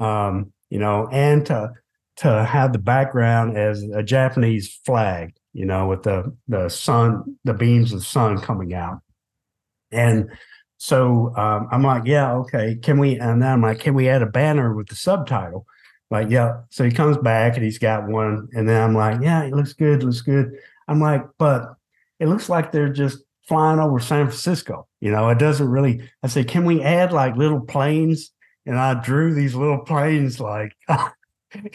um, 0.00 0.52
you 0.70 0.80
know, 0.80 1.08
and 1.12 1.46
to 1.46 1.72
to 2.16 2.44
have 2.44 2.72
the 2.72 2.80
background 2.80 3.56
as 3.56 3.84
a 3.84 4.02
Japanese 4.02 4.80
flag, 4.84 5.34
you 5.52 5.64
know, 5.64 5.86
with 5.86 6.02
the 6.02 6.36
the 6.48 6.68
sun, 6.68 7.36
the 7.44 7.54
beams 7.54 7.92
of 7.92 8.00
the 8.00 8.04
sun 8.04 8.40
coming 8.40 8.74
out. 8.74 8.98
And 9.92 10.30
so 10.78 11.32
um, 11.36 11.68
I'm 11.70 11.84
like, 11.84 12.02
yeah, 12.04 12.32
okay. 12.38 12.74
Can 12.74 12.98
we? 12.98 13.20
And 13.20 13.40
then 13.40 13.52
I'm 13.52 13.62
like, 13.62 13.78
can 13.78 13.94
we 13.94 14.08
add 14.08 14.22
a 14.22 14.26
banner 14.26 14.74
with 14.74 14.88
the 14.88 14.96
subtitle? 14.96 15.64
Like, 16.10 16.28
yeah. 16.28 16.62
So 16.70 16.82
he 16.82 16.90
comes 16.90 17.18
back 17.18 17.54
and 17.54 17.64
he's 17.64 17.78
got 17.78 18.08
one, 18.08 18.48
and 18.52 18.68
then 18.68 18.82
I'm 18.82 18.96
like, 18.96 19.22
yeah, 19.22 19.44
it 19.44 19.52
looks 19.52 19.74
good, 19.74 20.02
looks 20.02 20.22
good. 20.22 20.50
I'm 20.88 21.00
like, 21.00 21.22
but 21.38 21.76
it 22.18 22.26
looks 22.26 22.48
like 22.48 22.72
they're 22.72 22.92
just 22.92 23.18
flying 23.52 23.80
over 23.80 24.00
San 24.00 24.28
Francisco. 24.28 24.88
You 25.00 25.10
know, 25.10 25.28
it 25.28 25.38
doesn't 25.38 25.68
really. 25.68 26.08
I 26.22 26.28
said, 26.28 26.48
can 26.48 26.64
we 26.64 26.80
add 26.80 27.12
like 27.12 27.36
little 27.36 27.60
planes? 27.60 28.32
And 28.64 28.78
I 28.78 28.94
drew 28.94 29.34
these 29.34 29.54
little 29.54 29.80
planes, 29.80 30.40
like, 30.40 30.74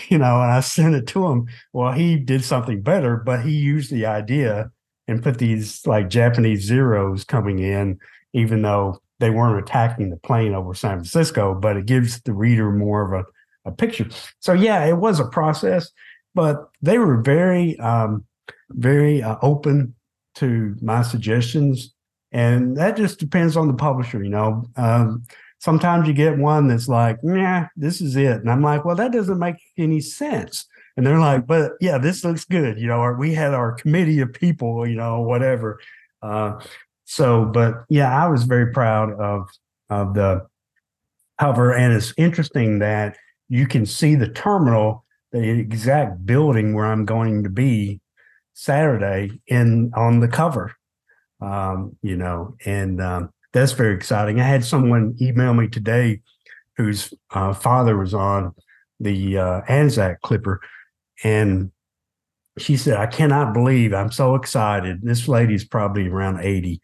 you 0.09 0.17
know, 0.17 0.41
and 0.41 0.51
I 0.51 0.61
sent 0.61 0.95
it 0.95 1.05
to 1.07 1.27
him. 1.27 1.47
Well, 1.73 1.91
he 1.91 2.17
did 2.17 2.43
something 2.43 2.81
better, 2.81 3.17
but 3.17 3.45
he 3.45 3.51
used 3.51 3.91
the 3.91 4.07
idea 4.07 4.71
and 5.07 5.21
put 5.21 5.37
these 5.37 5.85
like 5.85 6.09
Japanese 6.09 6.63
zeros 6.63 7.23
coming 7.23 7.59
in, 7.59 7.99
even 8.33 8.63
though 8.63 8.99
they 9.19 9.29
weren't 9.29 9.63
attacking 9.63 10.09
the 10.09 10.17
plane 10.17 10.55
over 10.55 10.73
San 10.73 10.97
Francisco, 10.97 11.53
but 11.53 11.77
it 11.77 11.85
gives 11.85 12.21
the 12.21 12.33
reader 12.33 12.71
more 12.71 13.13
of 13.13 13.25
a, 13.65 13.69
a 13.69 13.71
picture. 13.71 14.07
So, 14.39 14.53
yeah, 14.53 14.83
it 14.85 14.97
was 14.97 15.19
a 15.19 15.27
process, 15.27 15.91
but 16.33 16.71
they 16.81 16.97
were 16.97 17.21
very, 17.21 17.77
um, 17.77 18.25
very 18.71 19.21
uh, 19.21 19.35
open 19.43 19.93
to 20.37 20.75
my 20.81 21.01
suggestions. 21.01 21.93
And 22.31 22.75
that 22.77 22.97
just 22.97 23.19
depends 23.19 23.55
on 23.55 23.67
the 23.67 23.73
publisher, 23.73 24.23
you 24.23 24.29
know. 24.29 24.65
Um, 24.75 25.23
sometimes 25.59 26.07
you 26.07 26.13
get 26.13 26.37
one 26.37 26.67
that's 26.67 26.87
like, 26.87 27.17
yeah, 27.23 27.67
this 27.75 28.01
is 28.01 28.15
it. 28.15 28.37
And 28.37 28.49
I'm 28.49 28.61
like, 28.61 28.85
well, 28.85 28.95
that 28.95 29.11
doesn't 29.11 29.39
make 29.39 29.55
any 29.77 30.01
sense. 30.01 30.65
And 30.95 31.05
they're 31.05 31.19
like, 31.19 31.45
but 31.45 31.73
yeah, 31.79 31.97
this 31.97 32.23
looks 32.23 32.45
good. 32.45 32.79
You 32.79 32.87
know, 32.87 32.99
or 32.99 33.17
we 33.17 33.33
had 33.33 33.53
our 33.53 33.73
committee 33.73 34.19
of 34.19 34.33
people, 34.33 34.87
you 34.87 34.95
know, 34.95 35.21
whatever. 35.21 35.79
Uh, 36.21 36.59
so, 37.05 37.45
but 37.45 37.85
yeah, 37.89 38.23
I 38.23 38.27
was 38.27 38.43
very 38.43 38.71
proud 38.73 39.13
of 39.13 39.49
of 39.89 40.13
the 40.13 40.45
cover. 41.39 41.73
And 41.73 41.93
it's 41.93 42.13
interesting 42.17 42.79
that 42.79 43.15
you 43.47 43.67
can 43.67 43.85
see 43.85 44.15
the 44.15 44.27
terminal, 44.27 45.05
the 45.31 45.41
exact 45.41 46.25
building 46.25 46.73
where 46.73 46.85
I'm 46.85 47.05
going 47.05 47.43
to 47.43 47.49
be 47.49 48.01
Saturday 48.57 49.39
in 49.45 49.91
on 49.95 50.19
the 50.19 50.27
cover. 50.27 50.73
Um, 51.39 51.95
you 52.01 52.17
know, 52.17 52.55
and 52.65 52.99
um, 52.99 53.29
that's 53.53 53.73
very 53.73 53.93
exciting. 53.93 54.39
I 54.39 54.43
had 54.43 54.65
someone 54.65 55.15
email 55.21 55.53
me 55.53 55.67
today 55.67 56.21
whose 56.75 57.13
uh, 57.31 57.53
father 57.53 57.95
was 57.95 58.15
on 58.15 58.55
the 58.99 59.37
uh, 59.37 59.61
Anzac 59.67 60.21
Clipper, 60.21 60.59
and 61.23 61.71
she 62.57 62.77
said, 62.77 62.97
"I 62.97 63.05
cannot 63.05 63.53
believe 63.53 63.93
I'm 63.93 64.11
so 64.11 64.33
excited." 64.33 65.01
This 65.03 65.27
lady's 65.27 65.63
probably 65.63 66.07
around 66.07 66.39
eighty. 66.41 66.81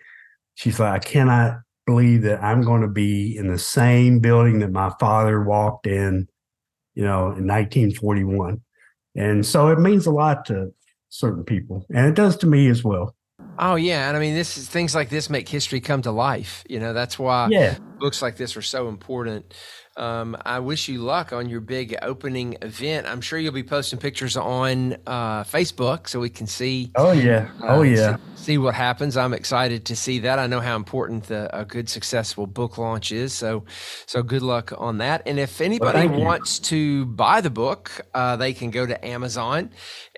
She's 0.53 0.79
like, 0.79 0.93
"I 0.93 0.99
cannot 0.99 1.61
believe 1.87 2.21
that 2.21 2.43
I'm 2.43 2.61
going 2.61 2.83
to 2.83 2.87
be 2.87 3.35
in 3.35 3.47
the 3.47 3.57
same 3.57 4.19
building 4.19 4.59
that 4.59 4.71
my 4.71 4.91
father 4.99 5.43
walked 5.43 5.87
in, 5.87 6.27
you 6.93 7.03
know, 7.03 7.31
in 7.31 7.47
1941." 7.47 8.61
And 9.15 9.43
so 9.43 9.69
it 9.69 9.79
means 9.79 10.05
a 10.05 10.11
lot 10.11 10.45
to 10.45 10.71
certain 11.13 11.43
people, 11.43 11.85
and 11.93 12.07
it 12.07 12.15
does 12.15 12.35
to 12.37 12.47
me 12.47 12.69
as 12.69 12.83
well. 12.83 13.15
Oh 13.59 13.75
yeah, 13.75 14.07
and 14.07 14.17
I 14.17 14.19
mean, 14.19 14.33
this 14.33 14.57
is 14.57 14.67
things 14.67 14.95
like 14.95 15.09
this 15.09 15.29
make 15.29 15.47
history 15.47 15.79
come 15.79 16.01
to 16.01 16.11
life. 16.11 16.63
You 16.67 16.79
know, 16.79 16.93
that's 16.93 17.19
why 17.19 17.49
yeah. 17.51 17.77
books 17.99 18.21
like 18.21 18.35
this 18.35 18.57
are 18.57 18.61
so 18.61 18.87
important. 18.89 19.53
Um, 19.95 20.35
I 20.43 20.59
wish 20.59 20.87
you 20.87 20.99
luck 20.99 21.33
on 21.33 21.49
your 21.49 21.61
big 21.61 21.95
opening 22.01 22.57
event. 22.61 23.05
I'm 23.05 23.21
sure 23.21 23.37
you'll 23.37 23.53
be 23.53 23.63
posting 23.63 23.99
pictures 23.99 24.35
on 24.35 24.93
uh, 25.05 25.43
Facebook 25.43 26.07
so 26.07 26.19
we 26.19 26.29
can 26.29 26.47
see. 26.47 26.91
Oh 26.95 27.11
yeah, 27.11 27.51
oh 27.61 27.79
uh, 27.79 27.81
yeah. 27.83 28.15
See, 28.35 28.43
see, 28.43 28.57
what 28.57 28.73
happens. 28.73 29.15
I'm 29.15 29.33
excited 29.33 29.85
to 29.85 29.95
see 29.95 30.19
that. 30.19 30.39
I 30.39 30.47
know 30.47 30.59
how 30.61 30.75
important 30.75 31.25
the, 31.25 31.55
a 31.55 31.63
good, 31.63 31.89
successful 31.89 32.47
book 32.47 32.79
launch 32.79 33.11
is. 33.11 33.33
So, 33.33 33.65
so 34.07 34.23
good 34.23 34.41
luck 34.41 34.73
on 34.77 34.97
that. 34.97 35.21
And 35.27 35.37
if 35.37 35.61
anybody 35.61 36.07
well, 36.07 36.21
wants 36.21 36.57
to 36.59 37.05
buy 37.05 37.41
the 37.41 37.51
book, 37.51 38.01
uh, 38.15 38.35
they 38.35 38.53
can 38.53 38.71
go 38.71 38.87
to 38.87 39.05
Amazon. 39.05 39.69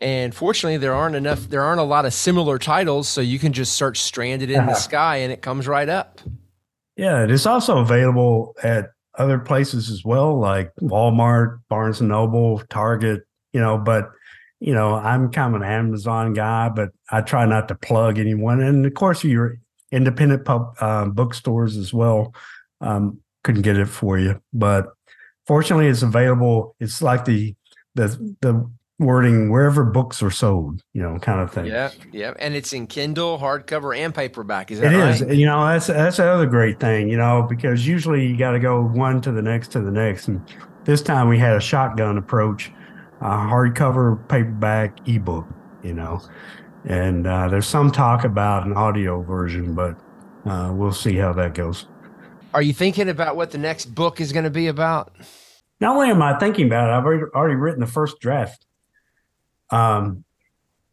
And 0.02 0.34
fortunately, 0.34 0.78
there 0.78 0.94
aren't 0.94 1.16
enough. 1.16 1.50
There 1.50 1.64
aren't 1.64 1.82
a 1.82 1.84
lot 1.84 2.06
of 2.06 2.14
similar 2.14 2.60
titles, 2.60 3.10
so 3.10 3.20
you 3.20 3.40
can 3.40 3.52
just 3.52 3.74
search 3.74 4.02
"Stranded 4.02 4.50
in 4.50 4.66
the 4.68 4.76
Sky" 4.76 5.18
and 5.18 5.34
it 5.34 5.42
comes 5.42 5.68
right 5.68 5.90
up. 5.90 6.22
Yeah, 6.96 7.24
it 7.24 7.32
is 7.32 7.46
also 7.46 7.80
available 7.80 8.56
at 8.64 8.95
other 9.18 9.40
places 9.40 9.90
as 9.90 10.04
well, 10.04 10.38
like 10.38 10.72
Walmart, 10.82 11.60
Barnes 11.70 12.00
and 12.00 12.10
Noble, 12.10 12.60
Target, 12.70 13.24
you 13.54 13.60
know, 13.60 13.78
but 13.78 14.12
you 14.60 14.74
know, 14.74 14.96
I'm 14.96 15.32
kind 15.32 15.54
of 15.54 15.62
an 15.62 15.68
Amazon 15.68 16.34
guy, 16.34 16.70
but 16.70 16.90
I 17.12 17.22
try 17.22 17.46
not 17.46 17.68
to 17.68 17.76
plug 17.76 18.18
anyone. 18.18 18.62
And 18.62 18.86
of 18.86 18.94
course, 18.94 19.24
your 19.24 19.60
independent 19.92 20.46
pub 20.46 20.82
um, 20.82 21.12
bookstores 21.12 21.78
as 21.78 21.94
well 21.94 22.34
um, 22.82 23.20
couldn't 23.44 23.62
get 23.64 23.78
it 23.78 23.88
for 23.88 24.18
you, 24.18 24.42
but 24.54 24.88
fortunately, 25.46 25.88
it's 25.88 26.02
available. 26.02 26.76
It's 26.80 27.02
like 27.02 27.26
the 27.26 27.56
the 27.96 28.08
the 28.42 28.70
wording 29.00 29.50
wherever 29.50 29.84
books 29.84 30.24
are 30.24 30.32
sold, 30.32 30.82
you 30.94 31.02
know, 31.02 31.18
kind 31.20 31.42
of 31.42 31.52
thing. 31.52 31.66
Yeah, 31.66 31.92
yeah, 32.12 32.34
and 32.40 32.56
it's 32.56 32.74
in 32.74 32.88
Kindle, 32.88 33.38
hardcover, 33.38 33.98
and 33.98 34.14
paperback. 34.14 34.72
Is 34.72 34.80
that 34.80 34.94
it 34.94 34.98
right? 34.98 35.22
is. 35.22 35.38
You 35.38 35.46
know, 35.46 35.66
that's 35.66 35.88
that's 35.88 36.20
another 36.20 36.46
great 36.46 36.80
thing. 36.80 37.10
You 37.10 37.18
know, 37.18 37.46
because 37.48 37.88
usually 37.88 38.26
you 38.26 38.38
got 38.38 38.52
to 38.52 38.60
go 38.60 38.82
one 38.82 39.22
to 39.22 39.32
the 39.32 39.42
next 39.42 39.72
to 39.74 39.82
the 39.82 39.92
next, 39.92 40.28
and 40.28 40.42
this 40.86 41.02
time 41.02 41.28
we 41.28 41.38
had 41.38 41.56
a 41.56 41.62
shotgun 41.62 42.18
approach, 42.18 42.72
uh, 43.22 43.38
hardcover, 43.38 44.28
paperback, 44.30 45.08
ebook. 45.08 45.46
You 45.84 45.94
know, 45.94 46.22
and 46.86 47.28
uh, 47.28 47.50
there's 47.50 47.68
some 47.68 47.92
talk 47.92 48.24
about 48.24 48.66
an 48.66 48.74
audio 48.74 49.22
version, 49.22 49.76
but 49.76 50.00
uh, 50.46 50.72
we'll 50.74 50.94
see 50.94 51.16
how 51.16 51.34
that 51.34 51.54
goes. 51.54 51.88
Are 52.54 52.62
you 52.62 52.74
thinking 52.74 53.10
about 53.10 53.36
what 53.36 53.52
the 53.52 53.58
next 53.58 53.88
book 53.88 54.22
is 54.22 54.32
going 54.32 54.46
to 54.46 54.50
be 54.50 54.68
about? 54.68 55.14
Not 55.82 55.98
only 55.98 56.10
am 56.10 56.22
I 56.22 56.40
thinking 56.40 56.68
about 56.68 56.90
it, 56.90 56.94
I've 56.94 57.04
already, 57.04 57.24
already 57.36 57.56
written 57.56 57.82
the 57.82 57.86
first 57.86 58.22
draft 58.22 58.65
um, 59.72 60.24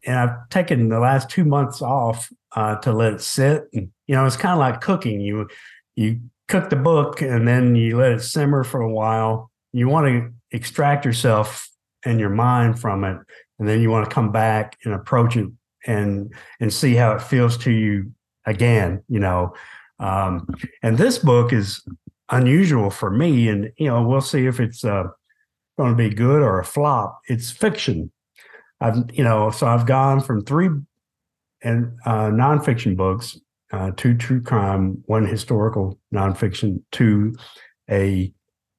and 0.04 0.16
I've 0.16 0.48
taken 0.48 0.88
the 0.88 1.00
last 1.00 1.30
two 1.30 1.44
months 1.44 1.80
off 1.80 2.32
uh, 2.52 2.76
to 2.76 2.92
let 2.92 3.14
it 3.14 3.20
sit. 3.20 3.68
And, 3.72 3.90
you 4.06 4.14
know, 4.14 4.26
it's 4.26 4.36
kind 4.36 4.52
of 4.52 4.58
like 4.58 4.80
cooking. 4.80 5.20
You 5.20 5.48
you 5.94 6.20
cook 6.48 6.70
the 6.70 6.76
book 6.76 7.22
and 7.22 7.46
then 7.46 7.74
you 7.74 7.96
let 7.96 8.12
it 8.12 8.22
simmer 8.22 8.64
for 8.64 8.80
a 8.80 8.92
while. 8.92 9.50
You 9.72 9.88
want 9.88 10.06
to 10.06 10.32
extract 10.50 11.04
yourself 11.04 11.68
and 12.04 12.18
your 12.18 12.30
mind 12.30 12.80
from 12.80 13.04
it, 13.04 13.18
and 13.58 13.68
then 13.68 13.80
you 13.80 13.90
want 13.90 14.08
to 14.08 14.14
come 14.14 14.32
back 14.32 14.76
and 14.84 14.92
approach 14.94 15.36
it 15.36 15.48
and 15.86 16.32
and 16.60 16.72
see 16.72 16.94
how 16.94 17.12
it 17.12 17.22
feels 17.22 17.56
to 17.58 17.70
you 17.70 18.12
again. 18.46 19.02
You 19.08 19.20
know, 19.20 19.54
um, 20.00 20.48
and 20.82 20.98
this 20.98 21.18
book 21.18 21.52
is 21.52 21.82
unusual 22.28 22.90
for 22.90 23.10
me, 23.10 23.48
and 23.48 23.72
you 23.76 23.86
know, 23.86 24.02
we'll 24.02 24.20
see 24.20 24.46
if 24.46 24.58
it's 24.58 24.84
uh, 24.84 25.04
going 25.78 25.92
to 25.92 25.96
be 25.96 26.14
good 26.14 26.42
or 26.42 26.58
a 26.58 26.64
flop. 26.64 27.20
It's 27.28 27.50
fiction 27.50 28.10
I've 28.82 28.96
you 29.12 29.24
know 29.24 29.50
so 29.50 29.66
I've 29.66 29.86
gone 29.86 30.20
from 30.20 30.44
three 30.44 30.68
and 31.62 31.96
uh, 32.04 32.26
nonfiction 32.26 32.96
books, 32.96 33.38
uh, 33.72 33.92
two 33.96 34.16
true 34.16 34.42
crime, 34.42 35.02
one 35.06 35.24
historical 35.24 35.98
nonfiction, 36.12 36.82
to 36.92 37.34
a 37.90 38.32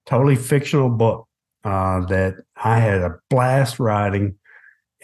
totally 0.06 0.36
fictional 0.36 0.90
book 0.90 1.28
uh, 1.64 2.06
that 2.08 2.36
I 2.62 2.80
had 2.80 3.02
a 3.02 3.16
blast 3.30 3.80
writing. 3.80 4.36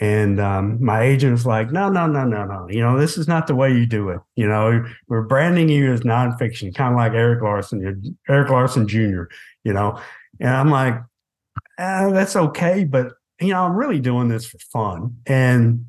And 0.01 0.39
um, 0.39 0.83
my 0.83 1.01
agent 1.03 1.33
was 1.33 1.45
like, 1.45 1.71
no, 1.71 1.89
no, 1.89 2.07
no, 2.07 2.23
no, 2.23 2.45
no. 2.45 2.67
You 2.69 2.81
know, 2.81 2.97
this 2.97 3.17
is 3.17 3.27
not 3.27 3.47
the 3.47 3.55
way 3.55 3.73
you 3.73 3.85
do 3.85 4.09
it. 4.09 4.21
You 4.35 4.47
know, 4.47 4.85
we're 5.09 5.23
branding 5.23 5.67
you 5.67 5.91
as 5.91 6.01
nonfiction, 6.01 6.73
kind 6.73 6.93
of 6.93 6.97
like 6.97 7.13
Erik 7.13 7.41
Larson, 7.41 8.17
Erik 8.29 8.49
Larson 8.49 8.87
Jr., 8.87 9.23
you 9.65 9.73
know. 9.73 9.99
And 10.39 10.49
I'm 10.49 10.69
like, 10.69 10.95
ah, 11.77 12.09
that's 12.11 12.37
okay, 12.37 12.85
but 12.85 13.13
you 13.39 13.53
know, 13.53 13.63
I'm 13.63 13.75
really 13.75 13.99
doing 13.99 14.27
this 14.27 14.45
for 14.45 14.57
fun, 14.71 15.17
and 15.25 15.85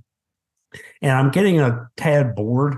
and 1.03 1.13
I'm 1.13 1.31
getting 1.31 1.61
a 1.61 1.89
tad 1.97 2.35
bored 2.35 2.77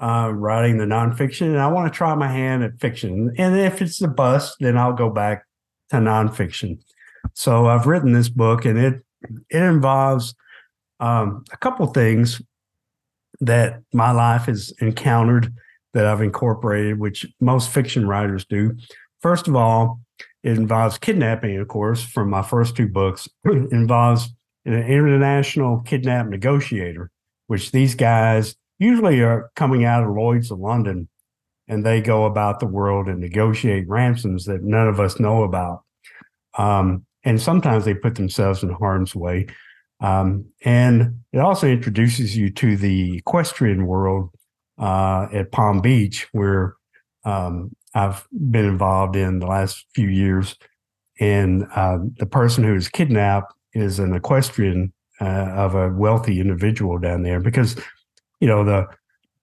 uh, 0.00 0.30
writing 0.34 0.78
the 0.78 0.84
nonfiction, 0.84 1.46
and 1.46 1.60
I 1.60 1.68
want 1.68 1.92
to 1.92 1.96
try 1.96 2.14
my 2.14 2.28
hand 2.28 2.62
at 2.62 2.80
fiction. 2.80 3.32
And 3.38 3.58
if 3.58 3.80
it's 3.80 4.00
a 4.02 4.08
bust, 4.08 4.56
then 4.60 4.76
I'll 4.76 4.92
go 4.92 5.10
back 5.10 5.44
to 5.90 5.96
nonfiction. 5.96 6.80
So 7.34 7.66
I've 7.66 7.86
written 7.86 8.12
this 8.12 8.28
book, 8.28 8.64
and 8.64 8.78
it 8.78 9.04
it 9.50 9.62
involves 9.62 10.34
um, 11.00 11.44
a 11.52 11.56
couple 11.56 11.86
things 11.86 12.42
that 13.40 13.80
my 13.92 14.12
life 14.12 14.44
has 14.46 14.72
encountered 14.80 15.52
that 15.94 16.06
I've 16.06 16.22
incorporated, 16.22 16.98
which 16.98 17.26
most 17.40 17.70
fiction 17.70 18.06
writers 18.06 18.44
do. 18.44 18.76
First 19.20 19.48
of 19.48 19.56
all, 19.56 20.00
it 20.42 20.58
involves 20.58 20.98
kidnapping, 20.98 21.58
of 21.58 21.68
course, 21.68 22.04
from 22.04 22.30
my 22.30 22.42
first 22.42 22.76
two 22.76 22.88
books. 22.88 23.28
it 23.44 23.72
involves 23.72 24.28
an 24.64 24.74
international 24.74 25.80
kidnap 25.80 26.26
negotiator, 26.26 27.10
which 27.46 27.72
these 27.72 27.94
guys 27.94 28.54
usually 28.78 29.20
are 29.20 29.50
coming 29.54 29.84
out 29.84 30.02
of 30.02 30.14
Lloyd's 30.14 30.50
of 30.50 30.58
London, 30.58 31.08
and 31.68 31.84
they 31.86 32.00
go 32.00 32.24
about 32.24 32.60
the 32.60 32.66
world 32.66 33.08
and 33.08 33.20
negotiate 33.20 33.88
ransoms 33.88 34.44
that 34.46 34.62
none 34.62 34.88
of 34.88 35.00
us 35.00 35.20
know 35.20 35.44
about. 35.44 35.82
Um, 36.58 37.06
and 37.24 37.40
sometimes 37.40 37.84
they 37.84 37.94
put 37.94 38.16
themselves 38.16 38.62
in 38.62 38.70
harm's 38.70 39.14
way. 39.14 39.46
Um, 40.00 40.46
and 40.64 41.20
it 41.32 41.38
also 41.38 41.68
introduces 41.68 42.36
you 42.36 42.50
to 42.50 42.76
the 42.76 43.18
equestrian 43.18 43.86
world 43.86 44.30
uh, 44.78 45.28
at 45.32 45.52
Palm 45.52 45.80
Beach, 45.80 46.26
where 46.32 46.74
um, 47.24 47.70
I've 47.94 48.26
been 48.50 48.64
involved 48.64 49.16
in 49.16 49.38
the 49.38 49.46
last 49.46 49.86
few 49.94 50.08
years. 50.08 50.56
And 51.20 51.66
uh, 51.74 51.98
the 52.18 52.26
person 52.26 52.64
who 52.64 52.74
is 52.74 52.88
kidnapped 52.88 53.54
is 53.74 53.98
an 53.98 54.14
equestrian 54.14 54.92
uh, 55.20 55.24
of 55.24 55.74
a 55.74 55.90
wealthy 55.90 56.40
individual 56.40 56.98
down 56.98 57.22
there 57.22 57.40
because, 57.40 57.76
you 58.40 58.48
know, 58.48 58.64
the 58.64 58.86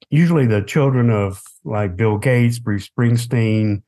usually 0.10 0.46
the 0.46 0.62
children 0.62 1.10
of 1.10 1.42
like 1.64 1.96
Bill 1.96 2.18
Gates, 2.18 2.60
Bruce 2.60 2.90
Springsteen, 2.90 3.84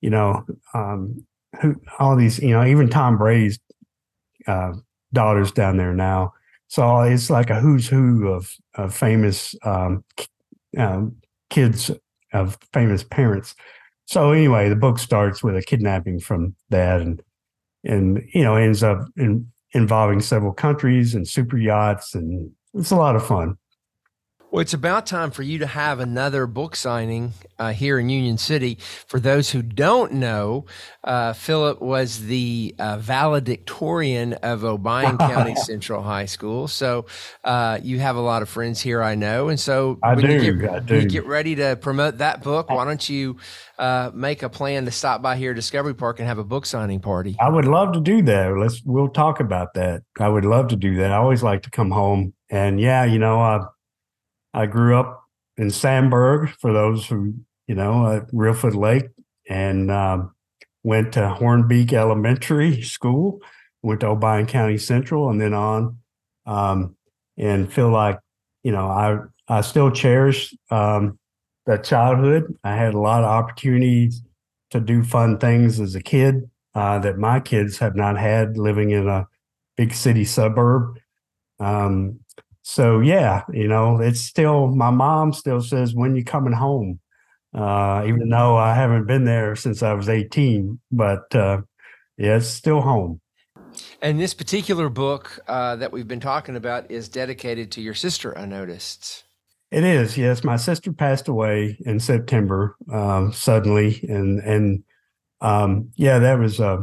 you 0.00 0.10
know, 0.10 0.44
um, 0.74 1.24
who 1.60 1.76
all 1.98 2.16
these, 2.16 2.38
you 2.38 2.50
know, 2.50 2.64
even 2.64 2.88
Tom 2.88 3.18
Brady's 3.18 3.58
uh, 4.46 4.72
daughters 5.12 5.52
down 5.52 5.76
there 5.76 5.94
now. 5.94 6.32
So 6.68 7.00
it's 7.00 7.30
like 7.30 7.50
a 7.50 7.60
who's 7.60 7.86
who 7.86 8.28
of, 8.28 8.52
of 8.74 8.94
famous 8.94 9.54
um, 9.62 10.04
um, 10.76 11.16
kids 11.50 11.90
of 12.32 12.58
famous 12.72 13.04
parents. 13.04 13.54
So 14.06 14.30
anyway, 14.30 14.68
the 14.68 14.76
book 14.76 14.98
starts 14.98 15.42
with 15.42 15.56
a 15.56 15.62
kidnapping 15.62 16.20
from 16.20 16.54
that, 16.70 17.00
and 17.00 17.22
and 17.84 18.22
you 18.32 18.42
know 18.42 18.56
ends 18.56 18.82
up 18.82 19.06
in, 19.16 19.50
involving 19.72 20.20
several 20.20 20.52
countries 20.52 21.14
and 21.14 21.28
super 21.28 21.58
yachts, 21.58 22.14
and 22.14 22.50
it's 22.74 22.90
a 22.90 22.96
lot 22.96 23.16
of 23.16 23.26
fun. 23.26 23.56
Well, 24.50 24.62
it's 24.62 24.74
about 24.74 25.06
time 25.06 25.32
for 25.32 25.42
you 25.42 25.58
to 25.58 25.66
have 25.66 25.98
another 25.98 26.46
book 26.46 26.76
signing 26.76 27.32
uh, 27.58 27.72
here 27.72 27.98
in 27.98 28.08
Union 28.08 28.38
City. 28.38 28.78
For 29.06 29.18
those 29.18 29.50
who 29.50 29.60
don't 29.60 30.12
know, 30.12 30.66
uh, 31.02 31.32
Philip 31.32 31.82
was 31.82 32.26
the 32.26 32.74
uh, 32.78 32.98
valedictorian 32.98 34.34
of 34.34 34.60
Obion 34.60 35.18
County 35.32 35.56
Central 35.56 36.02
High 36.02 36.26
School. 36.26 36.68
So 36.68 37.06
uh, 37.42 37.80
you 37.82 37.98
have 37.98 38.14
a 38.14 38.20
lot 38.20 38.40
of 38.40 38.48
friends 38.48 38.80
here, 38.80 39.02
I 39.02 39.16
know. 39.16 39.48
And 39.48 39.58
so 39.58 39.98
I 40.02 40.14
when 40.14 40.26
do. 40.26 40.44
you 40.44 40.52
get, 40.54 40.70
I 40.70 40.78
when 40.78 41.02
you 41.02 41.08
get 41.08 41.26
ready 41.26 41.56
to 41.56 41.76
promote 41.76 42.18
that 42.18 42.44
book, 42.44 42.70
why 42.70 42.84
don't 42.84 43.08
you 43.08 43.38
uh, 43.80 44.12
make 44.14 44.44
a 44.44 44.48
plan 44.48 44.84
to 44.84 44.92
stop 44.92 45.22
by 45.22 45.36
here 45.36 45.50
at 45.50 45.56
Discovery 45.56 45.94
Park 45.94 46.20
and 46.20 46.28
have 46.28 46.38
a 46.38 46.44
book 46.44 46.66
signing 46.66 47.00
party? 47.00 47.36
I 47.40 47.48
would 47.48 47.66
love 47.66 47.92
to 47.94 48.00
do 48.00 48.22
that. 48.22 48.56
Let's 48.56 48.80
we'll 48.84 49.08
talk 49.08 49.40
about 49.40 49.74
that. 49.74 50.02
I 50.20 50.28
would 50.28 50.44
love 50.44 50.68
to 50.68 50.76
do 50.76 50.96
that. 50.96 51.10
I 51.10 51.16
always 51.16 51.42
like 51.42 51.62
to 51.64 51.70
come 51.70 51.90
home, 51.90 52.32
and 52.48 52.80
yeah, 52.80 53.04
you 53.04 53.18
know, 53.18 53.40
I 53.40 53.66
I 54.56 54.66
grew 54.66 54.98
up 54.98 55.22
in 55.56 55.68
Samburg. 55.68 56.50
For 56.60 56.72
those 56.72 57.06
who 57.06 57.34
you 57.66 57.74
know, 57.74 58.10
at 58.12 58.30
Reelfoot 58.32 58.74
Lake, 58.74 59.08
and 59.48 59.90
um, 59.90 60.34
went 60.82 61.12
to 61.14 61.20
Hornbeak 61.20 61.92
Elementary 61.92 62.82
School. 62.82 63.40
Went 63.82 64.00
to 64.00 64.06
Obion 64.06 64.48
County 64.48 64.78
Central, 64.78 65.30
and 65.30 65.40
then 65.40 65.54
on, 65.54 65.98
um, 66.44 66.96
and 67.36 67.72
feel 67.72 67.90
like 67.90 68.18
you 68.62 68.72
know 68.72 68.86
I 68.86 69.18
I 69.48 69.60
still 69.60 69.90
cherish 69.90 70.54
um, 70.70 71.18
that 71.66 71.84
childhood. 71.84 72.56
I 72.64 72.74
had 72.74 72.94
a 72.94 73.00
lot 73.00 73.22
of 73.22 73.30
opportunities 73.30 74.22
to 74.70 74.80
do 74.80 75.04
fun 75.04 75.38
things 75.38 75.78
as 75.78 75.94
a 75.94 76.02
kid 76.02 76.50
uh, 76.74 76.98
that 77.00 77.18
my 77.18 77.38
kids 77.38 77.78
have 77.78 77.94
not 77.94 78.18
had 78.18 78.56
living 78.56 78.90
in 78.90 79.06
a 79.08 79.28
big 79.76 79.94
city 79.94 80.24
suburb. 80.24 80.98
Um, 81.60 82.20
so 82.68 82.98
yeah, 82.98 83.44
you 83.52 83.68
know, 83.68 84.00
it's 84.00 84.20
still 84.20 84.66
my 84.66 84.90
mom 84.90 85.32
still 85.32 85.60
says 85.60 85.94
when 85.94 86.16
you 86.16 86.24
coming 86.24 86.52
home, 86.52 86.98
uh, 87.54 88.02
even 88.08 88.28
though 88.28 88.56
I 88.56 88.74
haven't 88.74 89.06
been 89.06 89.24
there 89.24 89.54
since 89.54 89.84
I 89.84 89.92
was 89.92 90.08
18, 90.08 90.80
but 90.90 91.32
uh, 91.32 91.60
yeah, 92.18 92.38
it's 92.38 92.48
still 92.48 92.80
home. 92.80 93.20
And 94.02 94.18
this 94.18 94.34
particular 94.34 94.88
book 94.88 95.38
uh, 95.46 95.76
that 95.76 95.92
we've 95.92 96.08
been 96.08 96.18
talking 96.18 96.56
about 96.56 96.90
is 96.90 97.08
dedicated 97.08 97.70
to 97.72 97.80
your 97.80 97.94
sister, 97.94 98.36
I 98.36 98.46
noticed. 98.46 99.22
It 99.70 99.84
is, 99.84 100.18
yes. 100.18 100.42
My 100.42 100.56
sister 100.56 100.92
passed 100.92 101.28
away 101.28 101.78
in 101.86 102.00
September 102.00 102.76
um, 102.92 103.32
suddenly, 103.32 104.04
and 104.08 104.40
and 104.40 104.82
um, 105.40 105.92
yeah, 105.94 106.18
that 106.18 106.40
was 106.40 106.58
uh, 106.58 106.78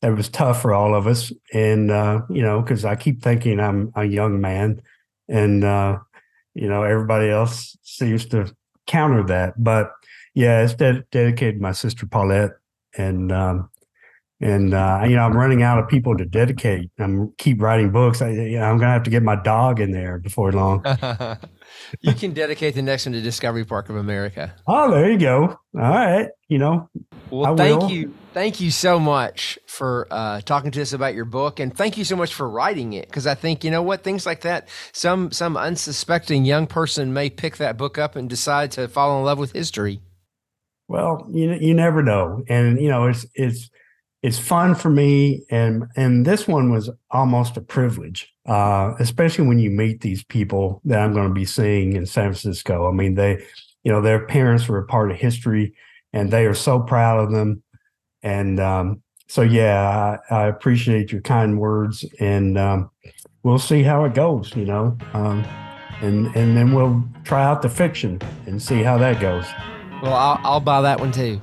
that 0.00 0.16
was 0.16 0.28
tough 0.28 0.60
for 0.60 0.74
all 0.74 0.92
of 0.92 1.06
us. 1.06 1.32
And 1.52 1.92
uh, 1.92 2.22
you 2.28 2.42
know, 2.42 2.60
because 2.60 2.84
I 2.84 2.96
keep 2.96 3.22
thinking 3.22 3.60
I'm 3.60 3.92
a 3.94 4.04
young 4.04 4.40
man, 4.40 4.82
and 5.28 5.64
uh, 5.64 5.98
you 6.54 6.68
know, 6.68 6.82
everybody 6.82 7.28
else 7.28 7.76
seems 7.82 8.26
to 8.26 8.54
counter 8.86 9.24
that. 9.24 9.54
But 9.62 9.90
yeah, 10.34 10.62
it's 10.62 10.74
ded- 10.74 11.04
dedicated 11.10 11.56
to 11.56 11.62
my 11.62 11.72
sister 11.72 12.06
Paulette, 12.06 12.52
and 12.96 13.32
um, 13.32 13.70
and 14.40 14.74
uh, 14.74 15.02
you 15.04 15.16
know, 15.16 15.22
I'm 15.22 15.36
running 15.36 15.62
out 15.62 15.78
of 15.78 15.88
people 15.88 16.16
to 16.16 16.24
dedicate. 16.24 16.90
I'm 16.98 17.32
keep 17.38 17.60
writing 17.62 17.92
books. 17.92 18.20
I, 18.20 18.30
you 18.30 18.58
know, 18.58 18.64
I'm 18.64 18.78
gonna 18.78 18.92
have 18.92 19.04
to 19.04 19.10
get 19.10 19.22
my 19.22 19.36
dog 19.36 19.80
in 19.80 19.92
there 19.92 20.18
before 20.18 20.52
long. 20.52 20.84
you 22.00 22.12
can 22.14 22.32
dedicate 22.32 22.74
the 22.74 22.82
next 22.82 23.06
one 23.06 23.12
to 23.12 23.20
Discovery 23.20 23.64
Park 23.64 23.88
of 23.88 23.96
America. 23.96 24.54
Oh, 24.66 24.90
there 24.90 25.10
you 25.10 25.18
go. 25.18 25.42
All 25.46 25.58
right. 25.80 26.28
You 26.48 26.58
know, 26.58 26.88
Well, 27.30 27.54
I 27.54 27.56
thank 27.56 27.80
will. 27.82 27.90
you. 27.90 28.14
Thank 28.32 28.60
you 28.60 28.70
so 28.70 28.98
much 28.98 29.58
for 29.66 30.06
uh, 30.10 30.40
talking 30.40 30.70
to 30.72 30.82
us 30.82 30.92
about 30.92 31.14
your 31.14 31.24
book, 31.24 31.60
and 31.60 31.74
thank 31.76 31.96
you 31.96 32.04
so 32.04 32.16
much 32.16 32.34
for 32.34 32.48
writing 32.48 32.92
it. 32.92 33.06
Because 33.06 33.26
I 33.26 33.34
think 33.34 33.62
you 33.64 33.70
know 33.70 33.82
what 33.82 34.02
things 34.02 34.26
like 34.26 34.40
that. 34.42 34.68
Some 34.92 35.30
some 35.30 35.56
unsuspecting 35.56 36.44
young 36.44 36.66
person 36.66 37.12
may 37.12 37.30
pick 37.30 37.56
that 37.58 37.76
book 37.76 37.96
up 37.98 38.16
and 38.16 38.28
decide 38.28 38.72
to 38.72 38.88
fall 38.88 39.18
in 39.18 39.24
love 39.24 39.38
with 39.38 39.52
history. 39.52 40.00
well, 40.88 41.26
you 41.30 41.52
you 41.54 41.74
never 41.74 42.02
know, 42.02 42.42
and 42.48 42.80
you 42.80 42.88
know, 42.88 43.06
it's 43.06 43.24
it's 43.34 43.70
it's 44.24 44.38
fun 44.38 44.74
for 44.74 44.88
me, 44.88 45.44
and 45.50 45.84
and 45.96 46.24
this 46.24 46.48
one 46.48 46.72
was 46.72 46.88
almost 47.10 47.58
a 47.58 47.60
privilege, 47.60 48.32
uh, 48.46 48.94
especially 48.98 49.46
when 49.46 49.58
you 49.58 49.70
meet 49.70 50.00
these 50.00 50.24
people 50.24 50.80
that 50.86 50.98
I'm 50.98 51.12
going 51.12 51.28
to 51.28 51.34
be 51.34 51.44
seeing 51.44 51.92
in 51.92 52.06
San 52.06 52.32
Francisco. 52.32 52.88
I 52.88 52.92
mean, 52.92 53.16
they, 53.16 53.44
you 53.82 53.92
know, 53.92 54.00
their 54.00 54.24
parents 54.26 54.66
were 54.66 54.78
a 54.78 54.86
part 54.86 55.10
of 55.10 55.18
history, 55.18 55.74
and 56.14 56.30
they 56.30 56.46
are 56.46 56.54
so 56.54 56.80
proud 56.80 57.22
of 57.22 57.32
them, 57.32 57.62
and 58.22 58.58
um, 58.60 59.02
so 59.28 59.42
yeah, 59.42 60.18
I, 60.30 60.34
I 60.34 60.46
appreciate 60.46 61.12
your 61.12 61.20
kind 61.20 61.60
words, 61.60 62.02
and 62.18 62.56
um, 62.56 62.90
we'll 63.42 63.58
see 63.58 63.82
how 63.82 64.06
it 64.06 64.14
goes. 64.14 64.56
You 64.56 64.64
know. 64.64 64.96
Um, 65.12 65.44
and, 66.00 66.26
and 66.34 66.56
then 66.56 66.74
we'll 66.74 67.02
try 67.22 67.44
out 67.44 67.62
the 67.62 67.68
fiction 67.68 68.20
and 68.46 68.60
see 68.60 68.82
how 68.82 68.98
that 68.98 69.20
goes. 69.20 69.46
Well, 70.02 70.12
I'll, 70.12 70.40
I'll 70.42 70.60
buy 70.60 70.82
that 70.82 70.98
one 70.98 71.12
too. 71.12 71.40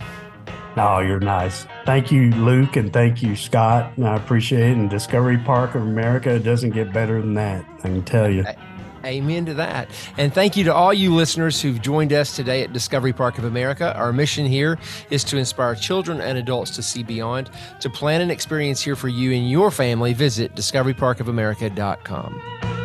Oh, 0.78 0.99
you're 0.99 1.19
nice. 1.19 1.65
Thank 1.86 2.11
you, 2.11 2.32
Luke, 2.32 2.78
and 2.78 2.93
thank 2.93 3.22
you, 3.22 3.36
Scott. 3.36 3.91
I 4.01 4.15
appreciate 4.15 4.72
it. 4.72 4.78
And 4.78 4.89
Discovery 4.89 5.38
Park 5.38 5.76
of 5.76 5.82
America 5.82 6.39
doesn't 6.39 6.72
get 6.72 6.93
better 6.93 7.22
than 7.22 7.34
that. 7.36 7.65
I 7.80 7.84
can 7.84 8.03
tell 8.03 8.30
you. 8.30 8.45
Amen 9.03 9.45
to 9.47 9.53
that. 9.55 9.89
And 10.17 10.34
thank 10.34 10.55
you 10.55 10.63
to 10.65 10.74
all 10.74 10.93
you 10.93 11.13
listeners 11.13 11.61
who've 11.61 11.82
joined 11.82 12.13
us 12.13 12.36
today 12.36 12.63
at 12.63 12.72
Discovery 12.72 13.13
Park 13.13 13.38
of 13.38 13.45
America. 13.45 13.93
Our 13.95 14.13
mission 14.13 14.45
here 14.45 14.78
is 15.09 15.24
to 15.26 15.38
inspire 15.38 15.76
children 15.76 16.22
and 16.22 16.38
adults 16.38 16.72
to 16.76 16.84
see 16.84 17.03
beyond. 17.03 17.49
To 17.80 17.89
plan 17.89 18.22
an 18.22 18.32
experience 18.32 18.82
here 18.82 18.95
for 18.95 19.07
you 19.07 19.34
and 19.34 19.49
your 19.49 19.72
family, 19.72 20.13
visit 20.13 20.55
discoveryparkofamerica.com. 20.55 22.81